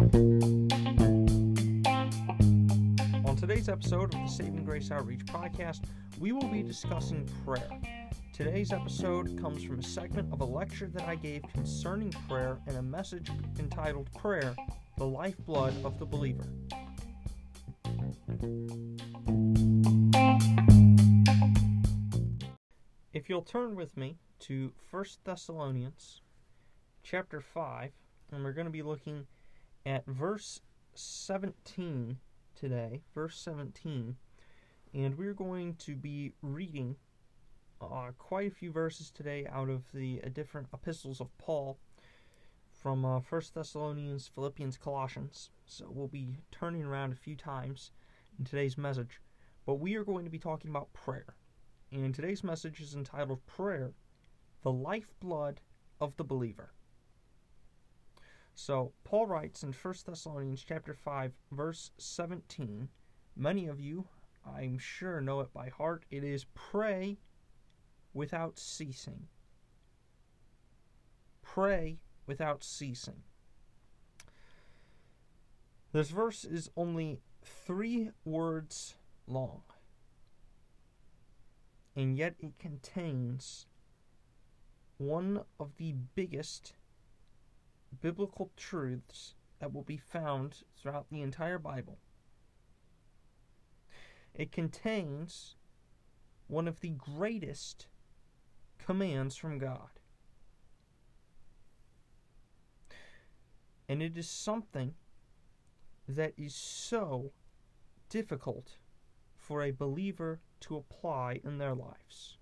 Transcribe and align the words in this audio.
On 0.00 0.06
today's 3.38 3.68
episode 3.68 4.14
of 4.14 4.22
the 4.22 4.28
Saving 4.28 4.64
Grace 4.64 4.90
Outreach 4.90 5.26
podcast, 5.26 5.82
we 6.18 6.32
will 6.32 6.48
be 6.48 6.62
discussing 6.62 7.28
prayer. 7.44 7.68
Today's 8.32 8.72
episode 8.72 9.38
comes 9.38 9.62
from 9.62 9.78
a 9.78 9.82
segment 9.82 10.32
of 10.32 10.40
a 10.40 10.44
lecture 10.44 10.88
that 10.94 11.06
I 11.06 11.16
gave 11.16 11.42
concerning 11.52 12.12
prayer 12.30 12.58
and 12.66 12.78
a 12.78 12.82
message 12.82 13.30
entitled 13.58 14.10
Prayer, 14.14 14.56
the 14.96 15.04
Lifeblood 15.04 15.74
of 15.84 15.98
the 15.98 16.06
Believer. 16.06 16.46
If 23.12 23.28
you'll 23.28 23.42
turn 23.42 23.76
with 23.76 23.98
me 23.98 24.16
to 24.40 24.72
1 24.90 25.04
Thessalonians 25.24 26.22
chapter 27.02 27.42
5, 27.42 27.90
and 28.32 28.42
we're 28.42 28.54
going 28.54 28.66
to 28.66 28.70
be 28.70 28.82
looking 28.82 29.26
at 29.86 30.06
verse 30.06 30.60
17 30.94 32.18
today, 32.54 33.02
verse 33.14 33.38
17, 33.38 34.16
and 34.92 35.18
we're 35.18 35.34
going 35.34 35.74
to 35.76 35.94
be 35.94 36.32
reading 36.42 36.96
uh, 37.80 38.10
quite 38.18 38.50
a 38.50 38.54
few 38.54 38.70
verses 38.70 39.10
today 39.10 39.46
out 39.50 39.70
of 39.70 39.84
the 39.92 40.20
uh, 40.24 40.28
different 40.28 40.68
epistles 40.74 41.20
of 41.20 41.36
Paul 41.38 41.78
from 42.70 43.04
uh, 43.04 43.20
1 43.20 43.42
Thessalonians, 43.54 44.30
Philippians, 44.34 44.76
Colossians. 44.76 45.50
So 45.66 45.86
we'll 45.88 46.08
be 46.08 46.36
turning 46.50 46.84
around 46.84 47.12
a 47.12 47.16
few 47.16 47.36
times 47.36 47.90
in 48.38 48.44
today's 48.44 48.76
message, 48.76 49.20
but 49.66 49.74
we 49.74 49.96
are 49.96 50.04
going 50.04 50.24
to 50.24 50.30
be 50.30 50.38
talking 50.38 50.70
about 50.70 50.92
prayer. 50.92 51.36
And 51.92 52.14
today's 52.14 52.44
message 52.44 52.80
is 52.80 52.94
entitled 52.94 53.44
Prayer, 53.46 53.92
the 54.62 54.72
Lifeblood 54.72 55.60
of 56.00 56.16
the 56.16 56.24
Believer. 56.24 56.72
So 58.62 58.92
Paul 59.04 59.26
writes 59.26 59.62
in 59.62 59.72
1 59.72 59.94
Thessalonians 60.04 60.62
chapter 60.62 60.92
5 60.92 61.32
verse 61.50 61.92
17, 61.96 62.90
many 63.34 63.66
of 63.66 63.80
you 63.80 64.06
I'm 64.46 64.76
sure 64.76 65.22
know 65.22 65.40
it 65.40 65.50
by 65.54 65.70
heart. 65.70 66.04
It 66.10 66.24
is 66.24 66.44
pray 66.52 67.16
without 68.12 68.58
ceasing. 68.58 69.28
Pray 71.40 72.00
without 72.26 72.62
ceasing. 72.62 73.22
This 75.92 76.10
verse 76.10 76.44
is 76.44 76.70
only 76.76 77.22
3 77.42 78.10
words 78.26 78.94
long. 79.26 79.62
And 81.96 82.14
yet 82.14 82.34
it 82.40 82.58
contains 82.58 83.64
one 84.98 85.44
of 85.58 85.78
the 85.78 85.94
biggest 86.14 86.74
biblical 88.00 88.50
truths 88.56 89.34
that 89.58 89.72
will 89.72 89.82
be 89.82 89.96
found 89.96 90.62
throughout 90.76 91.06
the 91.10 91.22
entire 91.22 91.58
Bible. 91.58 91.98
It 94.34 94.52
contains 94.52 95.56
one 96.46 96.66
of 96.66 96.80
the 96.80 96.90
greatest 96.90 97.86
commands 98.78 99.36
from 99.36 99.58
God. 99.58 100.00
And 103.88 104.02
it 104.02 104.16
is 104.16 104.28
something 104.28 104.94
that 106.08 106.32
is 106.36 106.54
so 106.54 107.32
difficult 108.08 108.76
for 109.36 109.62
a 109.62 109.72
believer 109.72 110.40
to 110.60 110.76
apply 110.76 111.40
in 111.44 111.58
their 111.58 111.74
lives. 111.74 112.38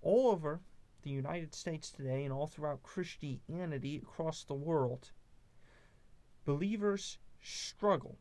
All 0.00 0.28
over 0.28 0.60
the 1.06 1.12
United 1.12 1.54
States 1.54 1.92
today 1.92 2.24
and 2.24 2.32
all 2.32 2.48
throughout 2.48 2.82
Christianity 2.82 4.02
across 4.02 4.42
the 4.42 4.54
world, 4.54 5.12
believers 6.44 7.18
struggle 7.40 8.18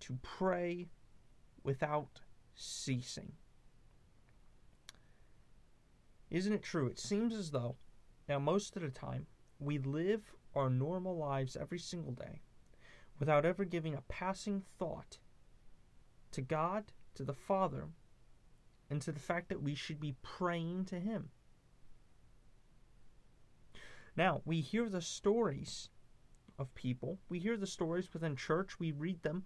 to 0.00 0.18
pray 0.20 0.88
without 1.62 2.22
ceasing. 2.56 3.34
Isn't 6.28 6.54
it 6.54 6.64
true? 6.64 6.88
It 6.88 6.98
seems 6.98 7.32
as 7.36 7.52
though, 7.52 7.76
now, 8.28 8.40
most 8.40 8.74
of 8.74 8.82
the 8.82 8.90
time, 8.90 9.26
we 9.60 9.78
live 9.78 10.32
our 10.56 10.68
normal 10.68 11.16
lives 11.16 11.56
every 11.56 11.78
single 11.78 12.14
day 12.14 12.40
without 13.20 13.44
ever 13.44 13.64
giving 13.64 13.94
a 13.94 14.02
passing 14.08 14.64
thought 14.76 15.18
to 16.32 16.40
God, 16.40 16.90
to 17.14 17.22
the 17.22 17.32
Father, 17.32 17.84
and 18.90 19.00
to 19.02 19.12
the 19.12 19.20
fact 19.20 19.48
that 19.50 19.62
we 19.62 19.76
should 19.76 20.00
be 20.00 20.16
praying 20.20 20.86
to 20.86 20.98
Him. 20.98 21.30
Now, 24.16 24.40
we 24.44 24.60
hear 24.60 24.88
the 24.88 25.02
stories 25.02 25.90
of 26.58 26.74
people. 26.74 27.18
We 27.28 27.38
hear 27.38 27.56
the 27.56 27.66
stories 27.66 28.12
within 28.12 28.34
church. 28.34 28.80
We 28.80 28.92
read 28.92 29.22
them 29.22 29.44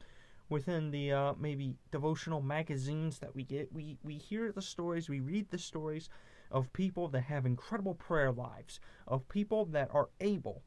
within 0.48 0.91
the 0.91 1.12
uh, 1.12 1.34
maybe 1.38 1.76
devotional 1.91 2.41
magazines 2.41 3.19
that 3.19 3.34
we 3.34 3.44
get. 3.44 3.72
We, 3.72 3.98
we 4.03 4.14
hear 4.14 4.53
the 4.53 4.62
stories, 4.62 5.08
we 5.08 5.20
read 5.20 5.50
the 5.50 5.58
stories 5.58 6.08
of 6.50 6.72
people 6.72 7.08
that 7.08 7.22
have 7.22 7.47
incredible 7.47 7.94
prayer 7.94 8.32
lives, 8.32 8.81
of 9.06 9.28
people 9.28 9.64
that 9.66 9.88
are 9.92 10.10
able 10.20 10.62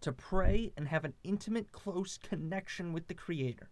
to 0.00 0.12
pray 0.12 0.72
and 0.76 0.88
have 0.88 1.04
an 1.04 1.14
intimate, 1.24 1.72
close 1.72 2.18
connection 2.18 2.92
with 2.92 3.08
the 3.08 3.14
Creator. 3.14 3.70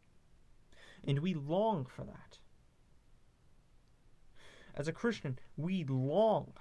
And 1.06 1.18
we 1.18 1.34
long 1.34 1.84
for 1.84 2.04
that. 2.04 2.38
As 4.74 4.88
a 4.88 4.92
Christian, 4.92 5.38
we 5.56 5.84
long 5.84 6.52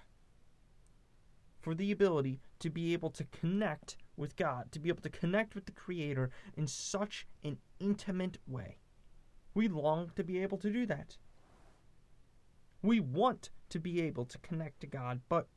for 1.59 1.75
the 1.75 1.91
ability 1.91 2.39
to 2.59 2.69
be 2.69 2.93
able 2.93 3.09
to 3.11 3.25
connect 3.25 3.97
with 4.15 4.35
God, 4.35 4.71
to 4.71 4.79
be 4.79 4.89
able 4.89 5.01
to 5.01 5.09
connect 5.09 5.55
with 5.55 5.65
the 5.65 5.71
Creator 5.71 6.29
in 6.55 6.67
such 6.67 7.27
an 7.43 7.57
intimate 7.79 8.37
way. 8.47 8.77
We 9.53 9.67
long 9.67 10.11
to 10.15 10.23
be 10.23 10.39
able 10.39 10.57
to 10.59 10.71
do 10.71 10.85
that. 10.85 11.17
We 12.81 12.99
want 12.99 13.49
to 13.69 13.79
be 13.79 14.01
able 14.01 14.25
to 14.25 14.37
connect 14.39 14.81
to 14.81 14.87
God, 14.87 15.21
but 15.27 15.47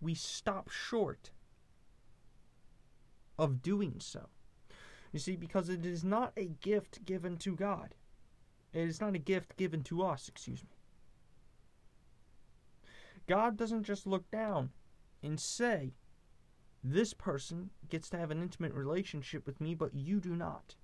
we 0.00 0.14
stop 0.14 0.68
short 0.68 1.30
of 3.38 3.62
doing 3.62 3.96
so. 3.98 4.28
You 5.12 5.18
see, 5.18 5.36
because 5.36 5.68
it 5.68 5.84
is 5.86 6.04
not 6.04 6.32
a 6.36 6.46
gift 6.60 7.04
given 7.04 7.36
to 7.38 7.54
God. 7.54 7.94
It 8.72 8.88
is 8.88 9.00
not 9.00 9.14
a 9.14 9.18
gift 9.18 9.56
given 9.56 9.82
to 9.84 10.02
us, 10.02 10.28
excuse 10.28 10.62
me. 10.62 10.70
God 13.28 13.56
doesn't 13.56 13.84
just 13.84 14.06
look 14.06 14.30
down 14.30 14.70
and 15.22 15.38
say, 15.38 15.94
This 16.82 17.14
person 17.14 17.70
gets 17.88 18.10
to 18.10 18.18
have 18.18 18.30
an 18.30 18.42
intimate 18.42 18.74
relationship 18.74 19.46
with 19.46 19.60
me, 19.60 19.74
but 19.74 19.94
you 19.94 20.20
do 20.20 20.34
not. 20.34 20.76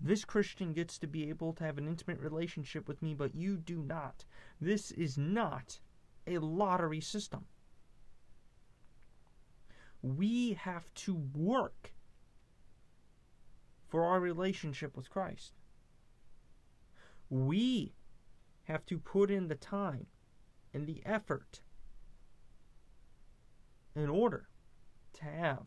This 0.00 0.24
Christian 0.24 0.72
gets 0.72 0.98
to 0.98 1.06
be 1.06 1.28
able 1.28 1.52
to 1.54 1.64
have 1.64 1.78
an 1.78 1.86
intimate 1.86 2.18
relationship 2.18 2.88
with 2.88 3.02
me, 3.02 3.14
but 3.14 3.34
you 3.34 3.56
do 3.56 3.78
not. 3.82 4.24
This 4.60 4.90
is 4.90 5.16
not 5.16 5.78
a 6.26 6.38
lottery 6.38 7.00
system. 7.00 7.44
We 10.02 10.54
have 10.54 10.92
to 10.94 11.14
work 11.14 11.92
for 13.86 14.04
our 14.04 14.18
relationship 14.18 14.96
with 14.96 15.08
Christ. 15.08 15.52
We 17.30 17.94
have 18.64 18.84
to 18.86 18.98
put 18.98 19.30
in 19.30 19.48
the 19.48 19.54
time 19.54 20.06
and 20.74 20.86
the 20.86 21.02
effort 21.04 21.60
in 23.94 24.08
order 24.08 24.48
to 25.14 25.24
have 25.24 25.66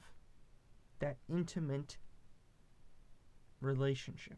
that 1.00 1.18
intimate 1.30 1.98
relationship. 3.62 4.38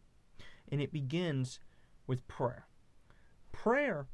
And 0.69 0.81
it 0.81 0.91
begins 0.91 1.59
with 2.05 2.27
prayer. 2.27 2.67
Prayer 3.51 4.07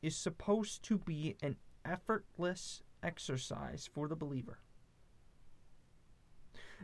is 0.00 0.16
supposed 0.16 0.82
to 0.84 0.98
be 0.98 1.36
an 1.42 1.56
effortless 1.84 2.82
exercise 3.02 3.88
for 3.92 4.08
the 4.08 4.16
believer. 4.16 4.58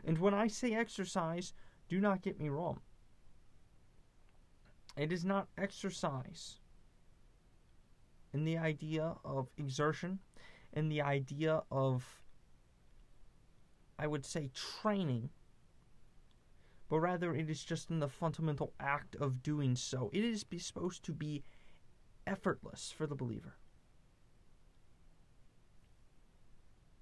And 0.05 0.17
when 0.17 0.33
I 0.33 0.47
say 0.47 0.73
exercise, 0.73 1.53
do 1.89 1.99
not 1.99 2.21
get 2.21 2.39
me 2.39 2.49
wrong. 2.49 2.79
It 4.95 5.11
is 5.11 5.25
not 5.25 5.47
exercise 5.57 6.59
in 8.33 8.43
the 8.43 8.57
idea 8.57 9.15
of 9.25 9.49
exertion, 9.57 10.19
in 10.73 10.89
the 10.89 11.01
idea 11.01 11.63
of 11.71 12.05
I 13.99 14.07
would 14.07 14.25
say, 14.25 14.49
training, 14.53 15.29
but 16.87 17.01
rather 17.01 17.35
it 17.35 17.49
is 17.49 17.63
just 17.63 17.89
in 17.89 17.99
the 17.99 18.07
fundamental 18.07 18.73
act 18.79 19.15
of 19.17 19.43
doing 19.43 19.75
so. 19.75 20.09
It 20.13 20.23
is 20.23 20.45
supposed 20.59 21.03
to 21.03 21.11
be 21.11 21.43
effortless 22.25 22.93
for 22.95 23.05
the 23.05 23.15
believer. 23.15 23.57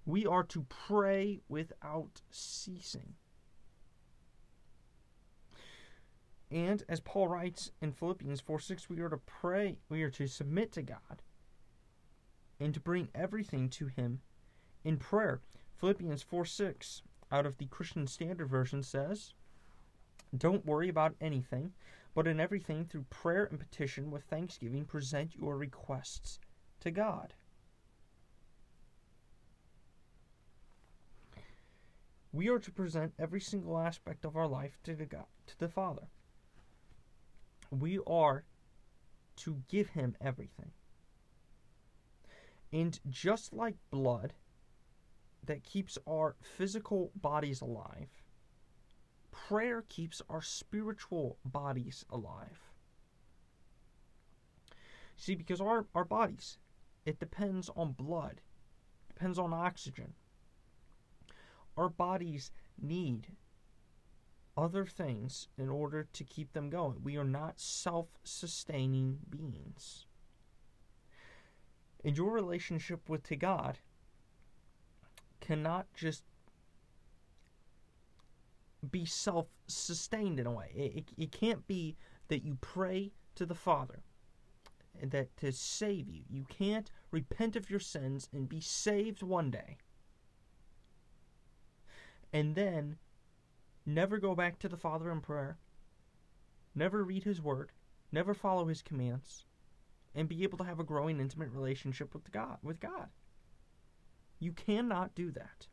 We 0.06 0.26
are 0.26 0.44
to 0.46 0.66
pray 0.70 1.42
without 1.48 2.22
ceasing. 2.32 3.14
And 6.50 6.84
as 6.90 7.02
Paul 7.02 7.28
writes 7.28 7.72
in 7.82 7.92
Philippians 7.92 8.42
4 8.42 8.60
6, 8.60 8.90
we 8.90 9.02
are 9.02 9.10
to 9.10 9.18
pray, 9.18 9.78
we 9.90 10.02
are 10.02 10.10
to 10.12 10.28
submit 10.28 10.72
to 10.72 10.82
God 10.82 11.22
and 12.60 12.74
to 12.74 12.80
bring 12.80 13.10
everything 13.14 13.70
to 13.70 13.88
Him 13.88 14.22
in 14.84 14.98
prayer. 14.98 15.42
Philippians 15.80 16.24
4 16.24 16.44
6 16.44 17.04
out 17.32 17.46
of 17.46 17.58
the 17.58 17.68
Christian 17.68 18.08
Standard 18.08 18.48
Version 18.48 18.82
says, 18.82 19.34
Don't 20.36 20.66
worry 20.66 20.90
about 20.90 21.16
anything, 21.22 21.74
but 22.16 22.28
in 22.28 22.40
everything, 22.40 22.86
through 22.86 23.06
prayer 23.10 23.46
and 23.46 23.60
petition 23.60 24.10
with 24.10 24.24
thanksgiving, 24.24 24.86
present 24.86 25.36
your 25.36 25.56
requests 25.56 26.40
to 26.80 26.90
God. 26.90 27.36
We 32.34 32.50
are 32.50 32.60
to 32.60 32.72
present 32.72 33.14
every 33.20 33.42
single 33.42 33.78
aspect 33.78 34.26
of 34.26 34.36
our 34.36 34.48
life 34.48 34.80
to 34.84 34.96
the 34.96 35.06
God, 35.06 35.26
to 35.46 35.60
the 35.60 35.70
Father. 35.70 36.08
We 37.70 38.00
are 38.08 38.46
to 39.38 39.62
give 39.68 39.90
him 39.90 40.16
everything. 40.20 40.72
And 42.74 43.00
just 43.10 43.54
like 43.54 43.76
blood 43.92 44.34
that 45.48 45.64
keeps 45.64 45.98
our 46.08 46.36
physical 46.42 47.12
bodies 47.16 47.62
alive, 47.62 48.10
prayer 49.32 49.84
keeps 49.90 50.22
our 50.30 50.42
spiritual 50.42 51.38
bodies 51.44 52.06
alive. 52.10 52.60
See, 55.16 55.36
because 55.36 55.60
our, 55.60 55.88
our 55.96 56.06
bodies, 56.06 56.60
it 57.06 57.20
depends 57.20 57.70
on 57.76 57.94
blood, 57.94 58.42
depends 59.08 59.40
on 59.40 59.54
oxygen. 59.54 60.14
Our 61.76 61.90
bodies 61.90 62.52
need 62.80 63.28
other 64.56 64.86
things 64.86 65.48
in 65.58 65.70
order 65.70 66.08
to 66.12 66.24
keep 66.24 66.54
them 66.54 66.70
going. 66.70 67.04
We 67.04 67.18
are 67.18 67.24
not 67.24 67.60
self 67.60 68.08
sustaining 68.24 69.20
beings. 69.30 70.06
And 72.04 72.18
your 72.18 72.32
relationship 72.32 73.10
with 73.10 73.24
to 73.24 73.36
God 73.36 73.80
cannot 75.48 75.88
just 75.94 76.24
be 78.92 79.06
self 79.06 79.48
sustained 79.68 80.40
in 80.40 80.46
a 80.46 80.52
way. 80.52 80.72
It, 80.76 80.96
it, 80.96 81.06
it, 81.18 81.32
can't 81.32 81.66
be 81.68 81.96
that 82.28 82.44
you 82.44 82.58
pray 82.62 83.12
to 83.36 83.46
the 83.46 83.56
Father 83.56 84.02
and 85.02 85.12
that 85.12 85.36
to 85.38 85.52
save 85.52 86.10
you. 86.10 86.24
You 86.30 86.46
can't 86.50 86.92
repent 87.12 87.56
of 87.56 87.70
your 87.70 87.80
sins 87.80 88.30
and 88.34 88.50
be 88.50 88.62
saved 88.62 89.24
one 89.24 89.50
day 89.52 89.78
and 92.34 92.56
then 92.56 92.98
never 93.86 94.18
go 94.18 94.36
back 94.36 94.60
to 94.60 94.70
the 94.70 94.78
Father 94.78 95.12
in 95.12 95.22
prayer, 95.22 95.58
never 96.76 97.04
read 97.04 97.24
His 97.24 97.42
Word, 97.42 97.72
never 98.12 98.34
follow 98.34 98.68
His 98.68 98.82
commands, 98.82 99.46
and 100.14 100.28
be 100.28 100.44
able 100.44 100.58
to 100.58 100.64
have 100.64 100.80
a 100.80 100.84
growing 100.84 101.20
intimate 101.20 101.52
relationship 101.52 102.14
with 102.14 102.32
God. 102.32 102.58
With 102.62 102.80
God, 102.80 103.10
you 104.40 104.52
cannot 104.52 105.16
do 105.16 105.32
that. 105.32 105.68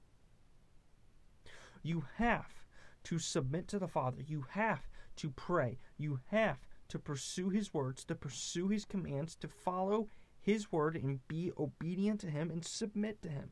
You 1.82 2.05
have 2.16 2.64
to 3.05 3.19
submit 3.19 3.69
to 3.69 3.78
the 3.78 3.88
Father. 3.88 4.22
You 4.26 4.46
have 4.50 4.88
to 5.16 5.31
pray. 5.31 5.78
You 5.99 6.20
have 6.31 6.58
to 6.88 6.99
pursue 6.99 7.50
His 7.50 7.75
words, 7.75 8.05
to 8.05 8.14
pursue 8.14 8.69
His 8.69 8.84
commands, 8.84 9.37
to 9.37 9.49
follow 9.49 10.08
His 10.40 10.72
word 10.72 10.96
and 10.96 11.26
be 11.28 11.52
obedient 11.58 12.20
to 12.20 12.31
Him 12.31 12.50
and 12.50 12.64
submit 12.64 13.20
to 13.22 13.28
Him. 13.28 13.50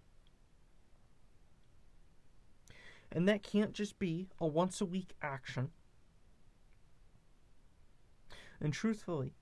And 3.11 3.29
that 3.29 3.43
can't 3.43 3.75
just 3.75 3.99
be 3.99 4.29
a 4.41 4.47
once 4.47 4.81
a 4.81 4.87
week 4.87 5.15
action. 5.21 5.71
And 8.59 8.73
truthfully, 8.73 9.35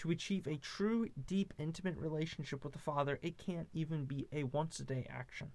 to 0.00 0.10
achieve 0.10 0.46
a 0.46 0.56
true, 0.56 1.10
deep, 1.26 1.52
intimate 1.58 1.98
relationship 1.98 2.64
with 2.64 2.72
the 2.72 2.78
Father, 2.78 3.18
it 3.20 3.36
can't 3.36 3.68
even 3.74 4.06
be 4.06 4.26
a 4.32 4.44
once 4.44 4.80
a 4.80 4.84
day 4.84 5.06
action. 5.10 5.52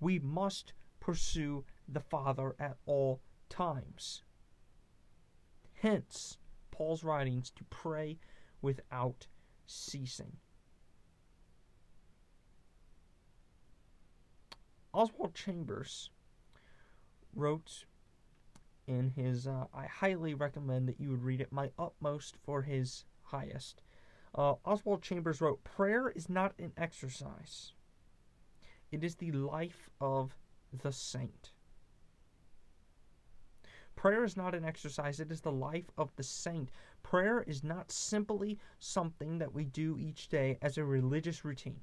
We 0.00 0.18
must 0.18 0.72
pursue 1.00 1.66
the 1.86 2.00
Father 2.00 2.56
at 2.58 2.78
all 2.86 3.20
times. 3.50 4.22
Hence, 5.74 6.38
Paul's 6.70 7.04
writings 7.04 7.50
to 7.56 7.64
pray 7.64 8.18
without 8.62 9.26
ceasing. 9.66 10.38
Oswald 14.94 15.34
Chambers 15.34 16.08
wrote 17.34 17.84
in 18.90 19.10
his, 19.10 19.46
uh, 19.46 19.66
I 19.72 19.86
highly 19.86 20.34
recommend 20.34 20.88
that 20.88 21.00
you 21.00 21.10
would 21.10 21.22
read 21.22 21.40
it, 21.40 21.52
My 21.52 21.70
Utmost 21.78 22.36
for 22.44 22.62
His 22.62 23.04
Highest. 23.22 23.82
Uh, 24.34 24.54
Oswald 24.64 25.00
Chambers 25.00 25.40
wrote, 25.40 25.62
Prayer 25.62 26.08
is 26.08 26.28
not 26.28 26.54
an 26.58 26.72
exercise, 26.76 27.72
it 28.90 29.04
is 29.04 29.14
the 29.14 29.30
life 29.30 29.88
of 30.00 30.34
the 30.82 30.90
saint. 30.90 31.52
Prayer 33.94 34.24
is 34.24 34.36
not 34.36 34.56
an 34.56 34.64
exercise, 34.64 35.20
it 35.20 35.30
is 35.30 35.40
the 35.40 35.52
life 35.52 35.92
of 35.96 36.14
the 36.16 36.24
saint. 36.24 36.70
Prayer 37.04 37.42
is 37.46 37.62
not 37.62 37.92
simply 37.92 38.58
something 38.80 39.38
that 39.38 39.54
we 39.54 39.64
do 39.64 39.98
each 39.98 40.28
day 40.28 40.58
as 40.62 40.78
a 40.78 40.84
religious 40.84 41.44
routine. 41.44 41.80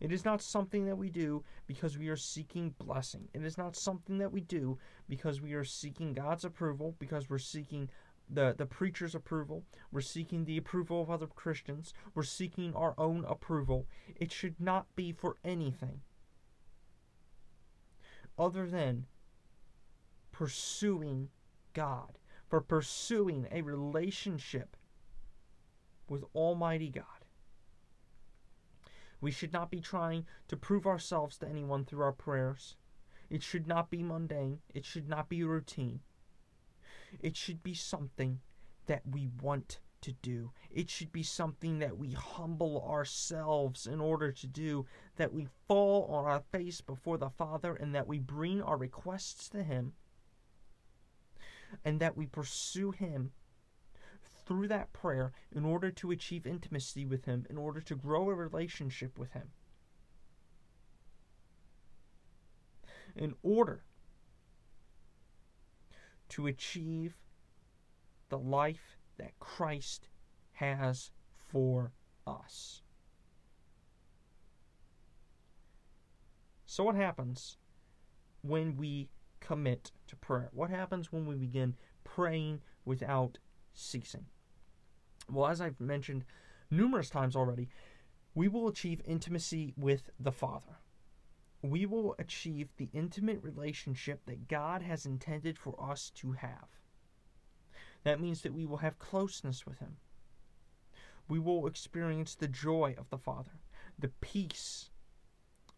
It 0.00 0.12
is 0.12 0.24
not 0.24 0.42
something 0.42 0.86
that 0.86 0.96
we 0.96 1.08
do 1.08 1.44
because 1.66 1.96
we 1.96 2.08
are 2.08 2.16
seeking 2.16 2.74
blessing. 2.78 3.28
It 3.32 3.44
is 3.44 3.56
not 3.56 3.76
something 3.76 4.18
that 4.18 4.32
we 4.32 4.40
do 4.40 4.78
because 5.08 5.40
we 5.40 5.54
are 5.54 5.64
seeking 5.64 6.12
God's 6.12 6.44
approval, 6.44 6.94
because 6.98 7.30
we're 7.30 7.38
seeking 7.38 7.88
the, 8.28 8.54
the 8.56 8.66
preacher's 8.66 9.14
approval. 9.14 9.64
We're 9.92 10.00
seeking 10.00 10.44
the 10.44 10.56
approval 10.56 11.02
of 11.02 11.10
other 11.10 11.26
Christians. 11.26 11.94
We're 12.14 12.22
seeking 12.22 12.74
our 12.74 12.94
own 12.98 13.24
approval. 13.26 13.86
It 14.16 14.32
should 14.32 14.60
not 14.60 14.86
be 14.96 15.12
for 15.12 15.36
anything 15.44 16.00
other 18.38 18.66
than 18.66 19.06
pursuing 20.32 21.28
God, 21.72 22.18
for 22.48 22.60
pursuing 22.60 23.46
a 23.50 23.62
relationship 23.62 24.76
with 26.08 26.24
Almighty 26.34 26.90
God. 26.90 27.04
We 29.24 29.30
should 29.30 29.54
not 29.54 29.70
be 29.70 29.80
trying 29.80 30.26
to 30.48 30.56
prove 30.58 30.86
ourselves 30.86 31.38
to 31.38 31.48
anyone 31.48 31.86
through 31.86 32.02
our 32.02 32.12
prayers. 32.12 32.76
It 33.30 33.42
should 33.42 33.66
not 33.66 33.88
be 33.88 34.02
mundane. 34.02 34.58
It 34.74 34.84
should 34.84 35.08
not 35.08 35.30
be 35.30 35.42
routine. 35.42 36.00
It 37.20 37.34
should 37.34 37.62
be 37.62 37.72
something 37.72 38.40
that 38.84 39.00
we 39.10 39.30
want 39.40 39.80
to 40.02 40.12
do. 40.12 40.52
It 40.70 40.90
should 40.90 41.10
be 41.10 41.22
something 41.22 41.78
that 41.78 41.96
we 41.96 42.10
humble 42.10 42.86
ourselves 42.86 43.86
in 43.86 43.98
order 43.98 44.30
to 44.30 44.46
do, 44.46 44.84
that 45.16 45.32
we 45.32 45.48
fall 45.66 46.04
on 46.04 46.26
our 46.26 46.42
face 46.52 46.82
before 46.82 47.16
the 47.16 47.30
Father, 47.30 47.74
and 47.74 47.94
that 47.94 48.06
we 48.06 48.18
bring 48.18 48.60
our 48.60 48.76
requests 48.76 49.48
to 49.48 49.62
Him, 49.62 49.94
and 51.82 51.98
that 51.98 52.14
we 52.14 52.26
pursue 52.26 52.90
Him 52.90 53.32
through 54.46 54.68
that 54.68 54.92
prayer 54.92 55.32
in 55.54 55.64
order 55.64 55.90
to 55.90 56.10
achieve 56.10 56.46
intimacy 56.46 57.04
with 57.04 57.24
Him, 57.24 57.46
in 57.48 57.56
order 57.56 57.80
to 57.80 57.94
grow 57.94 58.30
a 58.30 58.34
relationship 58.34 59.18
with 59.18 59.32
Him. 59.32 59.50
In 63.16 63.34
order 63.42 63.84
to 66.30 66.46
achieve 66.46 67.14
the 68.28 68.38
life 68.38 68.98
that 69.18 69.38
Christ 69.38 70.08
has 70.54 71.10
for 71.48 71.92
us. 72.26 72.82
So, 76.66 76.82
what 76.82 76.96
happens 76.96 77.56
when 78.42 78.76
we 78.76 79.08
commit 79.38 79.92
to 80.08 80.16
prayer? 80.16 80.48
What 80.52 80.70
happens 80.70 81.12
when 81.12 81.26
we 81.26 81.36
begin 81.36 81.76
praying 82.02 82.62
without 82.84 83.38
ceasing? 83.72 84.26
Well, 85.30 85.46
as 85.46 85.60
I've 85.60 85.80
mentioned 85.80 86.24
numerous 86.70 87.10
times 87.10 87.36
already, 87.36 87.68
we 88.34 88.48
will 88.48 88.68
achieve 88.68 89.00
intimacy 89.04 89.74
with 89.76 90.10
the 90.18 90.32
Father. 90.32 90.78
We 91.62 91.86
will 91.86 92.14
achieve 92.18 92.68
the 92.76 92.90
intimate 92.92 93.42
relationship 93.42 94.20
that 94.26 94.48
God 94.48 94.82
has 94.82 95.06
intended 95.06 95.58
for 95.58 95.74
us 95.80 96.10
to 96.16 96.32
have. 96.32 96.68
That 98.02 98.20
means 98.20 98.42
that 98.42 98.52
we 98.52 98.66
will 98.66 98.78
have 98.78 98.98
closeness 98.98 99.64
with 99.64 99.78
Him. 99.78 99.96
We 101.26 101.38
will 101.38 101.66
experience 101.66 102.34
the 102.34 102.48
joy 102.48 102.94
of 102.98 103.08
the 103.08 103.16
Father, 103.16 103.60
the 103.98 104.12
peace 104.20 104.90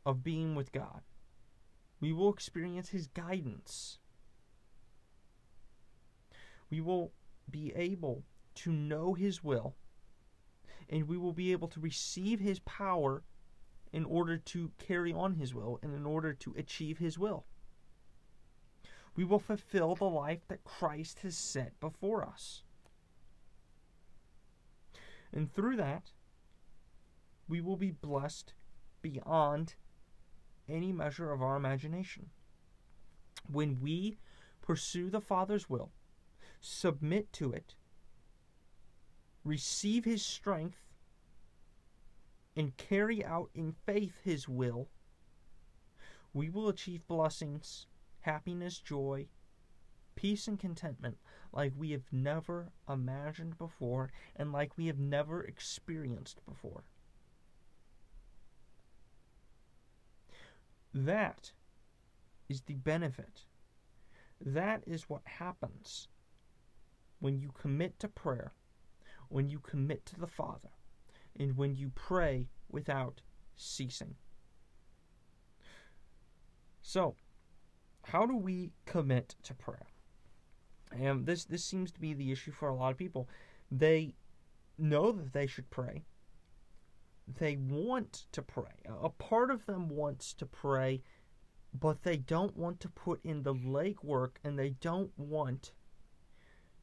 of 0.05 0.25
being 0.25 0.57
with 0.57 0.73
God. 0.73 1.03
We 2.01 2.13
will 2.13 2.33
experience 2.33 2.89
His 2.89 3.07
guidance. 3.07 3.99
We 6.69 6.81
will 6.81 7.13
be 7.49 7.73
able 7.77 8.25
to 8.57 8.73
know 8.73 9.15
His 9.15 9.43
will, 9.43 9.75
and 10.89 11.09
we 11.09 11.17
will 11.17 11.33
be 11.33 11.53
able 11.53 11.69
to 11.69 11.81
receive 11.81 12.41
His 12.41 12.59
power 12.61 13.23
in 13.93 14.05
order 14.05 14.37
to 14.37 14.71
carry 14.79 15.13
on 15.13 15.35
His 15.35 15.55
will 15.55 15.79
and 15.83 15.95
in 15.95 16.05
order 16.05 16.33
to 16.35 16.55
achieve 16.57 16.99
His 16.99 17.19
will. 17.19 17.47
We 19.15 19.25
will 19.25 19.39
fulfill 19.39 19.95
the 19.95 20.05
life 20.05 20.47
that 20.49 20.65
Christ 20.65 21.21
has 21.21 21.37
set 21.37 21.79
before 21.81 22.25
us. 22.25 22.63
And 25.33 25.53
through 25.53 25.77
that, 25.77 26.11
we 27.49 27.61
will 27.61 27.77
be 27.77 27.91
blessed 27.91 28.53
beyond 29.03 29.75
any 30.69 30.93
measure 30.93 31.33
of 31.33 31.43
our 31.43 31.57
imagination. 31.57 32.31
When 33.51 33.81
we 33.81 34.19
pursue 34.61 35.11
the 35.11 35.21
Father's 35.21 35.71
will, 35.71 35.93
submit 36.61 37.33
to 37.35 37.53
it, 37.53 37.77
receive 39.47 40.05
His 40.05 40.23
strength, 40.23 40.79
and 42.57 42.77
carry 42.77 43.25
out 43.25 43.51
in 43.55 43.75
faith 43.85 44.15
His 44.25 44.49
will, 44.49 44.89
we 46.33 46.51
will 46.51 46.69
achieve 46.69 47.07
blessings, 47.07 47.87
happiness, 48.21 48.79
joy, 48.79 49.29
peace, 50.17 50.49
and 50.49 50.59
contentment 50.59 51.19
like 51.53 51.73
we 51.77 51.93
have 51.93 52.13
never 52.13 52.73
imagined 52.89 53.57
before 53.57 54.11
and 54.35 54.53
like 54.53 54.77
we 54.77 54.87
have 54.87 54.99
never 54.99 55.43
experienced 55.43 56.41
before. 56.47 56.85
That 60.93 61.53
is 62.49 62.63
the 62.63 62.75
benefit. 62.75 63.43
That 64.45 64.83
is 64.87 65.09
what 65.09 65.23
happens 65.25 66.09
when 67.21 67.39
you 67.39 67.51
commit 67.53 67.99
to 68.01 68.09
prayer, 68.09 68.53
when 69.29 69.49
you 69.49 69.59
commit 69.59 70.07
to 70.07 70.19
the 70.19 70.27
Father, 70.27 70.71
and 71.39 71.57
when 71.57 71.75
you 71.75 71.91
pray 71.95 72.49
without 72.71 73.21
ceasing. 73.57 74.15
So, 76.81 77.17
how 78.05 78.27
do 78.27 78.37
we 78.37 78.73
commit 78.85 79.35
to 79.43 79.55
prayer? 79.55 79.87
And 80.93 81.27
this 81.27 81.45
this 81.45 81.65
seems 81.65 81.91
to 81.93 82.01
be 82.01 82.15
the 82.15 82.31
issue 82.31 82.53
for 82.53 82.69
a 82.69 82.75
lot 82.75 82.93
of 82.93 82.99
people. 82.99 83.29
They 83.71 84.15
know 84.79 85.11
that 85.13 85.33
they 85.33 85.47
should 85.47 85.69
pray. 85.71 86.05
They 87.27 87.57
want 87.57 88.27
to 88.33 88.43
pray. 88.43 88.85
A 89.03 89.09
part 89.09 89.51
of 89.51 89.67
them 89.67 89.89
wants 89.89 90.33
to 90.35 90.47
pray, 90.47 91.03
but 91.75 92.03
they 92.03 92.17
don't 92.17 92.57
want 92.57 92.79
to 92.81 92.89
put 92.89 93.21
in 93.25 93.43
the 93.43 93.55
legwork 93.55 94.37
and 94.45 94.57
they 94.57 94.71
don't 94.71 95.11
want 95.19 95.73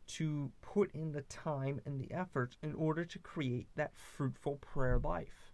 to 0.05 0.51
put 0.61 0.91
in 0.93 1.11
the 1.11 1.21
time 1.21 1.81
and 1.85 1.99
the 1.99 2.11
effort 2.11 2.57
in 2.61 2.73
order 2.73 3.05
to 3.05 3.19
create 3.19 3.67
that 3.75 3.95
fruitful 3.95 4.57
prayer 4.57 4.99
life. 4.99 5.51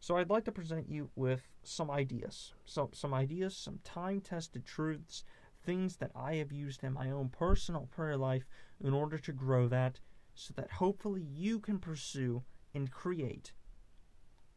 So 0.00 0.16
I'd 0.16 0.30
like 0.30 0.44
to 0.44 0.52
present 0.52 0.88
you 0.88 1.10
with 1.14 1.42
some 1.62 1.90
ideas. 1.90 2.54
So 2.64 2.90
some 2.92 3.12
ideas, 3.12 3.56
some 3.56 3.80
time-tested 3.84 4.64
truths 4.64 5.24
things 5.64 5.96
that 5.96 6.10
I 6.14 6.36
have 6.36 6.52
used 6.52 6.82
in 6.82 6.92
my 6.92 7.10
own 7.10 7.28
personal 7.28 7.88
prayer 7.90 8.16
life 8.16 8.46
in 8.82 8.94
order 8.94 9.18
to 9.18 9.32
grow 9.32 9.68
that 9.68 10.00
so 10.34 10.54
that 10.56 10.72
hopefully 10.72 11.22
you 11.22 11.58
can 11.58 11.78
pursue 11.78 12.42
and 12.74 12.90
create 12.90 13.52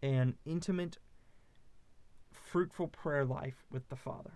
an 0.01 0.35
intimate, 0.45 0.97
fruitful 2.31 2.87
prayer 2.87 3.25
life 3.25 3.65
with 3.71 3.89
the 3.89 3.95
Father. 3.95 4.33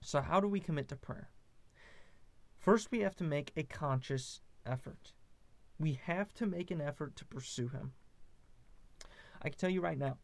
So, 0.00 0.20
how 0.20 0.40
do 0.40 0.48
we 0.48 0.60
commit 0.60 0.88
to 0.88 0.96
prayer? 0.96 1.30
First, 2.60 2.90
we 2.90 3.00
have 3.00 3.16
to 3.16 3.24
make 3.24 3.52
a 3.56 3.62
conscious 3.62 4.42
effort. 4.66 5.12
We 5.78 5.98
have 6.04 6.34
to 6.34 6.46
make 6.46 6.70
an 6.70 6.82
effort 6.82 7.16
to 7.16 7.24
pursue 7.24 7.68
Him. 7.68 7.92
I 9.40 9.48
can 9.48 9.58
tell 9.58 9.70
you 9.70 9.80
right 9.80 9.96
now, 9.96 10.18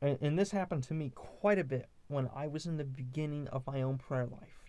and, 0.00 0.38
this 0.38 0.50
happened 0.50 0.84
to 0.84 0.94
me 0.94 1.10
quite 1.14 1.58
a 1.58 1.64
bit 1.64 1.88
when 2.08 2.30
I 2.34 2.46
was 2.46 2.64
in 2.64 2.78
the 2.78 2.84
beginning 2.84 3.48
of 3.48 3.66
my 3.66 3.82
own 3.82 3.98
prayer 3.98 4.26
life 4.26 4.64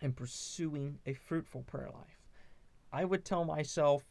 and 0.00 0.16
pursuing 0.16 0.98
a 1.04 1.12
fruitful 1.12 1.62
prayer 1.62 1.90
life. 1.92 2.22
I 2.90 3.04
would 3.04 3.24
tell 3.24 3.44
myself, 3.44 4.04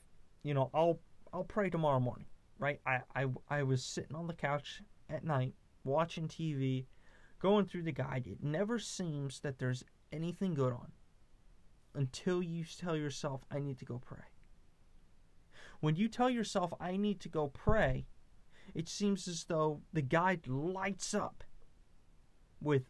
you 0.44 0.54
know, 0.54 0.70
I'll 0.74 1.00
I'll 1.34 1.44
pray 1.44 1.70
tomorrow 1.70 2.00
morning, 2.00 2.28
right? 2.60 2.80
I 2.86 3.02
I, 3.16 3.26
I 3.50 3.64
was 3.64 3.84
sitting 3.84 4.16
on 4.16 4.28
the 4.28 4.34
couch 4.34 4.84
at 5.10 5.24
night 5.24 5.56
watching 5.84 6.28
TV, 6.28 6.86
going 7.40 7.66
through 7.66 7.84
the 7.84 7.92
guide. 7.92 8.28
It 8.28 8.44
never 8.44 8.78
seems 8.78 9.40
that 9.40 9.58
there's 9.58 9.84
anything 10.12 10.54
good 10.54 10.74
on 10.74 10.92
until 11.94 12.42
you 12.44 12.64
tell 12.64 12.96
yourself 12.96 13.42
I 13.52 13.60
need 13.60 13.78
to 13.80 13.86
go 13.86 14.00
pray. 14.04 14.26
When 15.80 15.96
you 15.96 16.08
tell 16.08 16.30
yourself 16.30 16.74
I 16.80 16.98
need 16.98 17.20
to 17.22 17.30
go 17.30 17.48
pray, 17.48 18.08
it 18.74 18.88
seems 18.88 19.28
as 19.28 19.46
though 19.46 19.82
the 19.94 20.02
guide 20.02 20.48
lights 20.48 21.14
up 21.14 21.44
with 22.62 22.90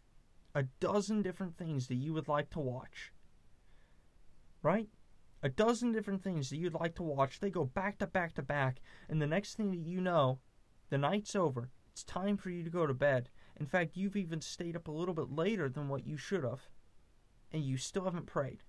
a 0.54 0.64
dozen 0.80 1.22
different 1.22 1.56
things 1.56 1.88
that 1.88 1.96
you 1.96 2.12
would 2.14 2.28
like 2.28 2.50
to 2.50 2.60
watch. 2.60 3.12
Right? 4.62 4.88
A 5.42 5.48
dozen 5.48 5.92
different 5.92 6.22
things 6.22 6.50
that 6.50 6.56
you'd 6.56 6.74
like 6.74 6.94
to 6.96 7.02
watch. 7.02 7.38
They 7.38 7.50
go 7.50 7.64
back 7.64 7.98
to 7.98 8.06
back 8.06 8.34
to 8.34 8.42
back, 8.42 8.80
and 9.08 9.22
the 9.22 9.26
next 9.26 9.54
thing 9.54 9.70
that 9.70 9.78
you 9.78 10.00
know, 10.00 10.40
the 10.90 10.98
night's 10.98 11.36
over. 11.36 11.70
It's 11.92 12.02
time 12.02 12.36
for 12.36 12.50
you 12.50 12.64
to 12.64 12.70
go 12.70 12.86
to 12.86 12.94
bed. 12.94 13.28
In 13.58 13.66
fact, 13.66 13.96
you've 13.96 14.16
even 14.16 14.40
stayed 14.40 14.76
up 14.76 14.88
a 14.88 14.92
little 14.92 15.14
bit 15.14 15.30
later 15.30 15.68
than 15.68 15.88
what 15.88 16.06
you 16.06 16.16
should 16.16 16.44
have, 16.44 16.68
and 17.52 17.62
you 17.62 17.76
still 17.76 18.04
haven't 18.04 18.26
prayed. 18.26 18.62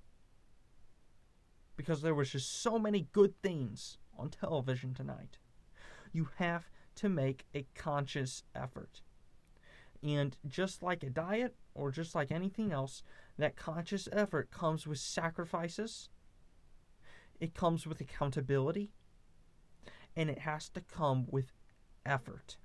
Because 1.76 2.02
there 2.02 2.16
was 2.16 2.32
just 2.32 2.62
so 2.62 2.78
many 2.78 3.08
good 3.12 3.34
things 3.42 3.98
on 4.18 4.30
television 4.30 4.94
tonight. 4.94 5.38
You 6.12 6.30
have 6.38 6.70
to 6.96 7.10
make 7.10 7.46
a 7.54 7.68
conscious 7.76 8.44
effort. 8.54 9.02
And 10.04 10.38
just 10.48 10.82
like 10.82 11.04
a 11.04 11.10
diet 11.10 11.56
or 11.74 11.92
just 11.92 12.16
like 12.16 12.32
anything 12.32 12.72
else, 12.72 13.04
that 13.38 13.56
conscious 13.56 14.08
effort 14.12 14.52
comes 14.52 14.86
with 14.88 15.00
sacrifices, 15.00 16.10
it 17.40 17.54
comes 17.54 17.88
with 17.88 18.02
accountability, 18.02 18.92
and 20.16 20.30
it 20.30 20.40
has 20.40 20.70
to 20.70 20.82
come 20.82 21.26
with 21.30 21.54
effort. 22.06 22.58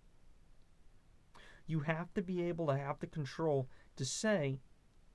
You 1.67 1.81
have 1.81 2.13
to 2.15 2.23
be 2.23 2.43
able 2.43 2.67
to 2.67 2.77
have 2.77 2.99
the 2.99 3.07
control 3.07 3.69
to 3.97 4.05
say, 4.05 4.61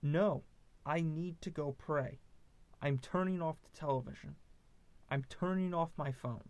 no, 0.02 0.44
I 0.86 1.02
need 1.02 1.42
to 1.42 1.50
go 1.50 1.76
pray. 1.78 2.20
I'm 2.82 2.98
turning 2.98 3.42
off 3.42 3.58
the 3.62 3.78
television. 3.78 4.36
I'm 5.10 5.26
turning 5.30 5.74
off 5.74 5.90
my 5.98 6.12
phone. 6.12 6.50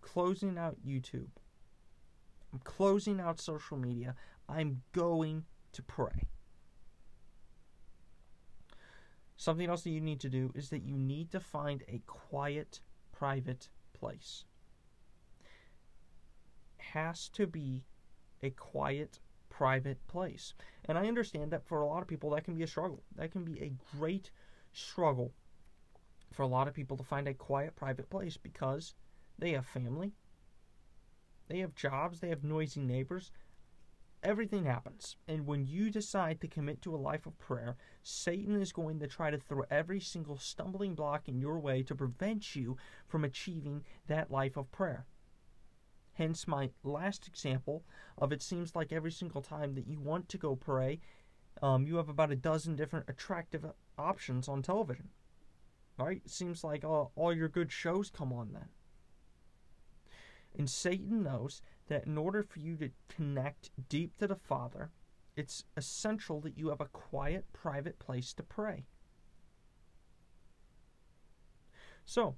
Closing 0.00 0.58
out 0.58 0.76
YouTube. 0.86 1.28
I'm 2.52 2.60
closing 2.60 3.20
out 3.20 3.40
social 3.40 3.76
media. 3.76 4.14
I'm 4.48 4.82
going 4.92 5.44
to 5.72 5.82
pray. 5.82 6.28
Something 9.36 9.68
else 9.68 9.82
that 9.82 9.90
you 9.90 10.00
need 10.00 10.20
to 10.20 10.28
do 10.28 10.52
is 10.54 10.70
that 10.70 10.84
you 10.84 10.96
need 10.96 11.30
to 11.32 11.40
find 11.40 11.82
a 11.88 12.00
quiet, 12.06 12.80
private 13.12 13.68
place. 13.92 14.44
Has 16.78 17.28
to 17.30 17.46
be 17.46 17.84
a 18.42 18.50
quiet, 18.50 19.18
private 19.56 20.04
place. 20.08 20.52
And 20.86 20.98
I 20.98 21.06
understand 21.06 21.52
that 21.52 21.64
for 21.64 21.80
a 21.80 21.86
lot 21.86 22.02
of 22.02 22.08
people 22.08 22.30
that 22.30 22.44
can 22.44 22.54
be 22.54 22.64
a 22.64 22.66
struggle. 22.66 23.02
That 23.14 23.30
can 23.30 23.44
be 23.44 23.60
a 23.60 23.72
great 23.96 24.30
struggle 24.72 25.32
for 26.32 26.42
a 26.42 26.48
lot 26.48 26.66
of 26.66 26.74
people 26.74 26.96
to 26.96 27.04
find 27.04 27.28
a 27.28 27.34
quiet, 27.34 27.76
private 27.76 28.10
place 28.10 28.36
because 28.36 28.94
they 29.38 29.52
have 29.52 29.64
family, 29.64 30.12
they 31.48 31.60
have 31.60 31.76
jobs, 31.76 32.18
they 32.18 32.30
have 32.30 32.42
noisy 32.42 32.80
neighbors, 32.80 33.30
everything 34.24 34.64
happens. 34.64 35.16
And 35.28 35.46
when 35.46 35.66
you 35.66 35.88
decide 35.88 36.40
to 36.40 36.48
commit 36.48 36.82
to 36.82 36.94
a 36.94 36.96
life 36.96 37.24
of 37.24 37.38
prayer, 37.38 37.76
Satan 38.02 38.60
is 38.60 38.72
going 38.72 38.98
to 38.98 39.06
try 39.06 39.30
to 39.30 39.38
throw 39.38 39.62
every 39.70 40.00
single 40.00 40.36
stumbling 40.36 40.96
block 40.96 41.28
in 41.28 41.38
your 41.38 41.60
way 41.60 41.84
to 41.84 41.94
prevent 41.94 42.56
you 42.56 42.76
from 43.06 43.22
achieving 43.24 43.84
that 44.08 44.32
life 44.32 44.56
of 44.56 44.72
prayer. 44.72 45.06
Hence, 46.14 46.46
my 46.46 46.70
last 46.82 47.26
example 47.26 47.84
of 48.16 48.32
it 48.32 48.42
seems 48.42 48.74
like 48.74 48.92
every 48.92 49.10
single 49.10 49.42
time 49.42 49.74
that 49.74 49.86
you 49.86 49.98
want 49.98 50.28
to 50.28 50.38
go 50.38 50.54
pray, 50.54 51.00
um, 51.60 51.86
you 51.86 51.96
have 51.96 52.08
about 52.08 52.30
a 52.30 52.36
dozen 52.36 52.76
different 52.76 53.08
attractive 53.08 53.64
options 53.98 54.48
on 54.48 54.62
television. 54.62 55.10
Right? 55.98 56.22
It 56.24 56.30
seems 56.30 56.64
like 56.64 56.84
all, 56.84 57.12
all 57.16 57.32
your 57.32 57.48
good 57.48 57.70
shows 57.70 58.10
come 58.10 58.32
on 58.32 58.52
then. 58.52 58.68
And 60.56 60.70
Satan 60.70 61.22
knows 61.22 61.62
that 61.88 62.06
in 62.06 62.16
order 62.16 62.42
for 62.42 62.60
you 62.60 62.76
to 62.76 62.90
connect 63.08 63.70
deep 63.88 64.16
to 64.18 64.26
the 64.26 64.36
Father, 64.36 64.90
it's 65.36 65.64
essential 65.76 66.40
that 66.42 66.56
you 66.56 66.68
have 66.68 66.80
a 66.80 66.86
quiet, 66.86 67.44
private 67.52 67.98
place 67.98 68.32
to 68.34 68.42
pray. 68.44 68.86
So, 72.04 72.36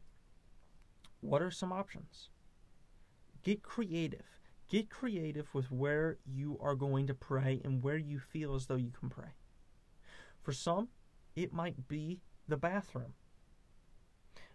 what 1.20 1.42
are 1.42 1.50
some 1.50 1.72
options? 1.72 2.30
Get 3.46 3.62
creative. 3.62 4.40
Get 4.68 4.90
creative 4.90 5.54
with 5.54 5.70
where 5.70 6.18
you 6.26 6.58
are 6.60 6.74
going 6.74 7.06
to 7.06 7.14
pray 7.14 7.60
and 7.64 7.80
where 7.80 7.96
you 7.96 8.18
feel 8.18 8.56
as 8.56 8.66
though 8.66 8.74
you 8.74 8.90
can 8.90 9.08
pray. 9.08 9.36
For 10.42 10.50
some, 10.50 10.88
it 11.36 11.52
might 11.52 11.86
be 11.86 12.18
the 12.48 12.56
bathroom. 12.56 13.14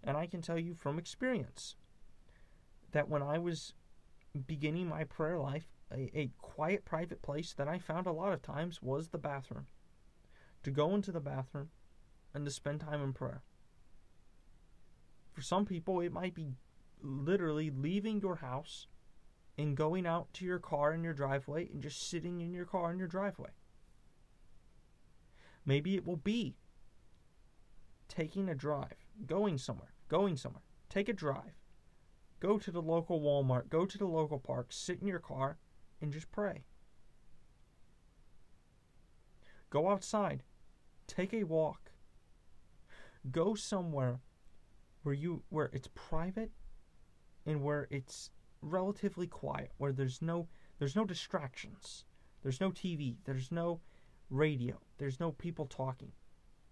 And 0.03 0.17
I 0.17 0.27
can 0.27 0.41
tell 0.41 0.59
you 0.59 0.73
from 0.73 0.99
experience 0.99 1.77
that 2.91 3.07
when 3.07 3.23
I 3.23 3.37
was 3.37 3.73
beginning 4.45 4.89
my 4.89 5.05
prayer 5.05 5.39
life, 5.39 5.69
a, 5.89 6.11
a 6.13 6.31
quiet, 6.41 6.83
private 6.83 7.21
place 7.21 7.53
that 7.53 7.69
I 7.69 7.79
found 7.79 8.07
a 8.07 8.11
lot 8.11 8.33
of 8.33 8.41
times 8.41 8.81
was 8.81 9.07
the 9.07 9.17
bathroom. 9.17 9.67
To 10.63 10.69
go 10.69 10.93
into 10.93 11.13
the 11.13 11.21
bathroom 11.21 11.69
and 12.33 12.43
to 12.43 12.51
spend 12.51 12.81
time 12.81 13.01
in 13.01 13.13
prayer. 13.13 13.41
For 15.31 15.41
some 15.41 15.65
people, 15.65 16.01
it 16.01 16.11
might 16.11 16.35
be 16.35 16.57
literally 17.03 17.69
leaving 17.69 18.21
your 18.21 18.37
house 18.37 18.87
and 19.57 19.75
going 19.75 20.05
out 20.05 20.33
to 20.33 20.45
your 20.45 20.59
car 20.59 20.93
in 20.93 21.03
your 21.03 21.13
driveway 21.13 21.69
and 21.71 21.81
just 21.81 22.09
sitting 22.09 22.41
in 22.41 22.53
your 22.53 22.65
car 22.65 22.91
in 22.91 22.99
your 22.99 23.07
driveway. 23.07 23.51
Maybe 25.65 25.95
it 25.95 26.05
will 26.05 26.17
be 26.17 26.55
taking 28.07 28.49
a 28.49 28.55
drive, 28.55 29.07
going 29.25 29.57
somewhere, 29.57 29.93
going 30.07 30.35
somewhere. 30.35 30.63
Take 30.89 31.07
a 31.07 31.13
drive. 31.13 31.59
Go 32.39 32.57
to 32.57 32.71
the 32.71 32.81
local 32.81 33.21
Walmart, 33.21 33.69
go 33.69 33.85
to 33.85 33.97
the 33.97 34.07
local 34.07 34.39
park, 34.39 34.67
sit 34.71 34.99
in 34.99 35.07
your 35.07 35.19
car, 35.19 35.57
and 36.01 36.11
just 36.11 36.31
pray. 36.31 36.63
Go 39.69 39.89
outside. 39.89 40.43
Take 41.07 41.33
a 41.33 41.43
walk. 41.43 41.91
Go 43.31 43.53
somewhere 43.53 44.19
where 45.03 45.15
you 45.15 45.43
where 45.49 45.69
it's 45.73 45.89
private 45.93 46.51
and 47.45 47.61
where 47.61 47.87
it's 47.89 48.29
relatively 48.61 49.27
quiet, 49.27 49.71
where 49.77 49.91
there's 49.91 50.21
no 50.21 50.47
there's 50.79 50.95
no 50.95 51.05
distractions. 51.05 52.05
There's 52.41 52.59
no 52.59 52.71
TV, 52.71 53.17
there's 53.25 53.51
no 53.51 53.81
radio, 54.29 54.79
there's 54.97 55.19
no 55.19 55.31
people 55.31 55.65
talking. 55.65 56.11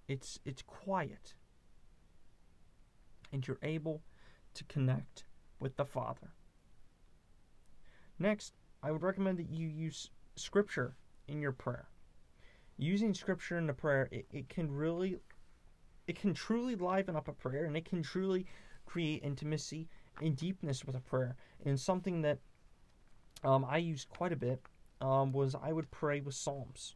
It's 0.08 0.40
it's 0.46 0.62
quiet. 0.64 1.36
And 3.32 3.48
you're 3.48 3.60
able 3.62 4.02
to 4.56 4.64
connect 4.64 5.26
with 5.60 5.76
the 5.76 5.86
Father. 5.86 6.32
Next, 8.18 8.54
I 8.82 8.92
would 8.92 9.04
recommend 9.04 9.38
that 9.38 9.50
you 9.50 9.68
use 9.68 10.10
scripture 10.36 10.96
in 11.28 11.42
your 11.42 11.52
prayer. 11.52 11.88
Using 12.78 13.14
scripture 13.14 13.58
in 13.58 13.68
the 13.68 13.74
prayer, 13.74 14.10
it, 14.12 14.26
it 14.32 14.50
can 14.50 14.72
really 14.72 15.20
it 16.08 16.20
can 16.20 16.34
truly 16.34 16.76
liven 16.76 17.16
up 17.16 17.28
a 17.28 17.34
prayer 17.34 17.66
and 17.66 17.78
it 17.78 17.86
can 17.86 18.02
truly 18.02 18.48
create 18.86 19.22
intimacy 19.24 19.88
and 20.22 20.36
deepness 20.36 20.86
with 20.86 20.96
a 20.96 21.00
prayer. 21.00 21.36
And 21.66 21.80
something 21.80 22.22
that 22.22 22.40
um, 23.44 23.66
I 23.68 23.78
used 23.78 24.10
quite 24.10 24.34
a 24.34 24.38
bit 24.38 24.62
um, 25.02 25.32
was 25.32 25.56
I 25.56 25.72
would 25.72 25.90
pray 25.92 26.22
with 26.22 26.36
Psalms. 26.36 26.96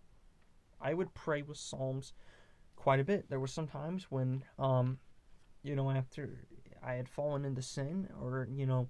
I 0.82 0.94
would 0.94 1.13
pray 1.13 1.42
with 1.42 1.58
Psalms 1.58 2.13
quite 2.75 3.00
a 3.00 3.03
bit. 3.03 3.30
There 3.30 3.39
were 3.39 3.48
some 3.48 3.68
times 3.68 4.08
when, 4.10 4.44
um, 4.60 5.00
you 5.63 5.75
know, 5.75 5.89
after 5.89 6.46
I 6.86 6.94
had 6.94 7.08
fallen 7.08 7.46
into 7.46 7.62
sin 7.62 8.10
or, 8.22 8.48
you 8.51 8.65
know, 8.65 8.89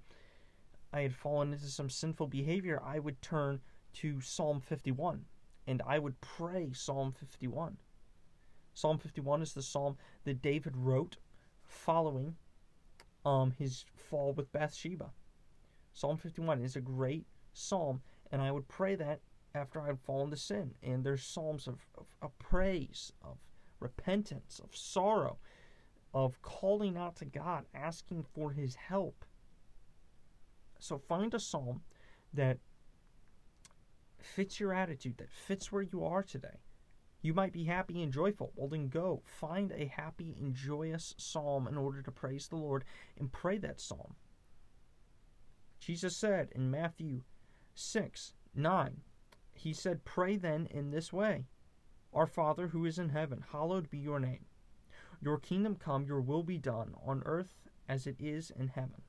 I 0.92 1.02
had 1.02 1.14
fallen 1.14 1.52
into 1.52 1.66
some 1.66 1.90
sinful 1.90 2.28
behavior, 2.28 2.80
I 2.84 2.98
would 2.98 3.20
turn 3.22 3.60
to 3.94 4.20
Psalm 4.20 4.60
51 4.60 5.24
and 5.66 5.82
I 5.86 5.98
would 5.98 6.20
pray 6.20 6.72
Psalm 6.72 7.12
51. 7.12 7.76
Psalm 8.74 8.98
51 8.98 9.42
is 9.42 9.52
the 9.52 9.62
psalm 9.62 9.96
that 10.24 10.42
David 10.42 10.76
wrote 10.76 11.16
following 11.62 12.36
um, 13.24 13.52
his 13.52 13.84
fall 13.96 14.32
with 14.32 14.52
Bathsheba. 14.52 15.10
Psalm 15.92 16.16
51 16.16 16.60
is 16.60 16.76
a 16.76 16.80
great 16.80 17.26
psalm, 17.52 18.02
and 18.32 18.42
I 18.42 18.50
would 18.50 18.68
pray 18.68 18.94
that 18.96 19.20
after 19.54 19.80
I 19.80 19.86
had 19.86 20.00
fallen 20.00 20.30
to 20.30 20.36
sin. 20.36 20.74
And 20.82 21.04
there's 21.04 21.24
psalms 21.24 21.66
of, 21.66 21.86
of, 21.96 22.06
of 22.20 22.38
praise, 22.38 23.12
of 23.22 23.38
repentance, 23.80 24.60
of 24.62 24.76
sorrow, 24.76 25.38
of 26.12 26.40
calling 26.42 26.96
out 26.96 27.16
to 27.16 27.24
God, 27.24 27.64
asking 27.74 28.24
for 28.34 28.50
his 28.50 28.74
help. 28.74 29.24
So 30.78 30.98
find 30.98 31.32
a 31.34 31.40
psalm 31.40 31.82
that 32.32 32.58
fits 34.20 34.58
your 34.58 34.74
attitude, 34.74 35.18
that 35.18 35.30
fits 35.30 35.70
where 35.70 35.82
you 35.82 36.04
are 36.04 36.22
today. 36.22 36.60
You 37.24 37.32
might 37.32 37.54
be 37.54 37.64
happy 37.64 38.02
and 38.02 38.12
joyful. 38.12 38.52
Well, 38.54 38.68
then 38.68 38.88
go 38.88 39.22
find 39.24 39.72
a 39.72 39.86
happy 39.86 40.36
and 40.38 40.54
joyous 40.54 41.14
psalm 41.16 41.66
in 41.66 41.78
order 41.78 42.02
to 42.02 42.10
praise 42.10 42.48
the 42.48 42.56
Lord 42.56 42.84
and 43.16 43.32
pray 43.32 43.56
that 43.56 43.80
psalm. 43.80 44.16
Jesus 45.80 46.14
said 46.14 46.50
in 46.54 46.70
Matthew 46.70 47.22
6 47.72 48.34
9, 48.54 49.00
He 49.54 49.72
said, 49.72 50.04
Pray 50.04 50.36
then 50.36 50.68
in 50.70 50.90
this 50.90 51.14
way 51.14 51.46
Our 52.12 52.26
Father 52.26 52.68
who 52.68 52.84
is 52.84 52.98
in 52.98 53.08
heaven, 53.08 53.42
hallowed 53.52 53.88
be 53.88 53.98
your 53.98 54.20
name. 54.20 54.44
Your 55.22 55.38
kingdom 55.38 55.76
come, 55.76 56.04
your 56.04 56.20
will 56.20 56.42
be 56.42 56.58
done, 56.58 56.94
on 57.06 57.22
earth 57.24 57.54
as 57.88 58.06
it 58.06 58.16
is 58.18 58.50
in 58.50 58.68
heaven. 58.68 59.00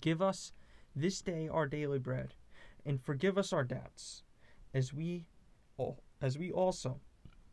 Give 0.00 0.22
us 0.22 0.52
this 0.94 1.20
day 1.22 1.48
our 1.48 1.66
daily 1.66 1.98
bread, 1.98 2.34
and 2.86 3.02
forgive 3.02 3.36
us 3.36 3.52
our 3.52 3.64
debts, 3.64 4.22
as 4.72 4.94
we 4.94 5.26
as 6.20 6.38
we 6.38 6.50
also 6.50 7.00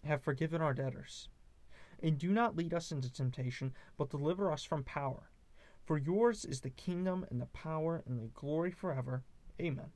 have 0.04 0.22
forgiven 0.22 0.62
our 0.62 0.74
debtors. 0.74 1.30
And 2.02 2.18
do 2.18 2.32
not 2.32 2.56
lead 2.56 2.74
us 2.74 2.92
into 2.92 3.12
temptation, 3.12 3.74
but 3.98 4.10
deliver 4.10 4.52
us 4.52 4.64
from 4.64 4.84
power. 4.84 5.30
For 5.86 5.98
yours 5.98 6.46
is 6.46 6.62
the 6.62 6.70
kingdom 6.70 7.26
and 7.32 7.42
the 7.42 7.48
power 7.48 8.04
and 8.06 8.20
the 8.20 8.28
glory 8.28 8.72
forever. 8.72 9.24
Amen. 9.60 9.92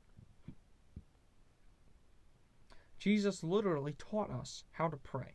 Jesus 2.98 3.42
literally 3.42 3.94
taught 3.98 4.30
us 4.30 4.64
how 4.72 4.88
to 4.88 4.96
pray. 4.96 5.34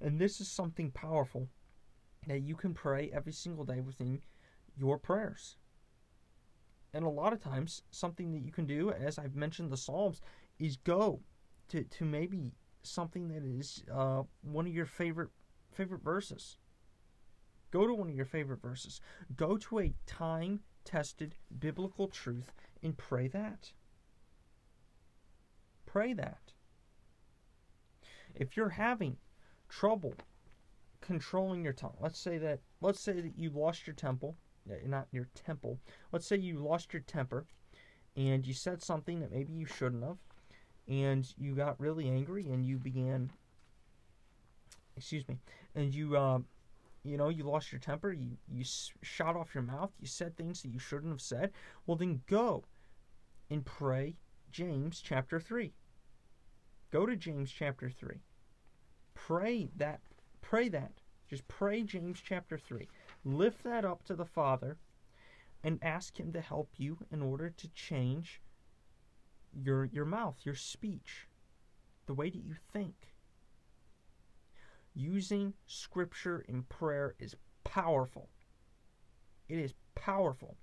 And 0.00 0.20
this 0.20 0.40
is 0.40 0.48
something 0.48 0.90
powerful 0.90 1.48
that 2.26 2.40
you 2.40 2.54
can 2.54 2.74
pray 2.74 3.10
every 3.12 3.32
single 3.32 3.64
day 3.64 3.80
within 3.80 4.20
your 4.76 4.98
prayers. 4.98 5.56
And 6.92 7.04
a 7.04 7.10
lot 7.10 7.32
of 7.32 7.42
times, 7.42 7.82
something 7.90 8.32
that 8.32 8.42
you 8.42 8.50
can 8.50 8.66
do, 8.66 8.90
as 8.90 9.18
I've 9.18 9.36
mentioned 9.36 9.70
the 9.70 9.76
Psalms, 9.76 10.20
is 10.58 10.76
go 10.76 11.20
to, 11.68 11.84
to 11.84 12.04
maybe 12.04 12.52
something 12.82 13.28
that 13.28 13.44
is 13.44 13.84
uh, 13.92 14.22
one 14.42 14.66
of 14.66 14.74
your 14.74 14.86
favorite 14.86 15.30
favorite 15.72 16.02
verses. 16.02 16.58
Go 17.70 17.86
to 17.86 17.94
one 17.94 18.08
of 18.08 18.14
your 18.14 18.24
favorite 18.24 18.62
verses. 18.62 19.00
Go 19.36 19.56
to 19.58 19.78
a 19.80 19.94
time 20.06 20.60
tested 20.84 21.34
biblical 21.58 22.08
truth 22.08 22.52
and 22.82 22.96
pray 22.96 23.28
that. 23.28 23.72
Pray 25.84 26.14
that. 26.14 26.52
If 28.34 28.56
you're 28.56 28.70
having 28.70 29.18
trouble 29.68 30.14
controlling 31.00 31.62
your 31.62 31.72
tongue, 31.72 31.96
let's 32.00 32.18
say 32.18 32.38
that 32.38 32.60
let's 32.80 33.00
say 33.00 33.20
that 33.20 33.36
you 33.36 33.50
lost 33.50 33.86
your 33.86 33.94
temple, 33.94 34.36
not 34.86 35.08
your 35.12 35.28
temple. 35.34 35.78
Let's 36.12 36.26
say 36.26 36.36
you 36.36 36.58
lost 36.58 36.92
your 36.92 37.02
temper 37.02 37.46
and 38.16 38.46
you 38.46 38.54
said 38.54 38.82
something 38.82 39.20
that 39.20 39.32
maybe 39.32 39.52
you 39.52 39.66
shouldn't 39.66 40.04
have 40.04 40.18
and 40.88 41.32
you 41.36 41.54
got 41.54 41.78
really 41.78 42.08
angry 42.08 42.48
and 42.48 42.64
you 42.64 42.78
began 42.78 43.30
excuse 44.96 45.28
me 45.28 45.36
and 45.74 45.94
you 45.94 46.16
uh, 46.16 46.38
you 47.04 47.16
know 47.16 47.28
you 47.28 47.44
lost 47.44 47.70
your 47.70 47.78
temper 47.78 48.12
you 48.12 48.36
you 48.50 48.64
shot 49.02 49.36
off 49.36 49.54
your 49.54 49.62
mouth 49.62 49.90
you 50.00 50.06
said 50.06 50.36
things 50.36 50.62
that 50.62 50.70
you 50.70 50.78
shouldn't 50.78 51.12
have 51.12 51.20
said. 51.20 51.52
Well 51.86 51.96
then 51.96 52.22
go 52.26 52.64
and 53.50 53.64
pray 53.64 54.16
James 54.50 55.00
chapter 55.00 55.38
3 55.38 55.72
go 56.90 57.06
to 57.06 57.16
James 57.16 57.50
chapter 57.50 57.90
3 57.90 58.16
pray 59.14 59.68
that 59.76 60.00
pray 60.40 60.68
that. 60.68 60.92
Just 61.28 61.46
pray 61.46 61.82
James 61.82 62.20
chapter 62.24 62.56
3 62.56 62.88
lift 63.24 63.62
that 63.64 63.84
up 63.84 64.02
to 64.04 64.14
the 64.14 64.24
father 64.24 64.78
and 65.62 65.78
ask 65.82 66.18
him 66.18 66.32
to 66.32 66.40
help 66.40 66.70
you 66.78 66.98
in 67.10 67.20
order 67.20 67.50
to 67.50 67.68
change 67.68 68.40
your 69.52 69.84
your 69.84 70.04
mouth, 70.04 70.36
your 70.44 70.54
speech, 70.54 71.28
the 72.06 72.14
way 72.14 72.30
that 72.30 72.44
you 72.44 72.54
think. 72.72 73.14
Using 74.94 75.54
scripture 75.66 76.44
in 76.48 76.64
prayer 76.64 77.14
is 77.18 77.36
powerful. 77.64 78.28
It 79.48 79.58
is 79.58 79.74
powerful. 79.94 80.56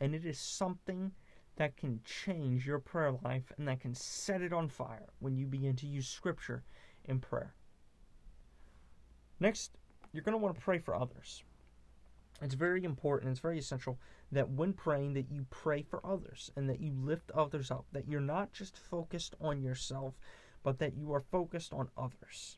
And 0.00 0.14
it 0.14 0.24
is 0.24 0.38
something 0.38 1.12
that 1.56 1.76
can 1.76 2.00
change 2.04 2.66
your 2.66 2.78
prayer 2.78 3.12
life 3.24 3.52
and 3.58 3.68
that 3.68 3.80
can 3.80 3.94
set 3.94 4.40
it 4.42 4.52
on 4.52 4.68
fire 4.68 5.08
when 5.18 5.36
you 5.36 5.46
begin 5.46 5.76
to 5.76 5.86
use 5.86 6.08
scripture 6.08 6.62
in 7.04 7.18
prayer. 7.18 7.54
Next, 9.38 9.72
you're 10.12 10.22
going 10.22 10.32
to 10.32 10.38
want 10.38 10.54
to 10.54 10.60
pray 10.60 10.78
for 10.78 10.94
others. 10.94 11.42
It's 12.42 12.54
very 12.54 12.84
important, 12.84 13.30
it's 13.30 13.40
very 13.40 13.58
essential 13.58 13.98
that 14.32 14.48
when 14.48 14.72
praying 14.72 15.12
that 15.12 15.30
you 15.30 15.44
pray 15.50 15.82
for 15.82 16.04
others 16.04 16.50
and 16.56 16.70
that 16.70 16.80
you 16.80 16.94
lift 16.94 17.30
others 17.32 17.70
up, 17.70 17.84
that 17.92 18.08
you're 18.08 18.18
not 18.18 18.52
just 18.52 18.78
focused 18.78 19.34
on 19.42 19.62
yourself, 19.62 20.18
but 20.62 20.78
that 20.78 20.94
you 20.94 21.12
are 21.12 21.20
focused 21.20 21.74
on 21.74 21.90
others. 21.98 22.56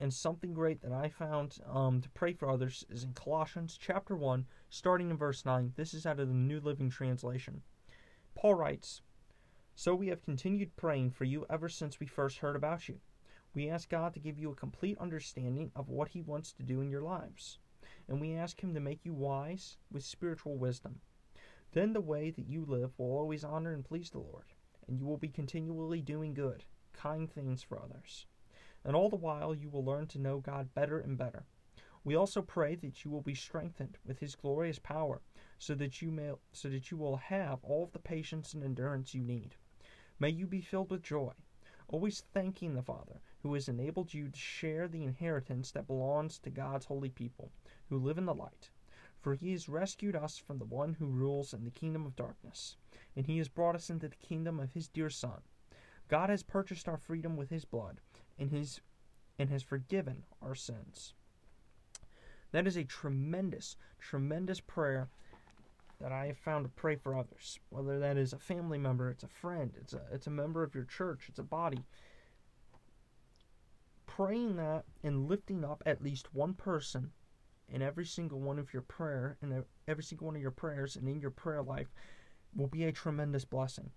And 0.00 0.14
something 0.14 0.54
great 0.54 0.80
that 0.80 0.92
I 0.92 1.10
found 1.10 1.58
um, 1.66 2.00
to 2.00 2.08
pray 2.10 2.32
for 2.32 2.48
others 2.48 2.86
is 2.88 3.04
in 3.04 3.12
Colossians 3.12 3.76
chapter 3.78 4.16
1, 4.16 4.46
starting 4.70 5.10
in 5.10 5.18
verse 5.18 5.44
9. 5.44 5.74
This 5.76 5.92
is 5.92 6.06
out 6.06 6.18
of 6.18 6.28
the 6.28 6.34
New 6.34 6.60
Living 6.60 6.88
Translation. 6.88 7.60
Paul 8.34 8.54
writes, 8.54 9.02
So 9.74 9.94
we 9.94 10.08
have 10.08 10.24
continued 10.24 10.74
praying 10.74 11.10
for 11.10 11.24
you 11.24 11.44
ever 11.50 11.68
since 11.68 12.00
we 12.00 12.06
first 12.06 12.38
heard 12.38 12.56
about 12.56 12.88
you. 12.88 12.98
We 13.54 13.68
ask 13.68 13.90
God 13.90 14.14
to 14.14 14.20
give 14.20 14.38
you 14.38 14.50
a 14.50 14.56
complete 14.56 14.96
understanding 14.98 15.70
of 15.76 15.90
what 15.90 16.08
He 16.08 16.22
wants 16.22 16.52
to 16.52 16.62
do 16.62 16.80
in 16.80 16.90
your 16.90 17.02
lives 17.02 17.58
and 18.08 18.20
we 18.20 18.34
ask 18.34 18.62
Him 18.62 18.74
to 18.74 18.80
make 18.80 19.04
you 19.04 19.14
wise 19.14 19.76
with 19.90 20.04
spiritual 20.04 20.56
wisdom. 20.56 21.00
Then 21.72 21.92
the 21.92 22.00
way 22.00 22.30
that 22.30 22.46
you 22.46 22.64
live 22.66 22.98
will 22.98 23.16
always 23.16 23.44
honor 23.44 23.72
and 23.72 23.84
please 23.84 24.10
the 24.10 24.18
Lord, 24.18 24.52
and 24.86 24.98
you 24.98 25.06
will 25.06 25.16
be 25.16 25.28
continually 25.28 26.02
doing 26.02 26.34
good, 26.34 26.64
kind 26.92 27.30
things 27.30 27.62
for 27.62 27.80
others. 27.80 28.26
And 28.84 28.94
all 28.94 29.08
the 29.08 29.16
while 29.16 29.54
you 29.54 29.70
will 29.70 29.84
learn 29.84 30.06
to 30.08 30.18
know 30.18 30.38
God 30.38 30.74
better 30.74 30.98
and 31.00 31.16
better. 31.16 31.46
We 32.04 32.16
also 32.16 32.42
pray 32.42 32.74
that 32.74 33.04
you 33.04 33.10
will 33.10 33.22
be 33.22 33.34
strengthened 33.34 33.96
with 34.04 34.18
His 34.18 34.34
glorious 34.34 34.78
power, 34.78 35.22
so 35.58 35.74
that 35.76 36.02
you 36.02 36.10
may 36.10 36.32
so 36.52 36.68
that 36.68 36.90
you 36.90 36.96
will 36.96 37.16
have 37.16 37.60
all 37.62 37.84
of 37.84 37.92
the 37.92 37.98
patience 38.00 38.52
and 38.52 38.64
endurance 38.64 39.14
you 39.14 39.22
need. 39.22 39.54
May 40.18 40.30
you 40.30 40.46
be 40.46 40.60
filled 40.60 40.90
with 40.90 41.02
joy, 41.02 41.32
always 41.88 42.24
thanking 42.34 42.74
the 42.74 42.82
Father 42.82 43.20
who 43.42 43.54
has 43.54 43.68
enabled 43.68 44.12
you 44.12 44.28
to 44.28 44.38
share 44.38 44.88
the 44.88 45.04
inheritance 45.04 45.70
that 45.70 45.86
belongs 45.86 46.38
to 46.40 46.50
God's 46.50 46.86
holy 46.86 47.10
people 47.10 47.50
who 47.88 47.98
live 47.98 48.18
in 48.18 48.26
the 48.26 48.34
light. 48.34 48.70
For 49.20 49.34
he 49.34 49.52
has 49.52 49.68
rescued 49.68 50.16
us 50.16 50.36
from 50.36 50.58
the 50.58 50.64
one 50.64 50.94
who 50.94 51.06
rules 51.06 51.54
in 51.54 51.64
the 51.64 51.70
kingdom 51.70 52.04
of 52.04 52.16
darkness, 52.16 52.76
and 53.14 53.26
he 53.26 53.38
has 53.38 53.48
brought 53.48 53.76
us 53.76 53.88
into 53.88 54.08
the 54.08 54.16
kingdom 54.16 54.58
of 54.58 54.72
his 54.72 54.88
dear 54.88 55.10
Son. 55.10 55.42
God 56.08 56.28
has 56.28 56.42
purchased 56.42 56.88
our 56.88 56.96
freedom 56.96 57.36
with 57.36 57.50
his 57.50 57.64
blood, 57.64 58.00
and 58.38 58.50
his 58.50 58.80
and 59.38 59.48
has 59.48 59.62
forgiven 59.62 60.24
our 60.42 60.54
sins. 60.54 61.14
That 62.50 62.66
is 62.66 62.76
a 62.76 62.84
tremendous, 62.84 63.76
tremendous 63.98 64.60
prayer 64.60 65.08
that 66.00 66.12
I 66.12 66.26
have 66.26 66.38
found 66.38 66.64
to 66.64 66.70
pray 66.70 66.96
for 66.96 67.16
others. 67.16 67.58
Whether 67.70 67.98
that 68.00 68.16
is 68.16 68.32
a 68.32 68.38
family 68.38 68.78
member, 68.78 69.08
it's 69.08 69.22
a 69.22 69.28
friend, 69.28 69.72
it's 69.80 69.92
a 69.92 70.02
it's 70.12 70.26
a 70.26 70.30
member 70.30 70.62
of 70.62 70.74
your 70.74 70.84
church, 70.84 71.26
it's 71.28 71.38
a 71.38 71.44
body. 71.44 71.84
Praying 74.06 74.56
that 74.56 74.84
and 75.02 75.28
lifting 75.28 75.64
up 75.64 75.82
at 75.86 76.02
least 76.02 76.34
one 76.34 76.54
person 76.54 77.12
in 77.72 77.82
every 77.82 78.04
single 78.04 78.38
one 78.38 78.58
of 78.58 78.72
your 78.72 78.82
prayer 78.82 79.36
and 79.40 79.64
every 79.88 80.04
single 80.04 80.26
one 80.26 80.36
of 80.36 80.42
your 80.42 80.50
prayers 80.50 80.94
and 80.96 81.08
in 81.08 81.20
your 81.20 81.30
prayer 81.30 81.62
life 81.62 81.88
will 82.54 82.66
be 82.66 82.84
a 82.84 82.92
tremendous 82.92 83.44
blessing. 83.44 83.90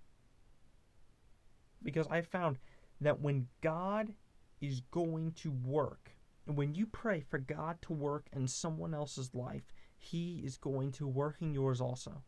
Because 1.83 2.07
I 2.07 2.21
found 2.21 2.57
that 3.01 3.19
when 3.19 3.47
God 3.61 4.13
is 4.61 4.81
going 4.91 5.33
to 5.33 5.51
work, 5.51 6.11
and 6.47 6.55
when 6.55 6.73
you 6.73 6.85
pray 6.85 7.21
for 7.21 7.37
God 7.37 7.81
to 7.83 7.93
work 7.93 8.27
in 8.33 8.47
someone 8.47 8.93
else's 8.93 9.35
life, 9.35 9.73
He 9.97 10.41
is 10.45 10.57
going 10.57 10.91
to 10.93 11.07
work 11.07 11.37
in 11.41 11.53
yours 11.53 11.81
also. 11.81 12.23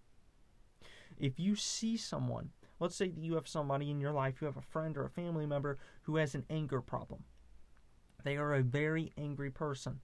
If 1.17 1.39
you 1.39 1.55
see 1.55 1.97
someone, 1.97 2.49
let's 2.79 2.95
say 2.95 3.07
that 3.07 3.23
you 3.23 3.35
have 3.35 3.47
somebody 3.47 3.89
in 3.89 4.01
your 4.01 4.11
life, 4.11 4.41
you 4.41 4.45
have 4.47 4.57
a 4.57 4.61
friend 4.61 4.97
or 4.97 5.05
a 5.05 5.09
family 5.09 5.45
member 5.45 5.77
who 6.03 6.17
has 6.17 6.35
an 6.35 6.45
anger 6.49 6.81
problem. 6.81 7.23
They 8.23 8.35
are 8.37 8.53
a 8.53 8.61
very 8.61 9.13
angry 9.17 9.49
person 9.49 10.01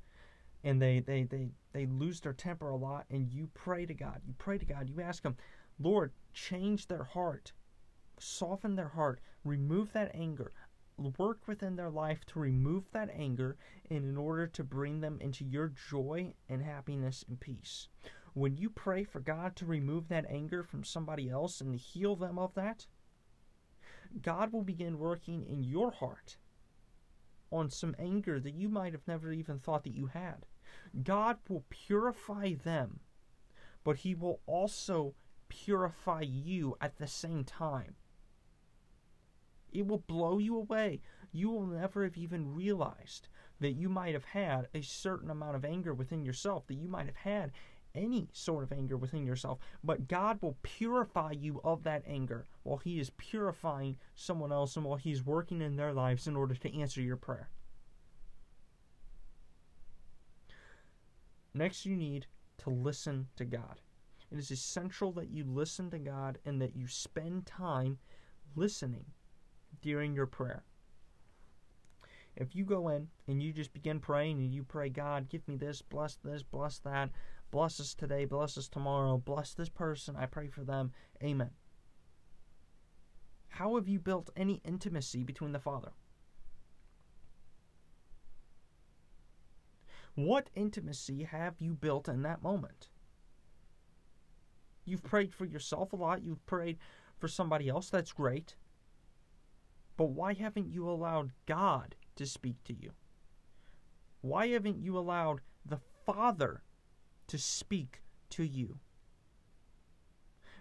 and 0.64 0.82
they, 0.82 1.00
they, 1.00 1.24
they, 1.24 1.50
they 1.74 1.86
lose 1.86 2.22
their 2.22 2.34
temper 2.34 2.70
a 2.70 2.76
lot, 2.76 3.06
and 3.10 3.32
you 3.32 3.50
pray 3.54 3.86
to 3.86 3.94
God. 3.94 4.22
You 4.26 4.34
pray 4.38 4.58
to 4.58 4.66
God. 4.66 4.90
You 4.90 5.02
ask 5.02 5.24
Him, 5.24 5.36
Lord, 5.80 6.12
change 6.34 6.88
their 6.88 7.04
heart, 7.04 7.52
soften 8.20 8.76
their 8.76 8.90
heart, 8.90 9.20
remove 9.44 9.92
that 9.94 10.12
anger 10.14 10.52
work 11.18 11.48
within 11.48 11.76
their 11.76 11.90
life 11.90 12.26
to 12.26 12.40
remove 12.40 12.84
that 12.92 13.10
anger 13.14 13.58
and 13.90 14.06
in 14.06 14.18
order 14.18 14.48
to 14.48 14.64
bring 14.64 15.02
them 15.02 15.18
into 15.22 15.44
your 15.44 15.74
joy 15.90 16.34
and 16.50 16.62
happiness 16.62 17.26
and 17.28 17.40
peace. 17.40 17.88
When 18.34 18.58
you 18.58 18.70
pray 18.70 19.04
for 19.04 19.20
God 19.20 19.56
to 19.58 19.66
remove 19.66 20.08
that 20.10 20.26
anger 20.30 20.64
from 20.64 20.84
somebody 20.84 21.30
else 21.30 21.62
and 21.62 21.76
heal 21.76 22.16
them 22.16 22.40
of 22.40 22.54
that, 22.56 22.88
God 24.22 24.52
will 24.52 24.64
begin 24.64 25.00
working 25.00 25.46
in 25.46 25.64
your 25.64 25.92
heart 25.92 26.38
on 27.52 27.70
some 27.70 27.96
anger 28.00 28.40
that 28.40 28.56
you 28.56 28.70
might 28.70 28.94
have 28.94 29.08
never 29.08 29.32
even 29.32 29.60
thought 29.60 29.84
that 29.84 29.96
you 29.96 30.08
had. 30.08 30.46
God 31.02 31.38
will 31.50 31.66
purify 31.70 32.54
them, 32.54 33.00
but 33.84 33.98
He 33.98 34.14
will 34.14 34.42
also 34.46 35.16
purify 35.50 36.22
you 36.22 36.78
at 36.80 36.98
the 36.98 37.08
same 37.08 37.44
time. 37.44 37.96
It 39.72 39.88
will 39.88 40.04
blow 40.06 40.38
you 40.38 40.56
away. 40.56 41.02
You 41.32 41.50
will 41.50 41.66
never 41.66 42.04
have 42.04 42.18
even 42.18 42.54
realized 42.54 43.28
that 43.60 43.72
you 43.72 43.90
might 43.90 44.14
have 44.14 44.26
had 44.26 44.68
a 44.74 44.82
certain 44.82 45.32
amount 45.32 45.56
of 45.56 45.66
anger 45.66 45.94
within 45.94 46.24
yourself, 46.24 46.68
that 46.68 46.76
you 46.76 46.88
might 46.88 47.08
have 47.08 47.16
had 47.16 47.52
any 47.96 48.28
sort 48.34 48.64
of 48.64 48.72
anger 48.72 48.98
within 48.98 49.26
yourself, 49.26 49.60
but 49.84 50.08
God 50.08 50.42
will 50.42 50.58
purify 50.64 51.32
you 51.32 51.62
of 51.64 51.84
that 51.84 52.04
anger 52.08 52.46
while 52.64 52.78
He 52.78 53.00
is 53.00 53.12
purifying 53.12 53.98
someone 54.16 54.52
else 54.52 54.76
and 54.76 54.86
while 54.86 54.98
He's 54.98 55.26
working 55.26 55.62
in 55.62 55.76
their 55.76 55.94
lives 55.94 56.28
in 56.28 56.36
order 56.36 56.56
to 56.56 56.80
answer 56.80 57.02
your 57.02 57.18
prayer. 57.18 57.50
Next, 61.54 61.86
you 61.86 61.96
need 61.96 62.28
to 62.60 62.70
listen 62.70 63.28
to 63.36 63.46
God. 63.46 63.82
It 64.32 64.40
is 64.40 64.50
essential 64.50 65.12
that 65.14 65.30
you 65.30 65.44
listen 65.44 65.92
to 65.92 66.00
God 66.00 66.40
and 66.46 66.62
that 66.62 66.76
you 66.76 66.88
spend 66.88 67.46
time 67.46 68.00
listening 68.56 69.06
during 69.82 70.14
your 70.14 70.26
prayer. 70.26 70.64
If 72.36 72.56
you 72.56 72.66
go 72.66 72.90
in 72.90 73.10
and 73.28 73.44
you 73.44 73.54
just 73.54 73.74
begin 73.74 74.00
praying 74.00 74.40
and 74.40 74.54
you 74.54 74.64
pray, 74.64 74.90
God, 74.90 75.30
give 75.30 75.48
me 75.48 75.56
this, 75.56 75.84
bless 75.84 76.16
this, 76.16 76.42
bless 76.42 76.80
that, 76.80 77.12
bless 77.52 77.80
us 77.80 77.94
today, 77.94 78.26
bless 78.26 78.58
us 78.58 78.68
tomorrow, 78.68 79.18
bless 79.18 79.54
this 79.54 79.70
person, 79.70 80.16
I 80.16 80.26
pray 80.26 80.48
for 80.48 80.64
them, 80.64 80.92
amen. 81.24 81.52
How 83.50 83.76
have 83.76 83.88
you 83.88 84.00
built 84.00 84.32
any 84.36 84.62
intimacy 84.66 85.24
between 85.24 85.52
the 85.52 85.60
Father? 85.60 85.92
What 90.16 90.50
intimacy 90.56 91.24
have 91.24 91.56
you 91.60 91.74
built 91.74 92.08
in 92.08 92.22
that 92.22 92.44
moment? 92.44 92.90
You've 94.86 95.04
prayed 95.04 95.34
for 95.34 95.46
yourself 95.46 95.94
a 95.94 95.96
lot, 95.96 96.24
you've 96.24 96.46
prayed 96.46 96.78
for 97.18 97.28
somebody 97.28 97.70
else, 97.70 97.90
that's 97.90 98.12
great. 98.12 98.56
But 99.98 100.12
why 100.12 100.34
haven't 100.34 100.72
you 100.72 100.88
allowed 100.90 101.32
God 101.46 101.96
to 102.16 102.26
speak 102.26 102.64
to 102.66 102.74
you? 102.74 102.92
Why 104.22 104.48
haven't 104.48 104.82
you 104.82 104.98
allowed 104.98 105.42
the 105.66 105.80
Father 106.06 106.64
to 107.28 107.38
speak 107.38 108.02
to 108.32 108.44
you? 108.44 108.80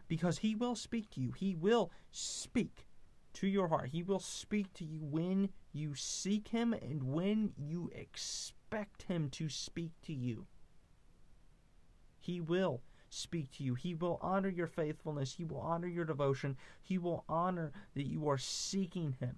Because 0.09 0.39
He 0.39 0.55
will 0.55 0.77
speak 0.77 1.11
to 1.11 1.21
you. 1.21 1.33
He 1.33 1.55
will 1.55 1.91
speak 2.11 2.87
to 3.35 3.47
your 3.47 3.69
heart. 3.69 3.91
He 3.91 4.03
will 4.03 4.21
speak 4.21 4.73
to 4.75 4.85
you 4.85 5.01
when 5.03 5.51
you 5.73 5.95
seek 5.95 6.49
Him 6.49 6.73
and 6.73 7.03
when 7.03 7.53
you 7.57 7.91
expect 7.95 8.62
Him 9.07 9.29
to 9.31 9.49
speak 9.49 9.93
to 10.03 10.13
you. 10.13 10.47
He 12.19 12.41
will 12.41 12.83
speak 13.11 13.51
to 13.53 13.65
you. 13.65 13.75
He 13.75 13.95
will 13.95 14.19
honor 14.23 14.49
your 14.49 14.67
faithfulness. 14.67 15.35
He 15.35 15.45
will 15.45 15.61
honor 15.61 15.89
your 15.89 16.05
devotion. 16.05 16.57
He 16.81 16.99
will 16.99 17.25
honor 17.29 17.73
that 17.95 18.07
you 18.07 18.29
are 18.29 18.39
seeking 18.39 19.17
Him. 19.21 19.37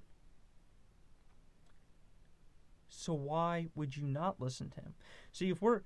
So 2.89 3.13
why 3.13 3.69
would 3.75 3.97
you 3.97 4.05
not 4.05 4.41
listen 4.41 4.71
to 4.71 4.81
Him? 4.81 4.95
See, 5.33 5.51
if 5.51 5.61
we're, 5.61 5.83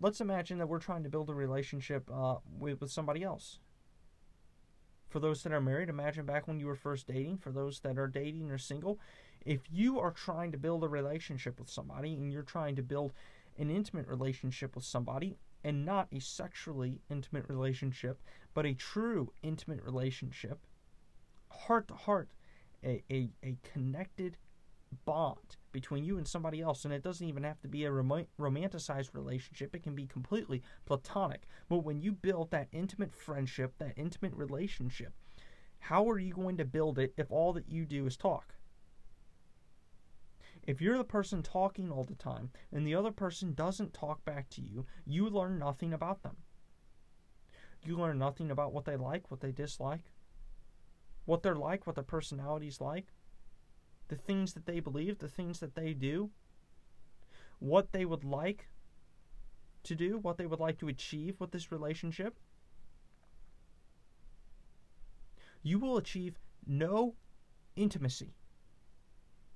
let's 0.00 0.20
imagine 0.20 0.58
that 0.58 0.66
we're 0.66 0.80
trying 0.80 1.04
to 1.04 1.10
build 1.10 1.30
a 1.30 1.34
relationship 1.34 2.10
uh, 2.12 2.36
with, 2.58 2.80
with 2.80 2.90
somebody 2.90 3.22
else. 3.22 3.58
For 5.08 5.20
those 5.20 5.42
that 5.42 5.52
are 5.52 5.60
married, 5.60 5.88
imagine 5.88 6.24
back 6.24 6.46
when 6.48 6.60
you 6.60 6.66
were 6.66 6.76
first 6.76 7.06
dating. 7.06 7.38
For 7.38 7.50
those 7.50 7.80
that 7.80 7.98
are 7.98 8.06
dating 8.06 8.50
or 8.50 8.58
single, 8.58 8.98
if 9.44 9.60
you 9.70 9.98
are 9.98 10.12
trying 10.12 10.52
to 10.52 10.58
build 10.58 10.84
a 10.84 10.88
relationship 10.88 11.58
with 11.58 11.68
somebody 11.68 12.14
and 12.14 12.32
you're 12.32 12.42
trying 12.42 12.76
to 12.76 12.82
build 12.82 13.12
an 13.58 13.70
intimate 13.70 14.06
relationship 14.06 14.74
with 14.74 14.84
somebody, 14.84 15.36
and 15.64 15.84
not 15.84 16.08
a 16.12 16.18
sexually 16.18 17.00
intimate 17.10 17.44
relationship, 17.48 18.20
but 18.54 18.66
a 18.66 18.74
true 18.74 19.32
intimate 19.42 19.82
relationship, 19.82 20.66
heart 21.50 21.88
to 21.88 21.94
heart, 21.94 22.30
a, 22.82 23.02
a, 23.10 23.30
a 23.44 23.56
connected 23.62 24.36
bond 25.04 25.56
between 25.72 26.04
you 26.04 26.16
and 26.16 26.26
somebody 26.26 26.60
else. 26.60 26.84
And 26.84 26.94
it 26.94 27.02
doesn't 27.02 27.26
even 27.26 27.44
have 27.44 27.60
to 27.60 27.68
be 27.68 27.84
a 27.84 27.92
rom- 27.92 28.26
romanticized 28.38 29.10
relationship, 29.14 29.74
it 29.74 29.82
can 29.82 29.94
be 29.94 30.06
completely 30.06 30.62
platonic. 30.86 31.42
But 31.68 31.84
when 31.84 32.00
you 32.00 32.12
build 32.12 32.50
that 32.50 32.68
intimate 32.72 33.14
friendship, 33.14 33.74
that 33.78 33.92
intimate 33.96 34.34
relationship, 34.34 35.12
how 35.78 36.08
are 36.10 36.18
you 36.18 36.32
going 36.32 36.56
to 36.56 36.64
build 36.64 36.98
it 36.98 37.14
if 37.16 37.30
all 37.30 37.52
that 37.52 37.68
you 37.68 37.84
do 37.84 38.06
is 38.06 38.16
talk? 38.16 38.54
If 40.66 40.80
you're 40.80 40.98
the 40.98 41.04
person 41.04 41.42
talking 41.42 41.90
all 41.90 42.04
the 42.04 42.14
time 42.14 42.50
and 42.72 42.86
the 42.86 42.94
other 42.94 43.10
person 43.10 43.54
doesn't 43.54 43.94
talk 43.94 44.24
back 44.24 44.48
to 44.50 44.60
you, 44.60 44.86
you 45.06 45.28
learn 45.28 45.58
nothing 45.58 45.92
about 45.92 46.22
them. 46.22 46.36
You 47.82 47.96
learn 47.96 48.18
nothing 48.18 48.50
about 48.50 48.72
what 48.72 48.84
they 48.84 48.96
like, 48.96 49.30
what 49.30 49.40
they 49.40 49.52
dislike, 49.52 50.12
what 51.24 51.42
they're 51.42 51.56
like, 51.56 51.86
what 51.86 51.94
their 51.94 52.04
personality's 52.04 52.80
like, 52.80 53.06
the 54.08 54.16
things 54.16 54.52
that 54.52 54.66
they 54.66 54.80
believe, 54.80 55.18
the 55.18 55.28
things 55.28 55.60
that 55.60 55.74
they 55.74 55.94
do, 55.94 56.30
what 57.58 57.92
they 57.92 58.04
would 58.04 58.24
like 58.24 58.68
to 59.84 59.94
do, 59.94 60.18
what 60.18 60.36
they 60.36 60.46
would 60.46 60.60
like 60.60 60.78
to 60.78 60.88
achieve 60.88 61.40
with 61.40 61.52
this 61.52 61.72
relationship. 61.72 62.38
You 65.62 65.78
will 65.78 65.96
achieve 65.96 66.38
no 66.66 67.14
intimacy 67.76 68.34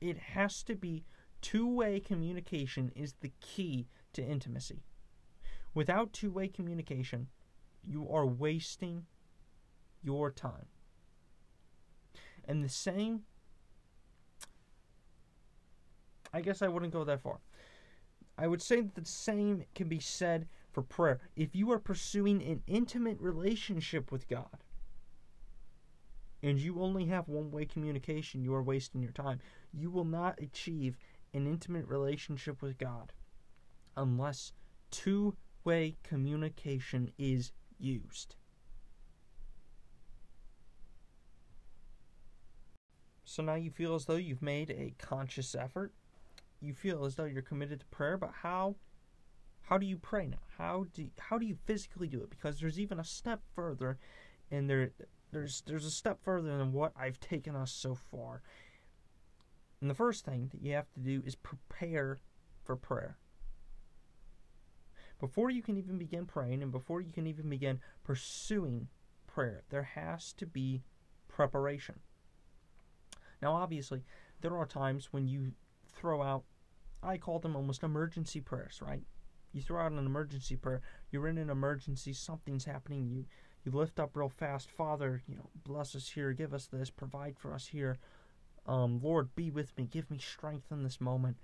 it 0.05 0.19
has 0.19 0.63
to 0.65 0.75
be 0.75 1.05
two-way 1.41 1.99
communication 1.99 2.93
is 2.95 3.15
the 3.21 3.33
key 3.41 3.89
to 4.13 4.23
intimacy. 4.23 4.83
Without 5.73 6.13
two-way 6.13 6.49
communication, 6.49 7.29
you 7.83 8.07
are 8.11 8.27
wasting 8.27 9.07
your 10.03 10.31
time. 10.31 10.67
And 12.47 12.63
the 12.63 12.69
same 12.69 13.23
I 16.35 16.41
guess 16.41 16.63
I 16.63 16.69
wouldn't 16.69 16.93
go 16.93 17.05
that 17.05 17.23
far. 17.23 17.39
I 18.37 18.49
would 18.49 18.61
say 18.61 18.81
that 18.81 18.97
the 18.97 19.05
same 19.05 19.65
can 19.77 19.89
be 19.89 20.01
said 20.01 20.49
for 20.73 20.83
prayer. 20.83 21.21
If 21.37 21.55
you 21.55 21.71
are 21.71 21.79
pursuing 21.79 22.43
an 22.43 22.63
intimate 22.67 23.21
relationship 23.21 24.11
with 24.11 24.27
God, 24.27 24.65
and 26.45 26.61
you 26.61 26.79
only 26.79 27.07
have 27.07 27.27
one 27.27 27.51
way 27.51 27.65
communication, 27.65 28.45
you 28.45 28.55
are 28.55 28.63
wasting 28.63 29.03
your 29.03 29.13
time. 29.13 29.41
You 29.73 29.91
will 29.91 30.05
not 30.05 30.39
achieve 30.43 30.99
an 31.33 31.47
intimate 31.47 31.89
relationship 31.89 32.61
with 32.61 32.77
God 32.77 33.15
unless 33.97 34.53
two 34.91 35.37
way 35.65 35.97
communication 36.03 37.11
is 37.17 37.53
used. 37.79 38.37
So 43.25 43.43
now 43.43 43.55
you 43.55 43.71
feel 43.71 43.95
as 43.95 44.05
though 44.05 44.17
you've 44.17 44.43
made 44.43 44.71
a 44.71 44.93
conscious 44.99 45.55
effort. 45.55 45.95
You 46.61 46.75
feel 46.75 47.07
as 47.07 47.15
though 47.15 47.25
you're 47.25 47.41
committed 47.41 47.81
to 47.81 47.87
prayer, 47.87 48.19
but 48.19 48.33
how 48.43 48.77
how 49.63 49.79
do 49.79 49.87
you 49.87 49.97
pray 49.97 50.27
now? 50.27 50.43
How 50.59 50.85
do 50.93 51.09
how 51.19 51.39
do 51.39 51.47
you 51.47 51.57
physically 51.65 52.07
do 52.07 52.21
it? 52.21 52.29
Because 52.29 52.61
there's 52.61 52.79
even 52.79 53.01
a 53.01 53.05
step 53.05 53.41
further 53.57 53.97
and 54.51 54.69
there 54.69 54.91
there's 55.35 55.63
there's 55.67 55.85
a 55.85 55.91
step 55.91 56.23
further 56.23 56.57
than 56.57 56.73
what 56.73 56.93
I've 56.97 57.21
taken 57.21 57.55
us 57.57 57.73
so 57.73 57.95
far. 57.95 58.41
And 59.81 59.91
the 59.91 59.95
first 59.95 60.25
thing 60.25 60.49
that 60.53 60.63
you 60.63 60.73
have 60.73 60.91
to 60.95 61.01
do 61.01 61.23
is 61.27 61.35
prepare 61.35 62.19
for 62.63 62.77
prayer. 62.77 63.19
Before 65.21 65.51
you 65.51 65.61
can 65.61 65.77
even 65.77 65.99
begin 65.99 66.25
praying 66.25 66.63
and 66.63 66.73
before 66.73 67.01
you 67.01 67.13
can 67.13 67.27
even 67.27 67.51
begin 67.51 67.81
pursuing 68.05 68.89
prayer, 69.27 69.65
there 69.71 69.83
has 69.83 70.33
to 70.35 70.47
be 70.47 70.83
preparation. 71.29 72.01
Now, 73.43 73.53
obviously, 73.53 74.05
there 74.41 74.57
are 74.57 74.67
times 74.67 75.09
when 75.13 75.27
you 75.29 75.53
throw 75.93 76.23
out, 76.23 76.45
I 77.03 77.19
call 77.19 77.41
them 77.41 77.57
almost 77.57 77.83
emergency 77.83 78.41
prayers, 78.41 78.81
right? 78.81 79.03
You 79.53 79.61
throw 79.61 79.85
out 79.85 79.93
an 79.93 79.99
emergency 79.99 80.57
prayer, 80.57 80.81
you're 81.11 81.29
in 81.29 81.39
an 81.39 81.51
emergency, 81.51 82.13
something's 82.13 82.65
happening, 82.65 83.07
you 83.07 83.27
you 83.65 83.73
lift 83.73 83.99
up 83.99 84.17
real 84.17 84.29
fast, 84.29 84.71
Father, 84.71 85.23
you 85.27 85.37
know, 85.37 85.49
bless 85.65 85.95
us 85.95 86.09
here, 86.09 86.33
give 86.33 86.53
us 86.53 86.67
this, 86.67 86.91
provide 86.91 87.39
for 87.39 87.55
us 87.55 87.67
here. 87.69 87.99
Um, 88.67 89.01
Lord, 89.03 89.35
be 89.35 89.51
with 89.51 89.77
me, 89.77 89.89
give 89.91 90.11
me 90.11 90.19
strength 90.19 90.71
in 90.71 90.83
this 90.83 91.01
moment. 91.01 91.37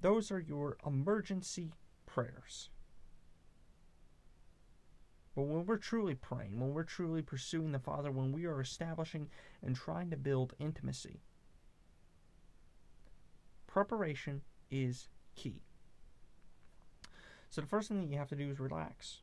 Those 0.00 0.30
are 0.30 0.40
your 0.40 0.76
emergency 0.86 1.72
prayers. 2.06 2.68
But 5.34 5.42
when 5.42 5.64
we're 5.64 5.78
truly 5.78 6.14
praying, 6.14 6.60
when 6.60 6.74
we're 6.74 6.82
truly 6.82 7.22
pursuing 7.22 7.72
the 7.72 7.78
Father, 7.78 8.10
when 8.10 8.32
we 8.32 8.44
are 8.44 8.60
establishing 8.60 9.28
and 9.62 9.74
trying 9.74 10.10
to 10.10 10.16
build 10.16 10.52
intimacy, 10.58 11.20
preparation 13.66 14.42
is 14.70 15.08
key. 15.34 15.62
So 17.48 17.60
the 17.60 17.66
first 17.66 17.88
thing 17.88 18.00
that 18.00 18.10
you 18.10 18.18
have 18.18 18.28
to 18.28 18.36
do 18.36 18.50
is 18.50 18.60
relax. 18.60 19.20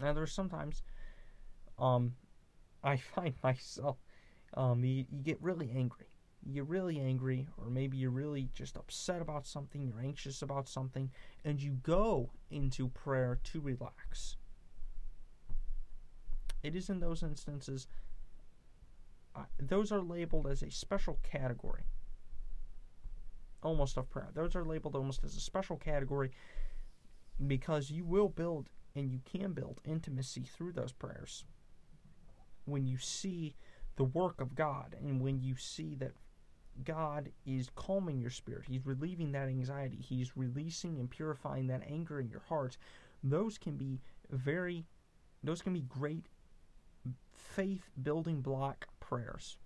Now 0.00 0.12
there's 0.12 0.32
sometimes 0.32 0.82
um 1.78 2.14
I 2.82 2.96
find 3.14 3.34
myself 3.42 3.98
um 4.54 4.84
you, 4.84 5.04
you 5.10 5.22
get 5.22 5.40
really 5.42 5.70
angry. 5.74 6.06
You're 6.44 6.64
really 6.64 6.98
angry 6.98 7.48
or 7.58 7.68
maybe 7.68 7.98
you're 7.98 8.10
really 8.10 8.48
just 8.54 8.76
upset 8.76 9.20
about 9.20 9.46
something, 9.46 9.82
you're 9.82 10.00
anxious 10.00 10.42
about 10.42 10.68
something 10.68 11.10
and 11.44 11.62
you 11.62 11.72
go 11.82 12.30
into 12.50 12.88
prayer 12.88 13.38
to 13.44 13.60
relax. 13.60 14.36
It 16.62 16.74
is 16.74 16.88
in 16.90 17.00
those 17.00 17.22
instances 17.22 17.86
uh, 19.34 19.44
those 19.58 19.92
are 19.92 20.00
labeled 20.02 20.46
as 20.46 20.62
a 20.62 20.70
special 20.70 21.18
category 21.22 21.84
almost 23.62 23.96
of 23.96 24.08
prayer. 24.10 24.28
Those 24.34 24.56
are 24.56 24.64
labeled 24.64 24.96
almost 24.96 25.22
as 25.24 25.36
a 25.36 25.40
special 25.40 25.76
category 25.76 26.30
because 27.46 27.90
you 27.90 28.04
will 28.04 28.28
build 28.28 28.68
and 29.00 29.10
you 29.10 29.20
can 29.24 29.52
build 29.52 29.80
intimacy 29.84 30.42
through 30.42 30.72
those 30.72 30.92
prayers. 30.92 31.44
When 32.66 32.86
you 32.86 32.98
see 32.98 33.56
the 33.96 34.04
work 34.04 34.40
of 34.40 34.54
God 34.54 34.94
and 35.00 35.20
when 35.20 35.40
you 35.40 35.56
see 35.56 35.94
that 35.96 36.12
God 36.84 37.32
is 37.46 37.70
calming 37.74 38.20
your 38.20 38.30
spirit, 38.30 38.64
He's 38.68 38.84
relieving 38.84 39.32
that 39.32 39.48
anxiety, 39.48 39.96
He's 39.96 40.36
releasing 40.36 40.98
and 40.98 41.10
purifying 41.10 41.66
that 41.68 41.82
anger 41.88 42.20
in 42.20 42.28
your 42.28 42.42
heart, 42.48 42.76
those 43.24 43.56
can 43.56 43.76
be 43.76 44.00
very, 44.30 44.84
those 45.42 45.62
can 45.62 45.72
be 45.72 45.80
great 45.80 46.26
faith 47.32 47.90
building 48.02 48.42
block 48.42 48.86
prayers. 49.00 49.56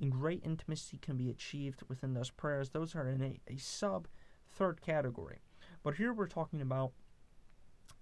And 0.00 0.10
great 0.10 0.42
intimacy 0.44 0.98
can 0.98 1.16
be 1.16 1.30
achieved 1.30 1.82
within 1.88 2.14
those 2.14 2.30
prayers. 2.30 2.70
Those 2.70 2.94
are 2.94 3.08
in 3.08 3.22
a, 3.22 3.40
a 3.52 3.56
sub 3.56 4.06
third 4.48 4.80
category. 4.80 5.38
But 5.82 5.94
here 5.94 6.12
we're 6.12 6.26
talking 6.26 6.60
about 6.60 6.92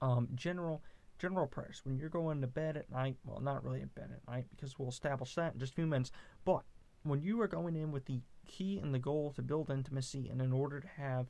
um, 0.03 0.29
general 0.35 0.83
general 1.19 1.47
prayers 1.47 1.81
when 1.85 1.97
you're 1.97 2.09
going 2.09 2.41
to 2.41 2.49
bed 2.49 2.77
at 2.77 2.91
night. 2.91 3.17
Well, 3.25 3.41
not 3.41 3.65
really 3.65 3.81
at 3.81 3.95
bed 3.95 4.11
at 4.13 4.31
night 4.31 4.47
because 4.51 4.79
we'll 4.79 4.89
establish 4.89 5.37
that 5.37 5.55
in 5.55 5.61
just 5.61 5.73
a 5.73 5.77
few 5.77 5.87
minutes. 5.87 6.11
But 6.45 6.63
when 7.05 7.23
you 7.23 7.41
are 7.41 7.49
going 7.49 7.77
in 7.77 7.93
with 7.93 8.07
the 8.07 8.21
key 8.47 8.81
and 8.83 8.93
the 8.93 8.99
goal 8.99 9.33
to 9.37 9.43
build 9.43 9.71
intimacy 9.71 10.29
and 10.29 10.43
in 10.43 10.53
order 10.53 10.81
to 10.81 10.89
have 10.89 11.29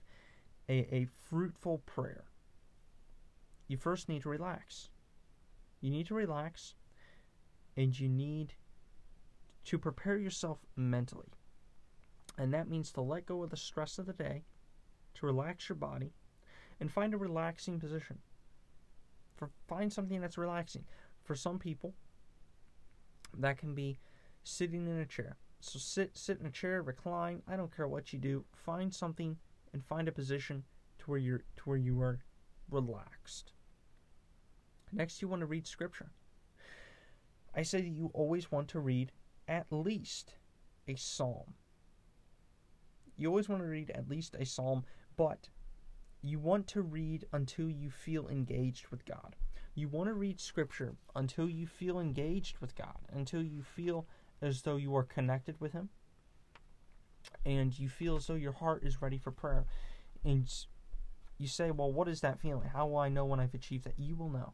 a, 0.69 0.95
a 0.95 1.09
fruitful 1.29 1.83
prayer, 1.85 2.25
you 3.69 3.77
first 3.77 4.09
need 4.09 4.23
to 4.23 4.31
relax. 4.31 4.89
You 5.83 5.91
need 5.91 6.07
to 6.07 6.15
relax 6.15 6.75
and 7.77 7.99
you 7.99 8.09
need 8.09 8.55
to 9.67 9.79
prepare 9.79 10.17
yourself 10.17 10.59
mentally. 10.75 11.29
And 12.39 12.55
that 12.55 12.69
means 12.69 12.91
to 12.93 13.03
let 13.03 13.27
go 13.27 13.43
of 13.43 13.51
the 13.51 13.59
stress 13.59 13.99
of 13.99 14.07
the 14.07 14.15
day, 14.15 14.45
to 15.15 15.27
relax 15.27 15.69
your 15.69 15.77
body, 15.77 16.15
and 16.81 16.91
find 16.91 17.13
a 17.13 17.19
relaxing 17.19 17.79
position 17.79 18.19
for 19.43 19.51
find 19.67 19.93
something 19.93 20.21
that's 20.21 20.39
relaxing. 20.39 20.85
For 21.25 21.35
some 21.35 21.59
people, 21.59 21.95
that 23.37 23.59
can 23.59 23.75
be 23.75 23.99
sitting 24.45 24.87
in 24.87 24.99
a 24.99 25.07
chair. 25.07 25.37
So 25.61 25.79
sit 25.79 26.17
sit 26.17 26.39
in 26.39 26.47
a 26.47 26.51
chair, 26.51 26.83
recline. 26.83 27.43
I 27.49 27.57
don't 27.57 27.75
care 27.75 27.89
what 27.89 28.13
you 28.13 28.19
do. 28.21 28.45
Find 28.55 28.95
something 28.95 29.37
and 29.73 29.85
find 29.85 30.07
a 30.07 30.13
position 30.13 30.65
to 30.99 31.11
where 31.11 31.19
you're 31.19 31.43
to 31.57 31.63
where 31.65 31.77
you 31.77 32.01
are 32.01 32.21
relaxed. 32.71 33.53
Next, 34.93 35.21
you 35.23 35.29
want 35.29 35.41
to 35.41 35.47
read 35.47 35.67
scripture. 35.67 36.11
I 37.55 37.63
say 37.63 37.81
that 37.81 37.89
you 37.89 38.11
always 38.15 38.53
want 38.53 38.69
to 38.69 38.81
read 38.81 39.11
at 39.49 39.67
least 39.71 40.35
a 40.87 40.95
psalm. 40.95 41.55
You 43.17 43.29
always 43.29 43.49
want 43.49 43.63
to 43.63 43.69
read 43.69 43.91
at 43.91 44.09
least 44.09 44.37
a 44.39 44.47
psalm, 44.47 44.85
but 45.17 45.49
you 46.23 46.39
want 46.39 46.69
to 46.69 46.83
read 46.83 47.27
until 47.33 47.69
you 47.69 47.91
feel 47.91 48.29
engaged 48.29 48.89
with 48.89 49.05
God. 49.05 49.35
You 49.75 49.89
want 49.89 50.09
to 50.09 50.15
read 50.15 50.41
scripture 50.41 50.95
until 51.17 51.49
you 51.49 51.67
feel 51.67 51.99
engaged 51.99 52.59
with 52.59 52.77
God, 52.77 52.99
until 53.13 53.43
you 53.43 53.63
feel 53.63 54.07
as 54.41 54.63
though 54.63 54.77
you 54.77 54.95
are 54.95 55.03
connected 55.03 55.61
with 55.61 55.73
Him, 55.73 55.89
and 57.45 57.77
you 57.77 57.89
feel 57.89 58.17
as 58.17 58.27
though 58.27 58.35
your 58.35 58.53
heart 58.53 58.85
is 58.85 59.03
ready 59.03 59.19
for 59.19 59.31
prayer. 59.31 59.65
And 60.25 60.53
you 61.39 61.49
say, 61.49 61.71
Well, 61.71 61.93
what 61.93 62.09
is 62.09 62.21
that 62.21 62.41
feeling? 62.41 62.69
How 62.69 62.87
will 62.87 62.99
I 62.99 63.09
know 63.09 63.25
when 63.25 63.41
I've 63.41 63.55
achieved 63.55 63.85
that? 63.85 63.99
You 63.99 64.15
will 64.15 64.31
know. 64.31 64.53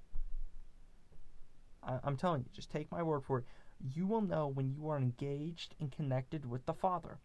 I, 1.82 1.98
am 2.04 2.16
telling 2.16 2.42
you, 2.42 2.50
just 2.52 2.70
take 2.70 2.90
my 2.90 3.02
word 3.02 3.24
for 3.24 3.38
it. 3.38 3.44
You 3.94 4.06
will 4.06 4.22
know 4.22 4.46
when 4.46 4.70
you 4.70 4.88
are 4.88 4.96
engaged 4.96 5.74
and 5.80 5.92
connected 5.92 6.46
with 6.46 6.64
the 6.66 6.74
Father. 6.74 7.18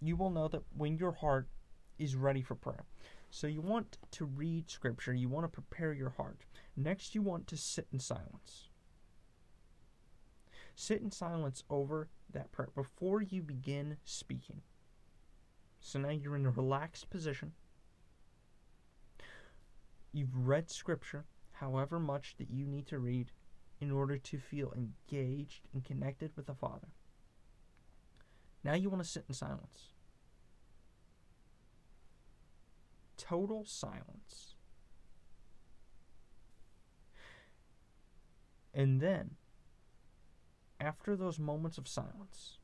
You 0.00 0.16
will 0.16 0.30
know 0.30 0.48
that 0.48 0.62
when 0.76 0.98
your 0.98 1.12
heart 1.12 1.48
is 1.98 2.16
ready 2.16 2.42
for 2.42 2.54
prayer. 2.54 2.84
So 3.30 3.46
you 3.46 3.60
want 3.60 3.98
to 4.12 4.24
read 4.24 4.70
scripture, 4.70 5.12
you 5.12 5.28
want 5.28 5.44
to 5.44 5.48
prepare 5.48 5.92
your 5.92 6.10
heart. 6.10 6.44
Next, 6.76 7.14
you 7.14 7.22
want 7.22 7.46
to 7.48 7.56
sit 7.56 7.86
in 7.92 8.00
silence. 8.00 8.68
Sit 10.74 11.00
in 11.00 11.10
silence 11.10 11.64
over 11.70 12.08
that 12.32 12.52
prayer 12.52 12.68
before 12.74 13.22
you 13.22 13.42
begin 13.42 13.96
speaking. 14.04 14.60
So 15.80 15.98
now 15.98 16.10
you're 16.10 16.36
in 16.36 16.46
a 16.46 16.50
relaxed 16.50 17.10
position. 17.10 17.52
You've 20.12 20.34
read 20.34 20.70
scripture, 20.70 21.24
however 21.52 21.98
much 21.98 22.36
that 22.38 22.50
you 22.50 22.66
need 22.66 22.86
to 22.88 22.98
read, 22.98 23.32
in 23.80 23.90
order 23.90 24.16
to 24.16 24.38
feel 24.38 24.72
engaged 24.74 25.68
and 25.72 25.84
connected 25.84 26.32
with 26.36 26.46
the 26.46 26.54
Father. 26.54 26.88
Now 28.64 28.74
you 28.74 28.88
want 28.88 29.02
to 29.02 29.08
sit 29.08 29.24
in 29.28 29.34
silence. 29.34 29.92
Total 33.16 33.64
silence. 33.64 34.54
And 38.74 39.00
then, 39.00 39.36
after 40.78 41.16
those 41.16 41.38
moments 41.38 41.78
of 41.78 41.88
silence, 41.88 42.58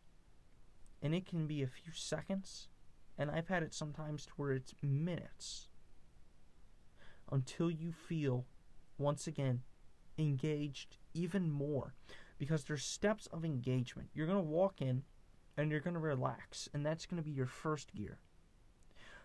and 1.01 1.15
it 1.15 1.27
can 1.27 1.47
be 1.47 1.63
a 1.63 1.67
few 1.67 1.93
seconds, 1.93 2.69
and 3.17 3.31
I've 3.31 3.49
had 3.49 3.63
it 3.63 3.73
sometimes 3.73 4.27
to 4.27 4.33
where 4.37 4.53
it's 4.53 4.75
minutes, 4.83 5.69
until 7.31 7.71
you 7.71 7.93
feel, 7.93 8.45
once 8.99 9.27
again, 9.27 9.63
engaged 10.19 10.99
even 11.15 11.51
more. 11.51 11.95
Because 12.39 12.65
there's 12.65 12.85
steps 12.85 13.27
of 13.29 13.45
engagement. 13.45 14.11
You're 14.13 14.27
going 14.27 14.39
to 14.39 14.43
walk 14.43 14.83
in 14.83 15.05
and 15.57 15.71
you're 15.71 15.81
going 15.81 15.95
to 15.95 16.01
relax, 16.01 16.69
and 16.75 16.85
that's 16.85 17.07
going 17.07 17.23
to 17.23 17.25
be 17.25 17.31
your 17.31 17.47
first 17.47 17.95
gear. 17.95 18.19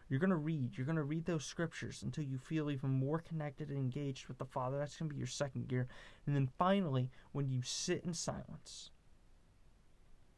You're 0.09 0.19
going 0.19 0.29
to 0.29 0.37
read. 0.37 0.77
You're 0.77 0.85
going 0.85 0.97
to 0.97 1.03
read 1.03 1.25
those 1.25 1.45
scriptures 1.45 2.01
until 2.03 2.23
you 2.23 2.37
feel 2.37 2.71
even 2.71 2.89
more 2.89 3.19
connected 3.19 3.69
and 3.69 3.77
engaged 3.77 4.27
with 4.27 4.37
the 4.37 4.45
Father. 4.45 4.77
That's 4.77 4.95
going 4.95 5.09
to 5.09 5.13
be 5.13 5.19
your 5.19 5.27
second 5.27 5.67
gear. 5.67 5.87
And 6.25 6.35
then 6.35 6.49
finally, 6.57 7.09
when 7.33 7.49
you 7.49 7.61
sit 7.61 8.03
in 8.05 8.13
silence, 8.13 8.91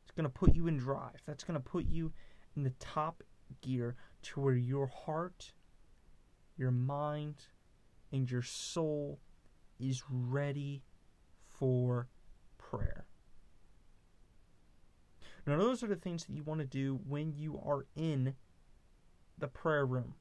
it's 0.04 0.12
going 0.16 0.24
to 0.24 0.30
put 0.30 0.56
you 0.56 0.68
in 0.68 0.78
drive. 0.78 1.22
That's 1.26 1.44
going 1.44 1.60
to 1.60 1.64
put 1.64 1.86
you 1.86 2.12
in 2.56 2.64
the 2.64 2.74
top 2.80 3.24
gear 3.62 3.96
to 4.24 4.42
where 4.42 4.56
your 4.56 4.88
heart, 4.88 5.54
your 6.58 6.72
mind, 6.72 7.36
and 8.12 8.30
your 8.30 8.42
soul 8.42 9.20
is 9.80 10.04
ready 10.10 10.82
for 11.48 12.08
prayer. 12.58 13.06
Now, 15.46 15.58
those 15.58 15.84
are 15.84 15.88
the 15.88 15.96
things 15.96 16.26
that 16.26 16.34
you 16.34 16.44
want 16.44 16.60
to 16.60 16.66
do 16.66 17.00
when 17.08 17.34
you 17.34 17.60
are 17.64 17.86
in 17.96 18.36
the 19.40 19.48
prayer 19.48 19.86
room. 19.86 20.16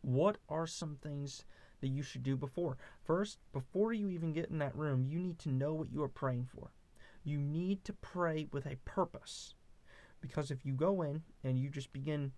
What 0.00 0.38
are 0.48 0.66
some 0.66 0.96
things 0.96 1.44
that 1.80 1.88
you 1.88 2.02
should 2.02 2.22
do 2.22 2.36
before? 2.36 2.76
First, 3.04 3.38
before 3.52 3.92
you 3.92 4.08
even 4.10 4.32
get 4.32 4.50
in 4.50 4.58
that 4.58 4.76
room, 4.76 5.04
you 5.06 5.18
need 5.18 5.38
to 5.40 5.50
know 5.50 5.74
what 5.74 5.90
you 5.90 6.02
are 6.02 6.08
praying 6.08 6.48
for. 6.52 6.72
You 7.24 7.38
need 7.38 7.84
to 7.84 7.92
pray 7.92 8.46
with 8.52 8.66
a 8.66 8.78
purpose. 8.84 9.54
Because 10.20 10.50
if 10.50 10.64
you 10.64 10.72
go 10.72 11.02
in 11.02 11.22
and 11.44 11.58
you 11.58 11.68
just 11.68 11.92
begin 11.92 12.32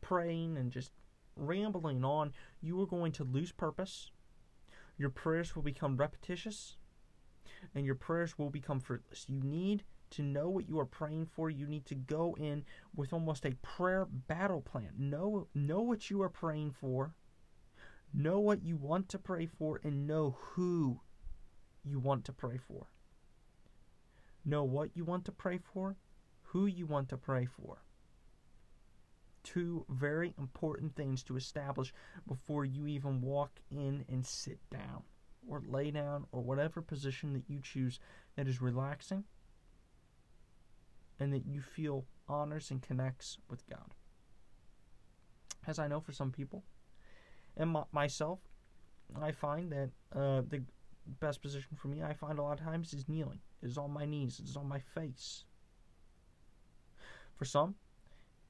praying 0.00 0.56
and 0.56 0.72
just 0.72 0.92
rambling 1.36 2.04
on, 2.04 2.32
you 2.60 2.80
are 2.80 2.86
going 2.86 3.12
to 3.12 3.24
lose 3.24 3.52
purpose. 3.52 4.10
Your 4.98 5.10
prayers 5.10 5.54
will 5.54 5.62
become 5.62 5.96
repetitious 5.96 6.76
and 7.74 7.84
your 7.84 7.94
prayers 7.94 8.38
will 8.38 8.50
become 8.50 8.80
fruitless. 8.80 9.26
You 9.28 9.40
need 9.42 9.84
to 10.10 10.22
know 10.22 10.48
what 10.48 10.68
you 10.68 10.78
are 10.78 10.86
praying 10.86 11.26
for. 11.26 11.50
You 11.50 11.66
need 11.66 11.86
to 11.86 11.94
go 11.94 12.36
in 12.38 12.64
with 12.94 13.12
almost 13.12 13.44
a 13.44 13.54
prayer 13.62 14.06
battle 14.06 14.60
plan. 14.60 14.90
Know 14.98 15.48
know 15.54 15.80
what 15.80 16.10
you 16.10 16.22
are 16.22 16.28
praying 16.28 16.72
for. 16.72 17.14
Know 18.12 18.40
what 18.40 18.64
you 18.64 18.76
want 18.76 19.08
to 19.10 19.18
pray 19.18 19.46
for 19.46 19.80
and 19.84 20.06
know 20.06 20.36
who 20.40 21.00
you 21.84 22.00
want 22.00 22.24
to 22.24 22.32
pray 22.32 22.58
for. 22.58 22.88
Know 24.44 24.64
what 24.64 24.90
you 24.94 25.04
want 25.04 25.24
to 25.26 25.32
pray 25.32 25.58
for, 25.58 25.96
who 26.42 26.66
you 26.66 26.86
want 26.86 27.08
to 27.10 27.16
pray 27.16 27.46
for. 27.46 27.82
Two 29.42 29.84
very 29.88 30.34
important 30.38 30.96
things 30.96 31.22
to 31.24 31.36
establish 31.36 31.94
before 32.26 32.64
you 32.64 32.86
even 32.86 33.20
walk 33.20 33.60
in 33.70 34.04
and 34.08 34.26
sit 34.26 34.58
down 34.70 35.02
or 35.48 35.62
lay 35.64 35.90
down 35.90 36.26
or 36.32 36.42
whatever 36.42 36.82
position 36.82 37.32
that 37.34 37.48
you 37.48 37.60
choose 37.62 38.00
that 38.36 38.48
is 38.48 38.60
relaxing 38.60 39.24
and 41.20 41.32
that 41.32 41.46
you 41.46 41.60
feel 41.60 42.06
honors 42.28 42.70
and 42.70 42.82
connects 42.82 43.38
with 43.48 43.68
God. 43.68 43.94
As 45.66 45.78
I 45.78 45.86
know 45.86 46.00
for 46.00 46.12
some 46.12 46.32
people, 46.32 46.64
and 47.56 47.70
my, 47.70 47.82
myself, 47.92 48.40
I 49.20 49.32
find 49.32 49.70
that 49.70 49.90
uh, 50.14 50.42
the 50.48 50.62
best 51.20 51.42
position 51.42 51.76
for 51.76 51.88
me, 51.88 52.02
I 52.02 52.14
find 52.14 52.38
a 52.38 52.42
lot 52.42 52.58
of 52.58 52.64
times, 52.64 52.94
is 52.94 53.08
kneeling. 53.08 53.40
Is 53.62 53.76
on 53.76 53.92
my 53.92 54.06
knees. 54.06 54.40
Is 54.40 54.56
on 54.56 54.66
my 54.66 54.78
face. 54.78 55.44
For 57.36 57.44
some, 57.44 57.74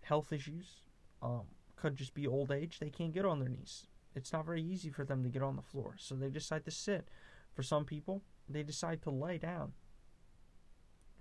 health 0.02 0.32
issues 0.32 0.82
um, 1.22 1.42
could 1.76 1.96
just 1.96 2.14
be 2.14 2.26
old 2.26 2.52
age. 2.52 2.78
They 2.78 2.90
can't 2.90 3.12
get 3.12 3.24
on 3.24 3.40
their 3.40 3.48
knees. 3.48 3.86
It's 4.14 4.32
not 4.32 4.46
very 4.46 4.62
easy 4.62 4.90
for 4.90 5.04
them 5.04 5.22
to 5.22 5.28
get 5.28 5.42
on 5.42 5.56
the 5.56 5.62
floor, 5.62 5.94
so 5.98 6.14
they 6.14 6.30
decide 6.30 6.64
to 6.64 6.70
sit. 6.70 7.08
For 7.54 7.62
some 7.62 7.84
people, 7.84 8.22
they 8.48 8.62
decide 8.62 9.02
to 9.02 9.10
lay 9.10 9.38
down 9.38 9.72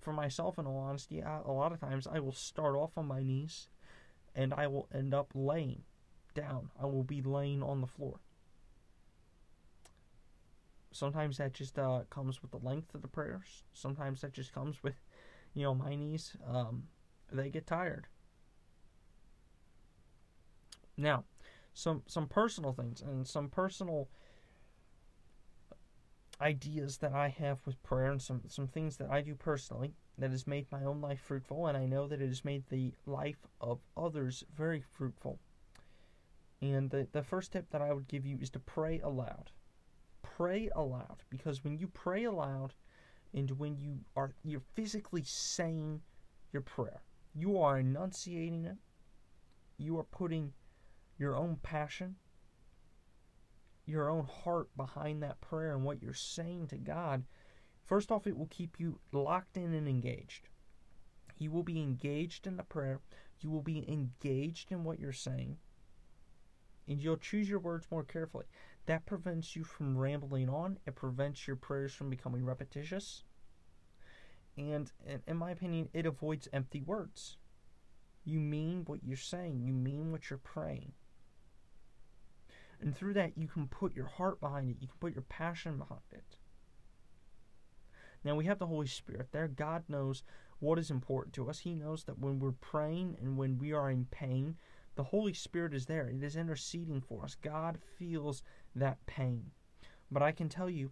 for 0.09 0.13
myself, 0.13 0.57
in 0.57 0.65
all 0.65 0.79
honesty, 0.79 1.21
I, 1.21 1.39
a 1.45 1.51
lot 1.51 1.71
of 1.71 1.79
times 1.79 2.07
I 2.07 2.19
will 2.19 2.33
start 2.33 2.75
off 2.75 2.97
on 2.97 3.05
my 3.05 3.21
knees 3.21 3.67
and 4.33 4.55
I 4.55 4.65
will 4.65 4.89
end 4.91 5.13
up 5.13 5.29
laying 5.35 5.83
down. 6.33 6.71
I 6.81 6.85
will 6.87 7.03
be 7.03 7.21
laying 7.21 7.61
on 7.61 7.79
the 7.79 7.85
floor. 7.85 8.19
Sometimes 10.91 11.37
that 11.37 11.53
just 11.53 11.77
uh, 11.77 12.01
comes 12.09 12.41
with 12.41 12.49
the 12.49 12.57
length 12.57 12.95
of 12.95 13.03
the 13.03 13.07
prayers. 13.07 13.65
Sometimes 13.71 14.21
that 14.21 14.33
just 14.33 14.51
comes 14.51 14.81
with, 14.81 14.95
you 15.53 15.61
know, 15.61 15.75
my 15.75 15.93
knees. 15.93 16.35
Um, 16.51 16.87
they 17.31 17.51
get 17.51 17.67
tired. 17.67 18.07
Now, 20.97 21.25
some 21.75 22.01
some 22.07 22.27
personal 22.27 22.73
things 22.73 22.99
and 22.99 23.27
some 23.27 23.47
personal 23.47 24.09
ideas 26.41 26.97
that 26.97 27.13
I 27.13 27.27
have 27.27 27.59
with 27.65 27.81
prayer 27.83 28.11
and 28.11 28.21
some, 28.21 28.41
some 28.47 28.67
things 28.67 28.97
that 28.97 29.09
I 29.09 29.21
do 29.21 29.35
personally 29.35 29.93
that 30.17 30.31
has 30.31 30.47
made 30.47 30.71
my 30.71 30.83
own 30.83 31.01
life 31.01 31.19
fruitful, 31.19 31.67
and 31.67 31.77
I 31.77 31.85
know 31.85 32.07
that 32.07 32.21
it 32.21 32.27
has 32.27 32.45
made 32.45 32.63
the 32.69 32.93
life 33.05 33.45
of 33.59 33.79
others 33.97 34.43
very 34.55 34.81
fruitful. 34.81 35.39
And 36.61 36.89
the, 36.89 37.07
the 37.11 37.23
first 37.23 37.53
tip 37.53 37.69
that 37.71 37.81
I 37.81 37.93
would 37.93 38.07
give 38.07 38.25
you 38.25 38.37
is 38.41 38.49
to 38.51 38.59
pray 38.59 38.99
aloud. 38.99 39.51
Pray 40.21 40.69
aloud, 40.75 41.23
because 41.29 41.63
when 41.63 41.77
you 41.77 41.87
pray 41.87 42.25
aloud, 42.25 42.73
and 43.33 43.51
when 43.51 43.77
you 43.77 43.99
are 44.15 44.33
you're 44.43 44.63
physically 44.73 45.23
saying 45.23 46.01
your 46.51 46.61
prayer, 46.61 47.01
you 47.35 47.59
are 47.59 47.79
enunciating 47.79 48.65
it. 48.65 48.77
You 49.77 49.97
are 49.99 50.03
putting 50.03 50.51
your 51.17 51.35
own 51.35 51.57
passion 51.61 52.15
your 53.89 54.09
own 54.09 54.25
heart 54.25 54.69
behind 54.77 55.21
that 55.23 55.41
prayer 55.41 55.73
and 55.73 55.83
what 55.83 56.01
you're 56.01 56.13
saying 56.13 56.67
to 56.67 56.77
God, 56.77 57.23
first 57.83 58.11
off, 58.11 58.27
it 58.27 58.37
will 58.37 58.47
keep 58.49 58.79
you 58.79 58.99
locked 59.11 59.57
in 59.57 59.73
and 59.73 59.87
engaged. 59.87 60.47
You 61.37 61.51
will 61.51 61.63
be 61.63 61.81
engaged 61.81 62.45
in 62.45 62.57
the 62.57 62.63
prayer, 62.63 62.99
you 63.39 63.49
will 63.49 63.61
be 63.61 63.89
engaged 63.89 64.71
in 64.71 64.83
what 64.83 64.99
you're 64.99 65.13
saying, 65.13 65.57
and 66.87 67.01
you'll 67.01 67.17
choose 67.17 67.49
your 67.49 67.59
words 67.59 67.87
more 67.89 68.03
carefully. 68.03 68.45
That 68.85 69.05
prevents 69.05 69.55
you 69.55 69.63
from 69.63 69.97
rambling 69.97 70.49
on, 70.49 70.79
it 70.85 70.95
prevents 70.95 71.47
your 71.47 71.55
prayers 71.55 71.93
from 71.93 72.09
becoming 72.09 72.45
repetitious. 72.45 73.23
And 74.57 74.91
in 75.25 75.37
my 75.37 75.51
opinion, 75.51 75.89
it 75.93 76.05
avoids 76.05 76.49
empty 76.51 76.81
words. 76.81 77.37
You 78.25 78.39
mean 78.39 78.83
what 78.85 79.03
you're 79.03 79.15
saying, 79.15 79.61
you 79.61 79.73
mean 79.73 80.11
what 80.11 80.29
you're 80.29 80.39
praying. 80.39 80.91
And 82.81 82.95
through 82.95 83.13
that, 83.13 83.37
you 83.37 83.47
can 83.47 83.67
put 83.67 83.95
your 83.95 84.05
heart 84.05 84.39
behind 84.39 84.69
it, 84.69 84.77
you 84.79 84.87
can 84.87 84.97
put 84.99 85.13
your 85.13 85.23
passion 85.23 85.77
behind 85.77 86.01
it. 86.11 86.37
Now, 88.23 88.35
we 88.35 88.45
have 88.45 88.59
the 88.59 88.67
Holy 88.67 88.87
Spirit 88.87 89.29
there. 89.31 89.47
God 89.47 89.83
knows 89.87 90.23
what 90.59 90.77
is 90.79 90.91
important 90.91 91.33
to 91.35 91.49
us. 91.49 91.59
He 91.59 91.73
knows 91.73 92.03
that 92.03 92.19
when 92.19 92.39
we're 92.39 92.51
praying 92.51 93.17
and 93.21 93.37
when 93.37 93.57
we 93.57 93.71
are 93.71 93.89
in 93.89 94.05
pain, 94.11 94.57
the 94.95 95.03
Holy 95.03 95.33
Spirit 95.33 95.73
is 95.73 95.85
there. 95.85 96.09
It 96.09 96.21
is 96.23 96.35
interceding 96.35 96.99
for 96.99 97.23
us. 97.23 97.35
God 97.35 97.77
feels 97.97 98.43
that 98.75 99.05
pain. 99.05 99.51
But 100.11 100.21
I 100.21 100.31
can 100.31 100.49
tell 100.49 100.69
you 100.69 100.91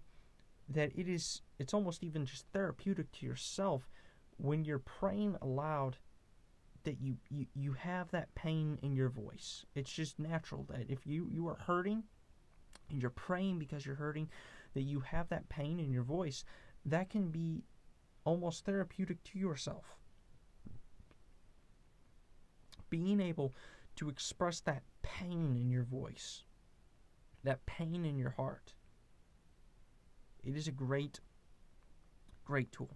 that 0.70 0.92
it 0.96 1.10
is 1.10 1.42
it's 1.60 1.74
almost 1.74 2.04
even 2.04 2.26
just 2.26 2.46
therapeutic 2.54 3.12
to 3.14 3.26
yourself 3.26 3.90
when 4.38 4.64
you're 4.64 4.80
praying 4.80 5.36
aloud 5.42 5.98
that 6.88 7.02
you, 7.02 7.18
you 7.30 7.46
you 7.54 7.74
have 7.74 8.10
that 8.12 8.34
pain 8.34 8.80
in 8.82 8.96
your 8.96 9.10
voice. 9.10 9.66
It's 9.76 9.92
just 9.92 10.20
natural 10.20 10.66
that 10.70 10.90
if 10.90 11.06
you 11.06 11.28
you 11.30 11.46
are 11.50 11.58
hurting 11.68 12.04
and 12.90 13.02
you're 13.02 13.12
praying 13.12 13.60
because 13.60 13.86
you're 13.86 13.96
hurting, 13.96 14.30
that 14.74 14.84
you 14.84 15.02
have 15.02 15.28
that 15.28 15.50
pain 15.50 15.82
in 15.82 15.92
your 15.92 16.04
voice, 16.04 16.46
that 16.86 17.10
can 17.10 17.28
be 17.28 17.66
almost 18.24 18.64
therapeutic 18.64 19.22
to 19.26 19.38
yourself. 19.38 19.98
Being 22.90 23.20
able 23.20 23.54
to 23.98 24.08
express 24.08 24.62
that 24.62 24.84
pain 25.02 25.58
in 25.58 25.70
your 25.70 25.84
voice, 25.84 26.44
that 27.44 27.66
pain 27.66 28.06
in 28.06 28.18
your 28.18 28.30
heart, 28.30 28.74
it 30.42 30.56
is 30.56 30.70
a 30.70 30.72
great, 30.72 31.20
great 32.46 32.72
tool 32.72 32.96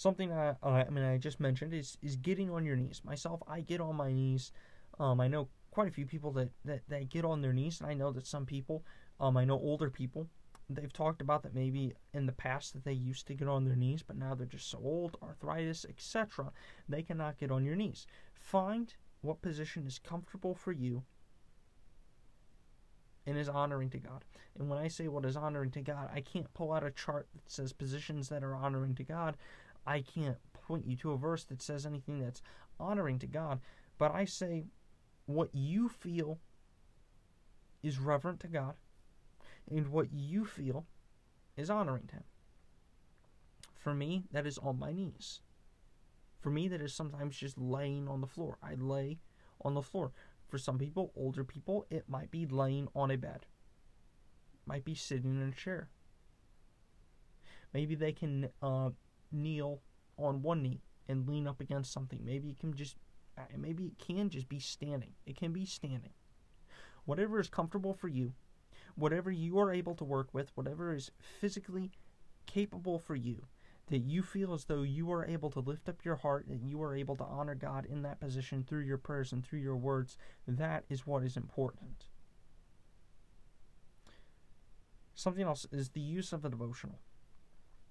something 0.00 0.32
I, 0.32 0.54
I 0.62 0.88
mean 0.88 1.04
I 1.04 1.18
just 1.18 1.40
mentioned 1.40 1.74
is 1.74 1.98
is 2.00 2.16
getting 2.16 2.50
on 2.50 2.64
your 2.64 2.76
knees. 2.76 3.02
Myself, 3.04 3.42
I 3.46 3.60
get 3.60 3.80
on 3.80 3.96
my 3.96 4.12
knees. 4.12 4.50
Um, 4.98 5.20
I 5.20 5.28
know 5.28 5.48
quite 5.70 5.88
a 5.88 5.92
few 5.92 6.06
people 6.06 6.32
that, 6.32 6.50
that, 6.64 6.80
that 6.88 7.10
get 7.10 7.24
on 7.24 7.42
their 7.42 7.52
knees, 7.52 7.80
and 7.80 7.88
I 7.88 7.94
know 7.94 8.10
that 8.12 8.26
some 8.26 8.44
people, 8.44 8.82
um, 9.20 9.36
I 9.36 9.44
know 9.44 9.54
older 9.54 9.88
people, 9.88 10.26
they've 10.68 10.92
talked 10.92 11.20
about 11.20 11.42
that 11.42 11.54
maybe 11.54 11.94
in 12.12 12.26
the 12.26 12.32
past 12.32 12.72
that 12.72 12.84
they 12.84 12.92
used 12.92 13.26
to 13.28 13.34
get 13.34 13.48
on 13.48 13.64
their 13.64 13.76
knees, 13.76 14.02
but 14.02 14.16
now 14.16 14.34
they're 14.34 14.46
just 14.46 14.70
so 14.70 14.80
old, 14.82 15.16
arthritis, 15.22 15.86
etc. 15.88 16.50
They 16.88 17.02
cannot 17.02 17.38
get 17.38 17.50
on 17.50 17.64
your 17.64 17.76
knees. 17.76 18.06
Find 18.34 18.92
what 19.20 19.42
position 19.42 19.86
is 19.86 19.98
comfortable 19.98 20.54
for 20.54 20.72
you 20.72 21.02
and 23.26 23.36
is 23.38 23.48
honoring 23.48 23.90
to 23.90 23.98
God. 23.98 24.24
And 24.58 24.68
when 24.68 24.78
I 24.78 24.88
say 24.88 25.08
what 25.08 25.24
is 25.24 25.36
honoring 25.36 25.70
to 25.72 25.82
God, 25.82 26.10
I 26.12 26.20
can't 26.20 26.52
pull 26.54 26.72
out 26.72 26.84
a 26.84 26.90
chart 26.90 27.28
that 27.34 27.50
says 27.50 27.72
positions 27.72 28.28
that 28.28 28.42
are 28.42 28.54
honoring 28.54 28.94
to 28.96 29.04
God. 29.04 29.36
I 29.90 30.02
can't 30.02 30.36
point 30.54 30.86
you 30.86 30.94
to 30.98 31.10
a 31.10 31.18
verse 31.18 31.42
that 31.46 31.60
says 31.60 31.84
anything 31.84 32.20
that's 32.20 32.42
honoring 32.78 33.18
to 33.18 33.26
God, 33.26 33.58
but 33.98 34.14
I 34.14 34.24
say 34.24 34.66
what 35.26 35.50
you 35.52 35.88
feel 35.88 36.38
is 37.82 37.98
reverent 37.98 38.38
to 38.40 38.46
God 38.46 38.74
and 39.68 39.88
what 39.88 40.12
you 40.12 40.44
feel 40.44 40.86
is 41.56 41.70
honoring 41.70 42.06
to 42.06 42.14
Him. 42.14 42.24
For 43.74 43.92
me, 43.92 44.22
that 44.30 44.46
is 44.46 44.58
on 44.58 44.78
my 44.78 44.92
knees. 44.92 45.40
For 46.38 46.50
me, 46.50 46.68
that 46.68 46.80
is 46.80 46.94
sometimes 46.94 47.36
just 47.36 47.58
laying 47.58 48.06
on 48.06 48.20
the 48.20 48.28
floor. 48.28 48.58
I 48.62 48.74
lay 48.74 49.18
on 49.64 49.74
the 49.74 49.82
floor. 49.82 50.12
For 50.46 50.56
some 50.56 50.78
people, 50.78 51.10
older 51.16 51.42
people, 51.42 51.86
it 51.90 52.04
might 52.08 52.30
be 52.30 52.46
laying 52.46 52.86
on 52.94 53.10
a 53.10 53.16
bed, 53.16 53.44
might 54.66 54.84
be 54.84 54.94
sitting 54.94 55.34
in 55.34 55.48
a 55.48 55.52
chair. 55.52 55.88
Maybe 57.74 57.96
they 57.96 58.12
can 58.12 58.50
uh, 58.62 58.90
kneel 59.32 59.80
on 60.16 60.42
one 60.42 60.62
knee 60.62 60.80
and 61.08 61.28
lean 61.28 61.46
up 61.46 61.60
against 61.60 61.92
something. 61.92 62.20
Maybe 62.24 62.50
it 62.50 62.58
can 62.58 62.74
just, 62.74 62.96
uh, 63.36 63.42
maybe 63.56 63.86
it 63.86 63.98
can 63.98 64.28
just 64.28 64.48
be 64.48 64.60
standing. 64.60 65.12
It 65.26 65.36
can 65.36 65.52
be 65.52 65.64
standing. 65.64 66.12
Whatever 67.04 67.40
is 67.40 67.48
comfortable 67.48 67.94
for 67.94 68.08
you, 68.08 68.34
whatever 68.94 69.30
you 69.30 69.58
are 69.58 69.72
able 69.72 69.94
to 69.96 70.04
work 70.04 70.28
with, 70.32 70.50
whatever 70.54 70.94
is 70.94 71.10
physically 71.40 71.90
capable 72.46 72.98
for 72.98 73.16
you, 73.16 73.46
that 73.88 73.98
you 73.98 74.22
feel 74.22 74.54
as 74.54 74.64
though 74.64 74.82
you 74.82 75.10
are 75.10 75.24
able 75.24 75.50
to 75.50 75.60
lift 75.60 75.88
up 75.88 76.04
your 76.04 76.16
heart, 76.16 76.46
that 76.48 76.62
you 76.62 76.80
are 76.80 76.94
able 76.94 77.16
to 77.16 77.24
honor 77.24 77.56
God 77.56 77.86
in 77.86 78.02
that 78.02 78.20
position 78.20 78.62
through 78.62 78.82
your 78.82 78.98
prayers 78.98 79.32
and 79.32 79.44
through 79.44 79.58
your 79.58 79.76
words, 79.76 80.16
that 80.46 80.84
is 80.88 81.06
what 81.06 81.24
is 81.24 81.36
important. 81.36 82.06
Something 85.14 85.44
else 85.44 85.66
is 85.72 85.90
the 85.90 86.00
use 86.00 86.32
of 86.32 86.44
a 86.44 86.48
devotional. 86.48 87.00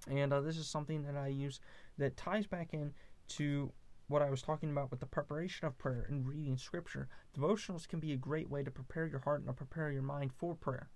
And 0.08 0.34
uh, 0.34 0.42
this 0.42 0.58
is 0.58 0.68
something 0.68 1.04
that 1.04 1.18
I 1.18 1.28
use 1.28 1.60
that 1.98 2.18
ties 2.18 2.48
back 2.48 2.74
in 2.74 2.94
to 3.30 3.72
what 4.08 4.22
I 4.22 4.30
was 4.30 4.42
talking 4.42 4.72
about 4.72 4.90
with 4.90 5.00
the 5.00 5.06
preparation 5.06 5.68
of 5.68 5.78
prayer 5.78 6.06
and 6.10 6.28
reading 6.28 6.58
scripture. 6.58 7.08
Devotionals 7.38 7.88
can 7.88 8.00
be 8.00 8.12
a 8.12 8.18
great 8.18 8.50
way 8.50 8.64
to 8.64 8.72
prepare 8.72 9.06
your 9.06 9.20
heart 9.20 9.42
and 9.42 9.48
to 9.48 9.54
prepare 9.54 9.92
your 9.92 10.02
mind 10.02 10.32
for 10.34 10.56
prayer. 10.56 10.90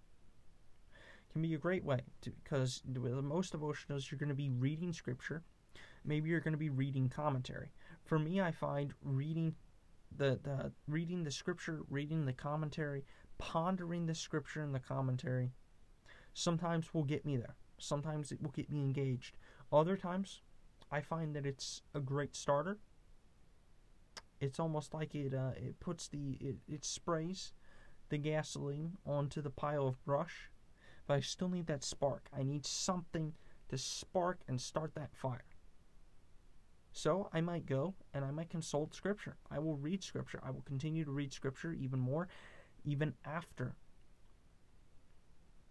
Can 1.32 1.42
be 1.42 1.54
a 1.54 1.60
great 1.60 1.84
way 1.84 2.02
to, 2.22 2.32
because 2.44 2.82
with 2.86 3.14
most 3.24 3.54
devotionals 3.54 4.10
you're 4.10 4.20
going 4.20 4.30
to 4.30 4.36
be 4.36 4.50
reading 4.50 4.94
scripture. 4.94 5.44
Maybe 6.06 6.30
you're 6.30 6.40
going 6.40 6.54
to 6.54 6.58
be 6.58 6.70
reading 6.70 7.08
commentary. 7.08 7.72
For 8.04 8.20
me, 8.20 8.42
I 8.42 8.52
find 8.52 8.94
reading 9.02 9.56
the, 10.16 10.40
the 10.44 10.72
reading 10.88 11.24
the 11.24 11.32
scripture, 11.32 11.82
reading 11.90 12.26
the 12.26 12.34
commentary, 12.34 13.04
pondering 13.38 14.06
the 14.06 14.16
scripture 14.16 14.62
and 14.62 14.76
the 14.76 14.80
commentary 14.80 15.52
sometimes 16.34 16.94
will 16.94 17.04
get 17.04 17.26
me 17.26 17.38
there. 17.38 17.56
Sometimes 17.84 18.32
it 18.32 18.42
will 18.42 18.52
get 18.52 18.70
me 18.72 18.82
engaged. 18.82 19.36
Other 19.72 19.98
times, 19.98 20.42
I 20.92 21.02
find 21.02 21.36
that 21.36 21.46
it's 21.46 21.82
a 21.94 22.00
great 22.00 22.36
starter. 22.36 22.78
It's 24.40 24.60
almost 24.60 24.94
like 24.94 25.16
it 25.16 25.34
uh, 25.34 25.52
it 25.56 25.80
puts 25.80 26.08
the 26.08 26.38
it, 26.40 26.58
it 26.68 26.86
sprays 26.86 27.54
the 28.10 28.18
gasoline 28.18 28.98
onto 29.06 29.42
the 29.42 29.50
pile 29.50 29.88
of 29.88 30.04
brush, 30.06 30.50
but 31.08 31.16
I 31.16 31.20
still 31.22 31.50
need 31.50 31.68
that 31.68 31.84
spark. 31.84 32.28
I 32.38 32.44
need 32.44 32.66
something 32.66 33.34
to 33.70 33.78
spark 33.78 34.40
and 34.48 34.60
start 34.62 34.94
that 34.96 35.16
fire. 35.16 35.46
So 36.92 37.30
I 37.34 37.42
might 37.42 37.66
go 37.66 37.96
and 38.14 38.24
I 38.24 38.32
might 38.32 38.50
consult 38.50 38.94
scripture. 38.94 39.38
I 39.50 39.60
will 39.60 39.78
read 39.78 40.04
scripture. 40.04 40.40
I 40.44 40.52
will 40.52 40.62
continue 40.62 41.04
to 41.06 41.12
read 41.12 41.34
scripture 41.34 41.74
even 41.74 42.00
more, 42.00 42.28
even 42.86 43.16
after 43.26 43.76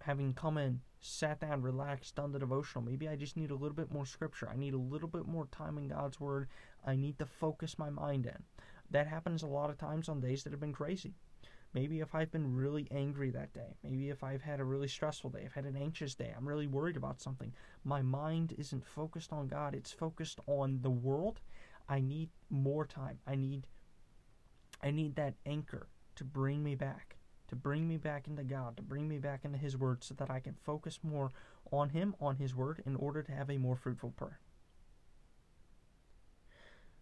having 0.02 0.34
come 0.34 0.58
in, 0.58 0.80
sat 1.00 1.40
down, 1.40 1.62
relaxed, 1.62 2.14
done 2.14 2.32
the 2.32 2.38
devotional. 2.38 2.84
Maybe 2.84 3.08
I 3.08 3.16
just 3.16 3.36
need 3.36 3.50
a 3.50 3.56
little 3.56 3.76
bit 3.76 3.92
more 3.92 4.06
scripture. 4.06 4.48
I 4.48 4.56
need 4.56 4.74
a 4.74 4.78
little 4.78 5.08
bit 5.08 5.26
more 5.26 5.46
time 5.46 5.78
in 5.78 5.88
God's 5.88 6.20
Word. 6.20 6.48
I 6.86 6.96
need 6.96 7.18
to 7.18 7.26
focus 7.26 7.78
my 7.78 7.90
mind 7.90 8.26
in. 8.26 8.42
That 8.90 9.06
happens 9.06 9.42
a 9.42 9.46
lot 9.46 9.70
of 9.70 9.78
times 9.78 10.08
on 10.08 10.20
days 10.20 10.44
that 10.44 10.52
have 10.52 10.60
been 10.60 10.72
crazy. 10.72 11.14
Maybe 11.74 12.00
if 12.00 12.14
I've 12.14 12.30
been 12.30 12.54
really 12.54 12.86
angry 12.90 13.30
that 13.30 13.54
day, 13.54 13.76
maybe 13.82 14.10
if 14.10 14.22
I've 14.22 14.42
had 14.42 14.60
a 14.60 14.64
really 14.64 14.88
stressful 14.88 15.30
day, 15.30 15.42
I've 15.44 15.54
had 15.54 15.64
an 15.64 15.76
anxious 15.76 16.14
day, 16.14 16.34
I'm 16.36 16.46
really 16.46 16.66
worried 16.66 16.98
about 16.98 17.22
something, 17.22 17.54
my 17.82 18.02
mind 18.02 18.54
isn't 18.58 18.84
focused 18.84 19.32
on 19.32 19.48
God, 19.48 19.74
it's 19.74 19.90
focused 19.90 20.38
on 20.46 20.80
the 20.82 20.90
world. 20.90 21.40
I 21.88 22.00
need 22.00 22.28
more 22.50 22.86
time. 22.86 23.18
I 23.26 23.36
need 23.36 23.66
I 24.82 24.90
need 24.90 25.14
that 25.16 25.34
anchor 25.46 25.88
to 26.16 26.24
bring 26.24 26.62
me 26.62 26.74
back 26.74 27.16
to 27.52 27.56
bring 27.56 27.86
me 27.86 27.98
back 27.98 28.28
into 28.28 28.42
God, 28.42 28.78
to 28.78 28.82
bring 28.82 29.06
me 29.06 29.18
back 29.18 29.44
into 29.44 29.58
His 29.58 29.76
Word, 29.76 30.02
so 30.02 30.14
that 30.14 30.30
I 30.30 30.40
can 30.40 30.54
focus 30.54 30.98
more 31.02 31.30
on 31.70 31.90
Him, 31.90 32.14
on 32.18 32.36
His 32.36 32.54
Word, 32.54 32.82
in 32.86 32.96
order 32.96 33.22
to 33.22 33.32
have 33.32 33.50
a 33.50 33.58
more 33.58 33.76
fruitful 33.76 34.12
prayer. 34.12 34.40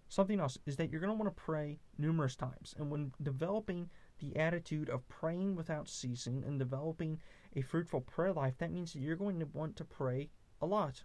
Something 0.08 0.40
else 0.40 0.58
is 0.66 0.74
that 0.74 0.90
you're 0.90 1.00
going 1.00 1.16
to 1.16 1.16
want 1.16 1.32
to 1.36 1.40
pray 1.40 1.78
numerous 1.98 2.34
times. 2.34 2.74
And 2.76 2.90
when 2.90 3.12
developing 3.22 3.90
the 4.18 4.36
attitude 4.36 4.88
of 4.88 5.08
praying 5.08 5.54
without 5.54 5.88
ceasing 5.88 6.42
and 6.44 6.58
developing 6.58 7.20
a 7.54 7.60
fruitful 7.60 8.00
prayer 8.00 8.32
life, 8.32 8.58
that 8.58 8.72
means 8.72 8.92
that 8.92 8.98
you're 8.98 9.14
going 9.14 9.38
to 9.38 9.48
want 9.52 9.76
to 9.76 9.84
pray 9.84 10.30
a 10.60 10.66
lot. 10.66 11.04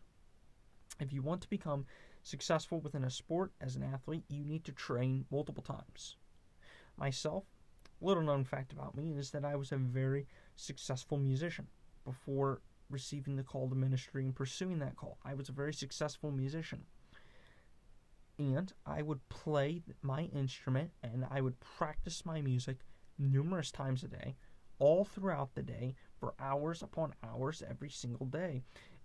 If 1.00 1.14
you 1.14 1.22
want 1.22 1.41
to 1.41 1.50
become 1.52 1.86
successful 2.24 2.80
within 2.80 3.04
a 3.04 3.12
sport 3.12 3.52
as 3.62 3.76
an 3.76 3.84
athlete, 3.84 4.24
you 4.28 4.43
need 4.43 4.64
to 4.66 4.72
train 4.72 5.26
multiple 5.30 5.62
times. 5.62 6.16
Myself, 6.98 7.43
little 8.02 8.24
known 8.24 8.43
fact 8.43 8.72
about 8.72 8.96
me 8.96 9.14
is 9.18 9.32
that 9.32 9.46
I 9.46 9.56
was 9.56 9.72
a 9.72 9.78
very 9.78 10.28
successful 10.56 11.18
musician 11.18 11.68
before 12.04 12.62
receiving 12.89 13.36
the 13.36 13.43
call 13.43 13.70
to 13.70 13.76
ministry 13.76 14.24
and 14.24 14.36
pursuing 14.36 14.80
that 14.80 14.96
call. 14.96 15.18
I 15.24 15.34
was 15.34 15.50
a 15.50 15.54
very 15.54 15.74
successful 15.74 16.32
musician. 16.32 16.84
And 18.38 18.72
I 18.86 19.02
would 19.02 19.28
play 19.30 19.82
my 20.02 20.24
instrument 20.24 20.91
and 21.02 21.26
I 21.30 21.41
would 21.41 21.60
practice 21.60 22.26
my 22.26 22.41
music 22.41 22.78
numerous 23.18 23.72
times 23.72 24.04
a 24.04 24.08
day, 24.08 24.36
all 24.78 25.06
throughout 25.06 25.56
the 25.56 25.64
day, 25.64 25.96
for 26.20 26.34
hours 26.39 26.82
upon 26.82 27.14
hours 27.24 27.64
every 27.68 27.89
single 27.89 28.26
day. 28.26 28.62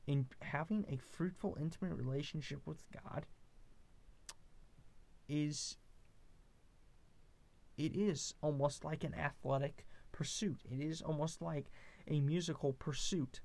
And 0.08 0.26
having 0.42 0.84
a 0.88 0.96
fruitful, 0.96 1.56
intimate 1.60 1.94
relationship 1.94 2.60
with 2.66 2.82
God 2.92 3.26
is 5.28 5.76
it 7.80 7.96
is 7.96 8.34
almost 8.42 8.84
like 8.84 9.04
an 9.04 9.14
athletic 9.14 9.86
pursuit. 10.12 10.60
It 10.70 10.80
is 10.80 11.00
almost 11.00 11.40
like 11.40 11.70
a 12.08 12.20
musical 12.20 12.74
pursuit. 12.74 13.40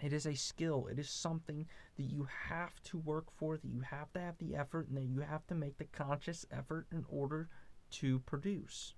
It 0.00 0.12
is 0.12 0.26
a 0.26 0.34
skill. 0.34 0.86
It 0.90 0.98
is 0.98 1.10
something 1.10 1.66
that 1.96 2.04
you 2.04 2.28
have 2.48 2.80
to 2.84 2.98
work 2.98 3.26
for, 3.36 3.56
that 3.56 3.68
you 3.68 3.80
have 3.80 4.12
to 4.12 4.20
have 4.20 4.38
the 4.38 4.54
effort, 4.54 4.88
and 4.88 4.96
that 4.96 5.04
you 5.04 5.20
have 5.20 5.46
to 5.48 5.54
make 5.54 5.78
the 5.78 5.84
conscious 5.84 6.46
effort 6.52 6.86
in 6.92 7.04
order 7.08 7.48
to 7.92 8.20
produce. 8.20 8.94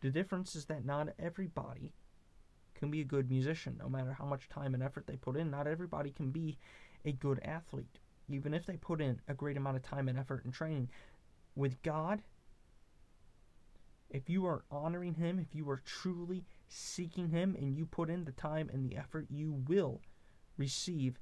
The 0.00 0.10
difference 0.10 0.54
is 0.54 0.66
that 0.66 0.84
not 0.84 1.08
everybody 1.18 1.94
can 2.74 2.90
be 2.90 3.00
a 3.00 3.04
good 3.04 3.30
musician, 3.30 3.76
no 3.78 3.88
matter 3.88 4.12
how 4.12 4.26
much 4.26 4.48
time 4.48 4.74
and 4.74 4.82
effort 4.82 5.06
they 5.06 5.16
put 5.16 5.36
in. 5.36 5.50
Not 5.50 5.66
everybody 5.66 6.10
can 6.10 6.30
be 6.30 6.58
a 7.04 7.12
good 7.12 7.40
athlete, 7.44 7.98
even 8.28 8.54
if 8.54 8.66
they 8.66 8.76
put 8.76 9.00
in 9.00 9.20
a 9.28 9.34
great 9.34 9.56
amount 9.56 9.76
of 9.76 9.82
time 9.82 10.08
and 10.08 10.18
effort 10.18 10.44
and 10.44 10.52
training. 10.52 10.90
With 11.56 11.82
God, 11.82 12.22
if 14.14 14.30
you 14.30 14.46
are 14.46 14.64
honoring 14.70 15.14
Him, 15.14 15.40
if 15.40 15.56
you 15.56 15.68
are 15.68 15.82
truly 15.84 16.44
seeking 16.68 17.30
Him, 17.30 17.56
and 17.58 17.76
you 17.76 17.84
put 17.84 18.08
in 18.08 18.24
the 18.24 18.32
time 18.32 18.70
and 18.72 18.88
the 18.88 18.96
effort, 18.96 19.26
you 19.28 19.52
will 19.66 20.00
receive 20.56 21.18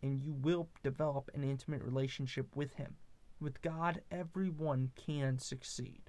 and 0.00 0.22
you 0.22 0.32
will 0.32 0.68
develop 0.84 1.28
an 1.34 1.42
intimate 1.42 1.82
relationship 1.82 2.54
with 2.54 2.74
Him. 2.74 2.94
With 3.40 3.60
God, 3.62 4.00
everyone 4.12 4.92
can 4.94 5.40
succeed. 5.40 6.02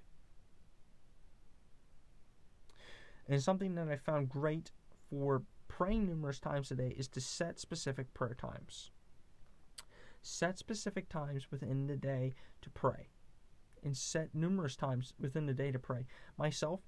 And 3.28 3.42
something 3.42 3.74
that 3.74 3.90
I 3.90 3.96
found 3.96 4.30
great 4.30 4.72
for 5.10 5.42
praying 5.68 6.06
numerous 6.06 6.40
times 6.40 6.70
a 6.70 6.76
day 6.76 6.94
is 6.96 7.08
to 7.10 7.20
set 7.20 7.60
specific 7.60 8.14
prayer 8.14 8.38
times. 8.40 8.92
Set 10.22 10.60
specific 10.60 11.10
times 11.10 11.48
within 11.50 11.88
the 11.88 11.98
day 11.98 12.36
to 12.62 12.70
pray 12.70 13.08
and 13.88 13.98
set 13.98 14.36
numerous 14.36 14.76
times 14.76 15.14
within 15.20 15.46
the 15.46 15.54
day 15.54 15.72
to 15.72 15.80
pray. 15.80 16.06
Myself, 16.38 16.82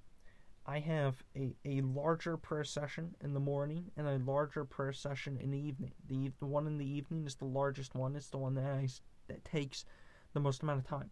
I 0.65 0.79
have 0.79 1.23
a, 1.35 1.55
a 1.65 1.81
larger 1.81 2.37
prayer 2.37 2.65
session 2.65 3.15
in 3.21 3.33
the 3.33 3.39
morning 3.39 3.89
and 3.97 4.05
a 4.05 4.19
larger 4.19 4.65
prayer 4.65 4.91
session 4.91 5.37
in 5.41 5.49
the 5.49 5.57
evening. 5.57 5.93
The, 6.07 6.31
the 6.39 6.45
one 6.45 6.67
in 6.67 6.77
the 6.77 6.85
evening 6.85 7.25
is 7.25 7.35
the 7.35 7.45
largest 7.45 7.95
one. 7.95 8.15
It's 8.15 8.29
the 8.29 8.37
one 8.37 8.53
that 8.55 8.65
I, 8.65 8.87
that 9.27 9.43
takes 9.43 9.85
the 10.33 10.39
most 10.39 10.61
amount 10.61 10.79
of 10.79 10.87
time. 10.87 11.09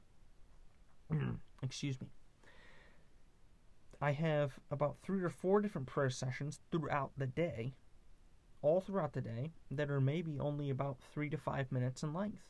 Excuse 1.64 2.00
me. 2.00 2.08
I 4.00 4.12
have 4.12 4.60
about 4.70 4.98
three 5.02 5.24
or 5.24 5.30
four 5.30 5.62
different 5.62 5.88
prayer 5.88 6.12
sessions 6.12 6.60
throughout 6.70 7.12
the 7.18 7.26
day, 7.26 7.74
all 8.62 8.82
throughout 8.82 9.14
the 9.14 9.22
day, 9.22 9.54
that 9.72 9.90
are 9.90 10.02
maybe 10.02 10.38
only 10.40 10.70
about 10.70 10.98
three 11.14 11.30
to 11.30 11.38
five 11.38 11.72
minutes 11.72 12.04
in 12.04 12.14
length. 12.14 12.44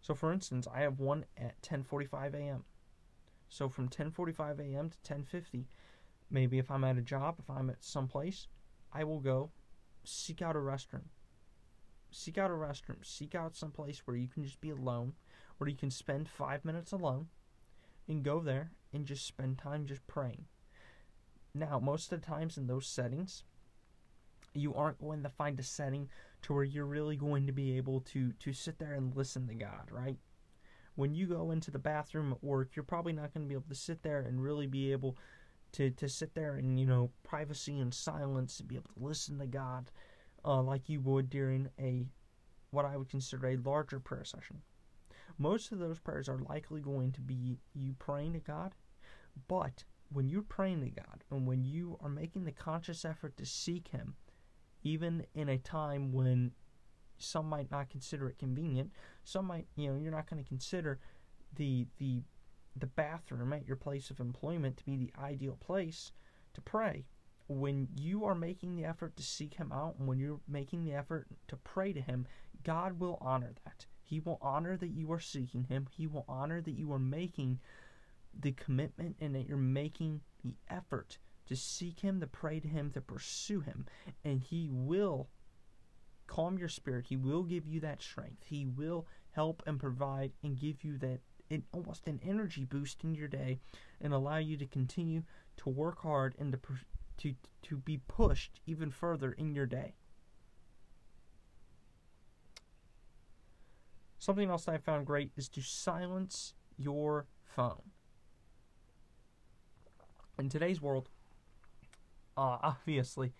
So 0.00 0.14
for 0.14 0.32
instance, 0.32 0.66
I 0.72 0.80
have 0.80 0.98
one 0.98 1.26
at 1.36 1.60
10:45 1.62 2.34
a.m. 2.34 2.64
So 3.48 3.68
from 3.68 3.88
10:45 3.88 4.60
a.m. 4.60 4.90
to 4.90 5.14
10:50, 5.14 5.66
maybe 6.30 6.58
if 6.58 6.70
I'm 6.70 6.84
at 6.84 6.98
a 6.98 7.02
job, 7.02 7.36
if 7.38 7.50
I'm 7.50 7.70
at 7.70 7.84
some 7.84 8.08
place, 8.08 8.46
I 8.92 9.04
will 9.04 9.20
go 9.20 9.50
seek 10.04 10.40
out 10.40 10.56
a 10.56 10.60
restroom. 10.60 11.08
Seek 12.10 12.38
out 12.38 12.50
a 12.50 12.54
restroom. 12.54 13.04
Seek 13.04 13.34
out 13.34 13.54
some 13.54 13.70
place 13.70 14.06
where 14.06 14.16
you 14.16 14.28
can 14.28 14.44
just 14.44 14.60
be 14.60 14.70
alone, 14.70 15.14
where 15.58 15.68
you 15.68 15.76
can 15.76 15.90
spend 15.90 16.28
5 16.28 16.64
minutes 16.64 16.92
alone 16.92 17.28
and 18.08 18.24
go 18.24 18.40
there 18.40 18.72
and 18.92 19.06
just 19.06 19.26
spend 19.26 19.58
time 19.58 19.86
just 19.86 20.06
praying. 20.06 20.46
Now, 21.54 21.78
most 21.78 22.10
of 22.12 22.20
the 22.20 22.26
times 22.26 22.56
in 22.56 22.66
those 22.66 22.86
settings, 22.86 23.44
you 24.54 24.74
aren't 24.74 25.00
going 25.00 25.22
to 25.22 25.28
find 25.28 25.58
a 25.60 25.62
setting 25.62 26.08
to 26.42 26.54
where 26.54 26.64
you're 26.64 26.86
really 26.86 27.16
going 27.16 27.46
to 27.46 27.52
be 27.52 27.76
able 27.76 28.00
to 28.00 28.32
to 28.32 28.52
sit 28.52 28.78
there 28.78 28.94
and 28.94 29.14
listen 29.14 29.46
to 29.48 29.54
God, 29.54 29.90
right? 29.90 30.16
when 31.00 31.14
you 31.14 31.26
go 31.26 31.50
into 31.50 31.70
the 31.70 31.78
bathroom 31.78 32.30
at 32.30 32.44
work, 32.44 32.76
you're 32.76 32.82
probably 32.82 33.12
not 33.12 33.32
going 33.32 33.44
to 33.44 33.48
be 33.48 33.54
able 33.54 33.68
to 33.68 33.74
sit 33.74 34.02
there 34.02 34.20
and 34.20 34.42
really 34.42 34.66
be 34.66 34.92
able 34.92 35.16
to, 35.72 35.90
to 35.90 36.08
sit 36.08 36.34
there 36.34 36.56
in, 36.58 36.76
you 36.76 36.84
know, 36.84 37.10
privacy 37.22 37.78
and 37.78 37.94
silence 37.94 38.60
and 38.60 38.68
be 38.68 38.76
able 38.76 38.90
to 38.94 39.04
listen 39.04 39.38
to 39.38 39.46
God 39.46 39.90
uh, 40.44 40.60
like 40.60 40.88
you 40.88 41.00
would 41.00 41.30
during 41.30 41.70
a 41.78 42.06
what 42.70 42.84
I 42.84 42.96
would 42.96 43.08
consider 43.08 43.48
a 43.48 43.56
larger 43.56 43.98
prayer 43.98 44.24
session. 44.24 44.60
Most 45.38 45.72
of 45.72 45.78
those 45.78 45.98
prayers 45.98 46.28
are 46.28 46.38
likely 46.38 46.80
going 46.80 47.12
to 47.12 47.20
be 47.20 47.58
you 47.74 47.94
praying 47.98 48.34
to 48.34 48.38
God, 48.38 48.74
but 49.48 49.84
when 50.12 50.28
you're 50.28 50.42
praying 50.42 50.82
to 50.82 50.90
God 50.90 51.24
and 51.30 51.46
when 51.46 51.64
you 51.64 51.98
are 52.02 52.10
making 52.10 52.44
the 52.44 52.52
conscious 52.52 53.04
effort 53.04 53.36
to 53.38 53.46
seek 53.46 53.88
Him, 53.88 54.14
even 54.82 55.26
in 55.34 55.48
a 55.48 55.58
time 55.58 56.12
when 56.12 56.52
some 57.18 57.48
might 57.48 57.70
not 57.70 57.90
consider 57.90 58.28
it 58.28 58.38
convenient, 58.38 58.90
some 59.24 59.46
might, 59.46 59.66
you 59.76 59.88
know, 59.88 59.98
you're 59.98 60.10
not 60.10 60.28
going 60.28 60.42
to 60.42 60.48
consider 60.48 60.98
the 61.56 61.86
the 61.98 62.22
the 62.76 62.86
bathroom 62.86 63.52
at 63.52 63.66
your 63.66 63.76
place 63.76 64.10
of 64.10 64.20
employment 64.20 64.76
to 64.76 64.84
be 64.84 64.96
the 64.96 65.12
ideal 65.20 65.56
place 65.60 66.12
to 66.54 66.60
pray. 66.60 67.04
When 67.48 67.88
you 67.96 68.24
are 68.24 68.34
making 68.34 68.76
the 68.76 68.84
effort 68.84 69.16
to 69.16 69.22
seek 69.22 69.54
Him 69.54 69.72
out 69.72 69.96
and 69.98 70.06
when 70.06 70.20
you're 70.20 70.40
making 70.48 70.84
the 70.84 70.94
effort 70.94 71.26
to 71.48 71.56
pray 71.56 71.92
to 71.92 72.00
Him, 72.00 72.26
God 72.62 73.00
will 73.00 73.18
honor 73.20 73.52
that. 73.64 73.86
He 74.02 74.20
will 74.20 74.38
honor 74.40 74.76
that 74.76 74.90
you 74.90 75.10
are 75.12 75.20
seeking 75.20 75.64
Him. 75.64 75.86
He 75.90 76.06
will 76.06 76.24
honor 76.28 76.60
that 76.60 76.78
you 76.78 76.92
are 76.92 76.98
making 76.98 77.58
the 78.38 78.52
commitment 78.52 79.16
and 79.20 79.34
that 79.34 79.48
you're 79.48 79.56
making 79.56 80.20
the 80.44 80.54
effort 80.68 81.18
to 81.50 81.56
seek 81.56 82.00
Him, 82.00 82.20
to 82.20 82.26
pray 82.26 82.60
to 82.60 82.68
Him, 82.68 82.92
to 82.92 83.00
pursue 83.00 83.60
Him. 83.60 83.84
And 84.24 84.40
He 84.40 84.68
will 84.70 85.28
calm 86.28 86.56
your 86.56 86.68
spirit. 86.68 87.06
He 87.08 87.16
will 87.16 87.42
give 87.42 87.66
you 87.66 87.80
that 87.80 88.00
strength. 88.00 88.44
He 88.46 88.64
will 88.64 89.06
help 89.32 89.62
and 89.66 89.78
provide 89.78 90.32
and 90.42 90.58
give 90.58 90.84
you 90.84 90.96
that 90.98 91.20
almost 91.72 92.06
an 92.06 92.20
energy 92.24 92.64
boost 92.64 93.02
in 93.02 93.16
your 93.16 93.26
day 93.26 93.58
and 94.00 94.14
allow 94.14 94.36
you 94.36 94.56
to 94.56 94.66
continue 94.66 95.24
to 95.56 95.68
work 95.68 96.02
hard 96.02 96.36
and 96.38 96.52
to, 96.52 96.58
to, 97.18 97.34
to 97.62 97.76
be 97.76 97.98
pushed 98.06 98.60
even 98.66 98.92
further 98.92 99.32
in 99.32 99.52
your 99.52 99.66
day. 99.66 99.94
Something 104.20 104.50
else 104.50 104.68
I 104.68 104.78
found 104.78 105.06
great 105.06 105.32
is 105.36 105.48
to 105.48 105.62
silence 105.62 106.54
your 106.76 107.26
phone. 107.42 107.90
In 110.38 110.48
today's 110.48 110.80
world, 110.80 111.08
uh, 112.40 112.58
obviously, 112.62 113.34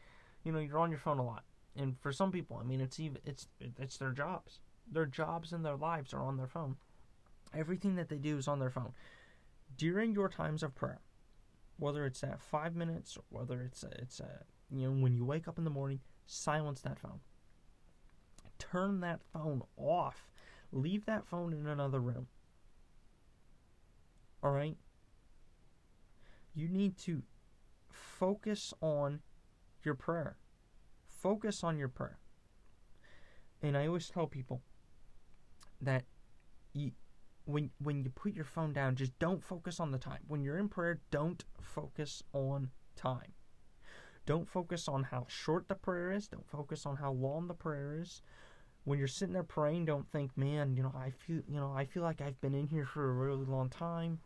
you 0.44 0.52
know, 0.52 0.58
you're 0.58 0.78
on 0.78 0.90
your 0.90 0.98
phone 0.98 1.18
a 1.18 1.24
lot. 1.24 1.44
And 1.74 1.98
for 1.98 2.12
some 2.12 2.30
people, 2.30 2.58
I 2.60 2.64
mean, 2.64 2.80
it's 2.80 3.00
even 3.00 3.18
it's 3.24 3.48
it's 3.78 3.96
their 3.96 4.10
jobs. 4.10 4.60
Their 4.90 5.06
jobs 5.06 5.52
and 5.52 5.64
their 5.64 5.76
lives 5.76 6.12
are 6.12 6.22
on 6.22 6.36
their 6.36 6.46
phone. 6.48 6.76
Everything 7.56 7.96
that 7.96 8.08
they 8.08 8.18
do 8.18 8.36
is 8.36 8.46
on 8.48 8.58
their 8.58 8.70
phone. 8.70 8.92
During 9.76 10.12
your 10.12 10.28
times 10.28 10.62
of 10.62 10.74
prayer, 10.74 11.00
whether 11.78 12.04
it's 12.04 12.22
at 12.22 12.42
five 12.42 12.74
minutes 12.74 13.16
or 13.16 13.22
whether 13.30 13.62
it's 13.62 13.82
a, 13.82 13.90
it's 13.98 14.20
a, 14.20 14.44
you 14.70 14.86
know 14.86 14.90
when 14.90 15.14
you 15.14 15.24
wake 15.24 15.48
up 15.48 15.58
in 15.58 15.64
the 15.64 15.70
morning, 15.70 16.00
silence 16.26 16.80
that 16.82 16.98
phone. 16.98 17.20
Turn 18.58 19.00
that 19.00 19.20
phone 19.32 19.62
off. 19.76 20.30
Leave 20.72 21.06
that 21.06 21.26
phone 21.26 21.52
in 21.52 21.66
another 21.66 22.00
room. 22.00 22.26
All 24.42 24.50
right. 24.50 24.76
You 26.54 26.68
need 26.68 26.98
to 26.98 27.22
focus 28.20 28.74
on 28.82 29.20
your 29.82 29.94
prayer. 29.94 30.36
Focus 31.06 31.64
on 31.64 31.78
your 31.78 31.88
prayer. 31.88 32.18
And 33.62 33.76
I 33.76 33.86
always 33.86 34.08
tell 34.08 34.26
people 34.26 34.60
that 35.80 36.04
you, 36.74 36.92
when 37.46 37.70
when 37.82 38.04
you 38.04 38.10
put 38.10 38.34
your 38.34 38.44
phone 38.44 38.74
down, 38.74 38.94
just 38.94 39.18
don't 39.18 39.42
focus 39.42 39.80
on 39.80 39.90
the 39.90 39.98
time. 39.98 40.20
When 40.28 40.42
you're 40.42 40.58
in 40.58 40.68
prayer, 40.68 41.00
don't 41.10 41.42
focus 41.60 42.22
on 42.34 42.70
time. 42.94 43.32
Don't 44.26 44.46
focus 44.46 44.86
on 44.86 45.04
how 45.04 45.24
short 45.28 45.68
the 45.68 45.74
prayer 45.74 46.12
is. 46.12 46.28
Don't 46.28 46.48
focus 46.48 46.84
on 46.84 46.96
how 46.96 47.12
long 47.12 47.48
the 47.48 47.54
prayer 47.54 47.98
is. 48.00 48.22
When 48.84 48.98
you're 48.98 49.08
sitting 49.08 49.32
there 49.32 49.42
praying, 49.42 49.86
don't 49.86 50.10
think, 50.10 50.36
"Man, 50.36 50.76
you 50.76 50.82
know, 50.82 50.92
I 50.94 51.10
feel, 51.10 51.42
you 51.48 51.58
know, 51.58 51.72
I 51.72 51.86
feel 51.86 52.02
like 52.02 52.20
I've 52.20 52.40
been 52.40 52.54
in 52.54 52.68
here 52.68 52.86
for 52.86 53.10
a 53.10 53.14
really 53.14 53.46
long 53.46 53.70
time. 53.70 54.20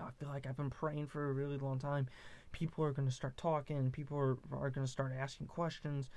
Know, 0.00 0.06
I 0.06 0.10
feel 0.18 0.28
like 0.28 0.46
I've 0.46 0.56
been 0.56 0.70
praying 0.70 1.06
for 1.06 1.30
a 1.30 1.32
really 1.32 1.58
long 1.58 1.78
time. 1.78 2.08
People 2.52 2.84
are 2.84 2.92
going 2.92 3.08
to 3.08 3.14
start 3.14 3.36
talking. 3.36 3.90
People 3.90 4.18
are, 4.18 4.38
are 4.52 4.70
going 4.70 4.86
to 4.86 4.90
start 4.90 5.12
asking 5.18 5.48
questions. 5.48 6.10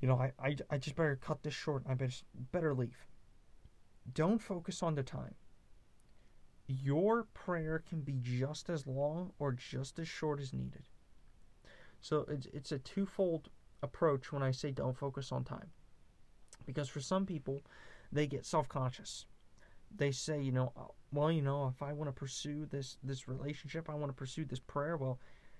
You 0.00 0.08
know, 0.08 0.18
I, 0.18 0.32
I, 0.38 0.56
I 0.70 0.78
just 0.78 0.96
better 0.96 1.16
cut 1.16 1.42
this 1.42 1.54
short. 1.54 1.82
I 1.88 1.94
better, 1.94 2.12
better 2.52 2.74
leave 2.74 3.06
don't 4.12 4.38
focus 4.38 4.82
on 4.82 4.94
the 4.94 5.02
time. 5.02 5.34
Your 6.66 7.24
prayer 7.34 7.82
can 7.88 8.00
be 8.00 8.18
just 8.20 8.68
as 8.68 8.86
long 8.86 9.32
or 9.38 9.52
just 9.52 9.98
as 9.98 10.08
short 10.08 10.40
as 10.40 10.52
needed. 10.52 10.88
So 12.00 12.26
it's, 12.28 12.46
it's 12.52 12.72
a 12.72 12.78
twofold 12.78 13.48
approach 13.82 14.32
when 14.32 14.42
I 14.42 14.50
say 14.50 14.70
don't 14.70 14.96
focus 14.96 15.32
on 15.32 15.44
time. 15.44 15.70
Because 16.64 16.88
for 16.88 17.00
some 17.00 17.26
people, 17.26 17.62
they 18.10 18.26
get 18.26 18.44
self 18.44 18.68
conscious. 18.68 19.26
They 19.94 20.10
say, 20.10 20.40
you 20.40 20.52
know, 20.52 20.72
well, 21.16 21.32
you 21.32 21.42
know, 21.42 21.72
if 21.74 21.82
I 21.82 21.92
want 21.92 22.08
to 22.08 22.12
pursue 22.12 22.66
this 22.66 22.98
this 23.02 23.26
relationship, 23.26 23.88
I 23.88 23.94
want 23.94 24.10
to 24.10 24.16
pursue 24.16 24.44
this 24.44 24.60
prayer, 24.60 24.96
well, 24.96 25.18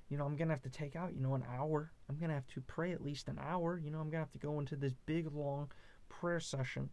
you 0.08 0.16
know, 0.16 0.24
I'm 0.24 0.36
gonna 0.36 0.52
have 0.52 0.62
to 0.62 0.70
take 0.70 0.94
out, 0.94 1.14
you 1.14 1.20
know, 1.20 1.34
an 1.34 1.44
hour. 1.56 1.90
I'm 2.08 2.18
gonna 2.18 2.34
have 2.34 2.46
to 2.48 2.60
pray 2.60 2.92
at 2.92 3.02
least 3.02 3.28
an 3.28 3.40
hour. 3.40 3.78
You 3.78 3.90
know, 3.90 3.98
I'm 3.98 4.10
gonna 4.10 4.22
have 4.22 4.32
to 4.32 4.38
go 4.38 4.60
into 4.60 4.76
this 4.76 4.94
big 5.06 5.32
long 5.32 5.70
prayer 6.08 6.40
session 6.40 6.90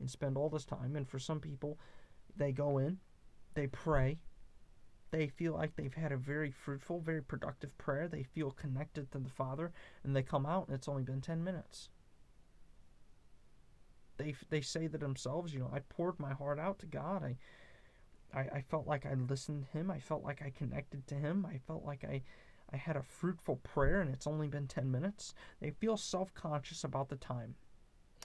and 0.00 0.10
spend 0.10 0.36
all 0.36 0.48
this 0.48 0.64
time. 0.64 0.96
And 0.96 1.08
for 1.08 1.18
some 1.18 1.40
people, 1.40 1.78
they 2.36 2.52
go 2.52 2.78
in, 2.78 2.98
they 3.54 3.66
pray, 3.66 4.18
they 5.10 5.28
feel 5.28 5.52
like 5.52 5.76
they've 5.76 5.94
had 5.94 6.12
a 6.12 6.16
very 6.16 6.50
fruitful, 6.50 7.00
very 7.00 7.22
productive 7.22 7.76
prayer. 7.78 8.08
They 8.08 8.22
feel 8.22 8.50
connected 8.50 9.12
to 9.12 9.18
the 9.18 9.30
Father, 9.30 9.72
and 10.02 10.14
they 10.14 10.22
come 10.22 10.46
out 10.46 10.66
and 10.66 10.74
it's 10.74 10.88
only 10.88 11.02
been 11.02 11.20
10 11.20 11.44
minutes. 11.44 11.90
They, 14.16 14.34
they 14.50 14.60
say 14.60 14.88
to 14.88 14.98
themselves, 14.98 15.52
you 15.52 15.60
know, 15.60 15.70
I 15.72 15.80
poured 15.80 16.18
my 16.18 16.32
heart 16.32 16.58
out 16.58 16.78
to 16.80 16.86
God. 16.86 17.24
I, 17.24 17.36
I, 18.34 18.40
I 18.56 18.60
felt 18.60 18.86
like 18.86 19.06
I 19.06 19.14
listened 19.14 19.64
to 19.64 19.78
Him. 19.78 19.90
I 19.90 20.00
felt 20.00 20.24
like 20.24 20.42
I 20.42 20.50
connected 20.50 21.06
to 21.06 21.14
Him. 21.14 21.46
I 21.46 21.58
felt 21.66 21.84
like 21.84 22.04
I, 22.04 22.22
I 22.72 22.76
had 22.76 22.96
a 22.96 23.02
fruitful 23.02 23.56
prayer, 23.56 24.00
and 24.00 24.12
it's 24.12 24.26
only 24.26 24.48
been 24.48 24.66
10 24.66 24.90
minutes. 24.90 25.34
They 25.60 25.70
feel 25.70 25.96
self 25.96 26.34
conscious 26.34 26.84
about 26.84 27.08
the 27.08 27.16
time. 27.16 27.54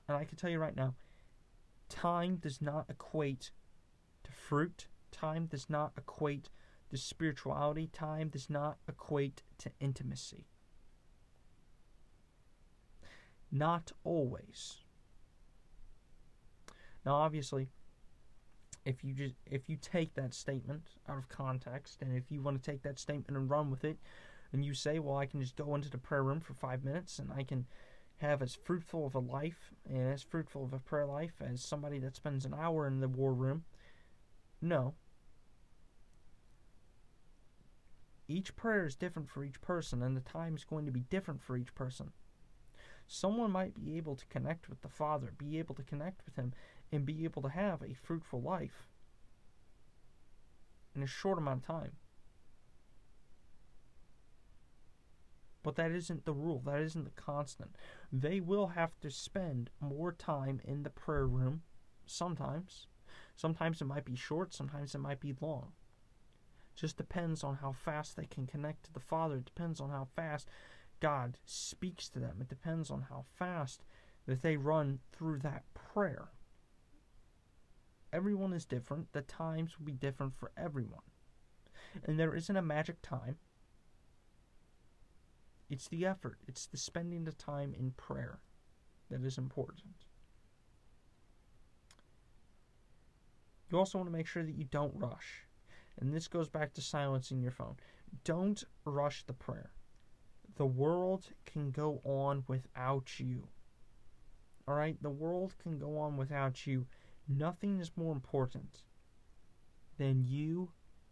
And 0.08 0.18
I 0.18 0.26
can 0.26 0.38
tell 0.38 0.50
you 0.50 0.60
right 0.60 0.76
now, 0.76 0.96
Time 1.90 2.36
does 2.36 2.62
not 2.62 2.86
equate 2.90 3.52
to 4.24 4.32
fruit. 4.32 4.88
Time 5.12 5.48
does 5.48 5.70
not 5.70 5.94
equate 5.98 6.50
to 6.92 6.98
spirituality. 6.98 7.88
Time 7.88 8.30
does 8.30 8.50
not 8.50 8.78
equate 8.88 9.42
to 9.58 9.72
intimacy. 9.80 10.46
Not 13.52 13.92
always. 14.04 14.78
Now, 17.06 17.16
obviously, 17.16 17.70
if 18.90 19.04
you 19.04 19.14
just 19.14 19.36
if 19.46 19.70
you 19.70 19.78
take 19.80 20.16
that 20.16 20.34
statement 20.34 20.90
out 21.08 21.18
of 21.18 21.30
context, 21.30 22.02
and 22.02 22.16
if 22.18 22.32
you 22.32 22.42
want 22.42 22.62
to 22.62 22.72
take 22.72 22.82
that 22.82 23.00
statement 23.00 23.38
and 23.38 23.50
run 23.50 23.70
with 23.70 23.86
it, 23.86 23.98
and 24.52 24.66
you 24.66 24.74
say, 24.74 25.00
"Well, 25.00 25.18
I 25.18 25.28
can 25.28 25.42
just 25.42 25.56
go 25.56 25.76
into 25.76 25.90
the 25.90 25.98
prayer 25.98 26.24
room 26.24 26.40
for 26.40 26.54
five 26.54 26.84
minutes, 26.84 27.20
and 27.20 27.32
I 27.32 27.44
can 27.44 27.68
have 28.18 28.42
as 28.42 28.56
fruitful 28.56 29.06
of 29.06 29.16
a 29.16 29.20
life 29.20 29.72
and 29.88 30.12
as 30.12 30.24
fruitful 30.24 30.66
of 30.66 30.74
a 30.74 30.80
prayer 30.80 31.06
life 31.06 31.36
as 31.40 31.64
somebody 31.64 32.00
that 32.00 32.16
spends 32.16 32.46
an 32.46 32.54
hour 32.54 32.86
in 32.88 33.00
the 33.00 33.08
war 33.08 33.34
room. 33.34 33.64
No. 34.62 34.96
Each 38.28 38.56
prayer 38.56 38.86
is 38.86 38.96
different 38.96 39.30
for 39.30 39.44
each 39.44 39.62
person, 39.62 40.04
and 40.04 40.18
the 40.18 40.22
time 40.22 40.56
is 40.56 40.66
going 40.66 40.86
to 40.86 40.92
be 40.92 41.06
different 41.10 41.42
for 41.42 41.56
each 41.58 41.74
person. 41.74 42.12
Someone 43.08 43.52
might 43.52 43.74
be 43.74 43.98
able 43.98 44.16
to 44.16 44.26
connect 44.28 44.70
with 44.70 44.82
the 44.82 44.90
Father, 44.90 45.34
be 45.38 45.58
able 45.58 45.74
to 45.76 45.84
connect 45.84 46.24
with 46.26 46.36
Him, 46.36 46.54
and 46.92 47.06
be 47.06 47.24
able 47.24 47.42
to 47.42 47.50
have 47.50 47.82
a 47.82 47.94
fruitful 47.94 48.42
life 48.42 48.88
in 50.96 51.04
a 51.04 51.08
short 51.08 51.38
amount 51.38 51.62
of 51.62 51.68
time. 51.68 51.92
But 55.62 55.76
that 55.76 55.92
isn't 55.92 56.26
the 56.26 56.34
rule, 56.34 56.62
that 56.66 56.80
isn't 56.80 57.04
the 57.04 57.22
constant. 57.22 57.76
They 58.12 58.40
will 58.40 58.68
have 58.68 59.00
to 59.02 59.12
spend 59.12 59.70
more 59.80 60.12
time 60.12 60.62
in 60.64 60.84
the 60.84 60.90
prayer 60.90 61.28
room 61.28 61.64
sometimes. 62.06 62.88
Sometimes 63.36 63.82
it 63.82 63.86
might 63.86 64.06
be 64.06 64.16
short, 64.16 64.54
sometimes 64.54 64.96
it 64.96 65.00
might 65.00 65.20
be 65.20 65.36
long. 65.40 65.74
Just 66.76 66.98
depends 66.98 67.44
on 67.44 67.56
how 67.56 67.74
fast 67.74 68.16
they 68.16 68.26
can 68.26 68.48
connect 68.48 68.86
to 68.86 68.94
the 68.94 69.02
Father. 69.02 69.36
It 69.36 69.46
depends 69.46 69.82
on 69.82 69.90
how 69.90 70.08
fast 70.16 70.48
God 71.02 71.38
speaks 71.46 72.08
to 72.10 72.20
them. 72.20 72.38
It 72.40 72.48
depends 72.48 72.90
on 72.90 73.08
how 73.10 73.26
fast 73.38 73.84
that 74.26 74.42
they 74.42 74.56
run 74.56 75.00
through 75.12 75.40
that 75.40 75.64
prayer. 75.74 76.30
Everyone 78.12 78.54
is 78.54 78.66
different. 78.66 79.12
The 79.12 79.22
times 79.22 79.78
will 79.78 79.86
be 79.86 79.94
different 79.94 80.34
for 80.36 80.52
everyone. 80.58 81.02
And 82.06 82.20
there 82.20 82.36
isn't 82.36 82.56
a 82.56 82.62
magic 82.62 83.02
time. 83.02 83.38
It's 85.70 85.88
the 85.88 86.06
effort, 86.06 86.40
it's 86.48 86.66
the 86.66 86.78
spending 86.78 87.26
the 87.26 87.32
time 87.32 87.76
in 87.78 87.92
prayer 87.92 88.40
that 89.12 89.24
is 89.24 89.38
important. 89.38 90.06
You 93.70 93.78
also 93.78 94.00
want 94.00 94.08
to 94.08 94.16
make 94.16 94.26
sure 94.26 94.44
that 94.44 94.56
you 94.56 94.66
don't 94.66 94.96
rush. 94.96 95.46
And 96.00 96.14
this 96.14 96.28
goes 96.28 96.50
back 96.50 96.74
to 96.74 96.82
silencing 96.82 97.42
your 97.42 97.52
phone. 97.52 97.76
Don't 98.24 98.64
rush 98.86 99.24
the 99.24 99.34
prayer. 99.34 99.72
The 100.56 100.66
world 100.66 101.28
can 101.46 101.70
go 101.72 102.02
on 102.04 102.44
without 102.48 103.20
you. 103.20 103.48
All 104.68 104.74
right? 104.74 104.98
The 105.02 105.10
world 105.10 105.56
can 105.62 105.78
go 105.78 106.00
on 106.00 106.18
without 106.18 106.66
you. 106.66 106.88
Nothing 107.32 107.80
is 107.80 107.92
more 107.96 108.12
important 108.12 108.82
than 110.00 110.26
you 110.26 110.72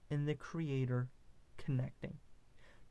and 0.09 0.27
the 0.27 0.33
Creator 0.33 1.09
connecting. 1.57 2.15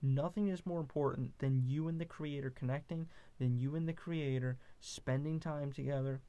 Nothing 0.01 0.49
is 0.49 0.64
more 0.64 0.79
important 0.79 1.37
than 1.41 1.64
you 1.66 1.89
and 1.89 2.01
the 2.01 2.05
Creator 2.05 2.51
connecting, 2.51 3.09
than 3.41 3.59
you 3.59 3.74
and 3.74 3.89
the 3.89 3.93
Creator 3.93 4.59
spending 4.79 5.41
time 5.41 5.72
together 5.72 6.20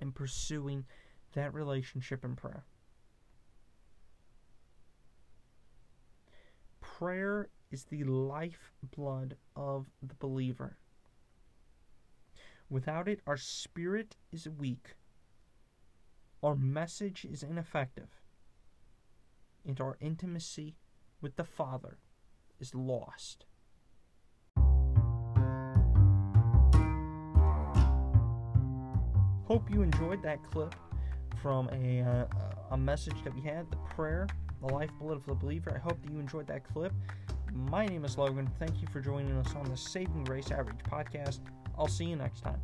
and 0.00 0.14
pursuing 0.14 0.86
that 1.34 1.52
relationship 1.52 2.24
in 2.24 2.34
prayer. 2.34 2.64
Prayer 6.80 7.48
is 7.70 7.84
the 7.84 8.04
lifeblood 8.04 9.36
of 9.54 9.86
the 10.02 10.14
believer. 10.14 10.78
Without 12.70 13.08
it, 13.08 13.20
our 13.26 13.36
spirit 13.36 14.16
is 14.32 14.48
weak, 14.48 14.94
our 16.42 16.56
message 16.56 17.26
is 17.30 17.42
ineffective, 17.42 18.08
and 19.66 19.80
our 19.80 19.96
intimacy 20.00 20.76
with 21.20 21.36
the 21.36 21.44
Father 21.44 21.98
is 22.58 22.74
lost. 22.74 23.44
Hope 29.44 29.68
you 29.68 29.82
enjoyed 29.82 30.22
that 30.22 30.38
clip 30.50 30.74
from 31.42 31.68
a, 31.70 32.02
uh, 32.02 32.24
a 32.70 32.76
message 32.76 33.16
that 33.24 33.34
we 33.34 33.40
had, 33.42 33.70
the 33.70 33.76
prayer, 33.94 34.28
the 34.64 34.72
lifeblood 34.72 35.16
of 35.16 35.26
the 35.26 35.34
believer. 35.34 35.72
I 35.74 35.78
hope 35.78 36.00
that 36.02 36.10
you 36.12 36.20
enjoyed 36.20 36.46
that 36.46 36.64
clip. 36.64 36.92
My 37.52 37.84
name 37.84 38.04
is 38.04 38.16
Logan. 38.16 38.48
Thank 38.58 38.80
you 38.80 38.86
for 38.92 39.00
joining 39.00 39.36
us 39.36 39.54
on 39.56 39.64
the 39.64 39.76
Saving 39.76 40.24
Grace 40.24 40.52
Outreach 40.52 40.84
podcast. 40.88 41.40
I'll 41.76 41.88
see 41.88 42.04
you 42.04 42.16
next 42.16 42.42
time. 42.42 42.60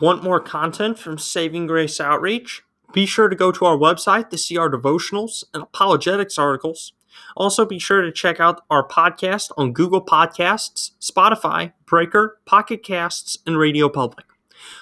Want 0.00 0.24
more 0.24 0.40
content 0.40 0.98
from 0.98 1.18
Saving 1.18 1.66
Grace 1.66 2.00
Outreach? 2.00 2.62
Be 2.94 3.04
sure 3.04 3.28
to 3.28 3.36
go 3.36 3.52
to 3.52 3.66
our 3.66 3.76
website 3.76 4.30
to 4.30 4.38
see 4.38 4.56
our 4.56 4.70
devotionals 4.70 5.44
and 5.52 5.62
apologetics 5.62 6.38
articles. 6.38 6.94
Also, 7.36 7.66
be 7.66 7.78
sure 7.78 8.00
to 8.00 8.10
check 8.10 8.40
out 8.40 8.62
our 8.70 8.86
podcast 8.86 9.50
on 9.58 9.74
Google 9.74 10.02
Podcasts, 10.02 10.92
Spotify, 11.02 11.74
Breaker, 11.84 12.38
Pocket 12.46 12.82
Casts, 12.82 13.40
and 13.46 13.58
Radio 13.58 13.90
Public. 13.90 14.24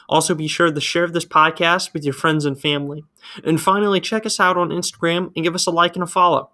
Also, 0.09 0.37
be 0.37 0.47
sure 0.47 0.71
to 0.71 0.81
share 0.81 1.09
this 1.09 1.25
podcast 1.25 1.93
with 1.93 2.05
your 2.05 2.15
friends 2.15 2.45
and 2.45 2.61
family. 2.61 3.03
And 3.43 3.61
finally, 3.61 4.01
check 4.01 4.25
us 4.25 4.39
out 4.39 4.57
on 4.57 4.69
Instagram 4.69 5.33
and 5.35 5.45
give 5.45 5.57
us 5.57 5.67
a 5.67 5.73
like 5.73 5.97
and 5.97 6.05
a 6.05 6.07
follow. 6.07 6.51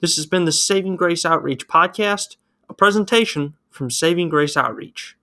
This 0.00 0.16
has 0.16 0.26
been 0.26 0.46
the 0.46 0.52
Saving 0.52 0.96
Grace 0.96 1.24
Outreach 1.24 1.68
Podcast, 1.68 2.34
a 2.68 2.74
presentation 2.74 3.54
from 3.70 3.88
Saving 3.88 4.28
Grace 4.28 4.56
Outreach. 4.56 5.16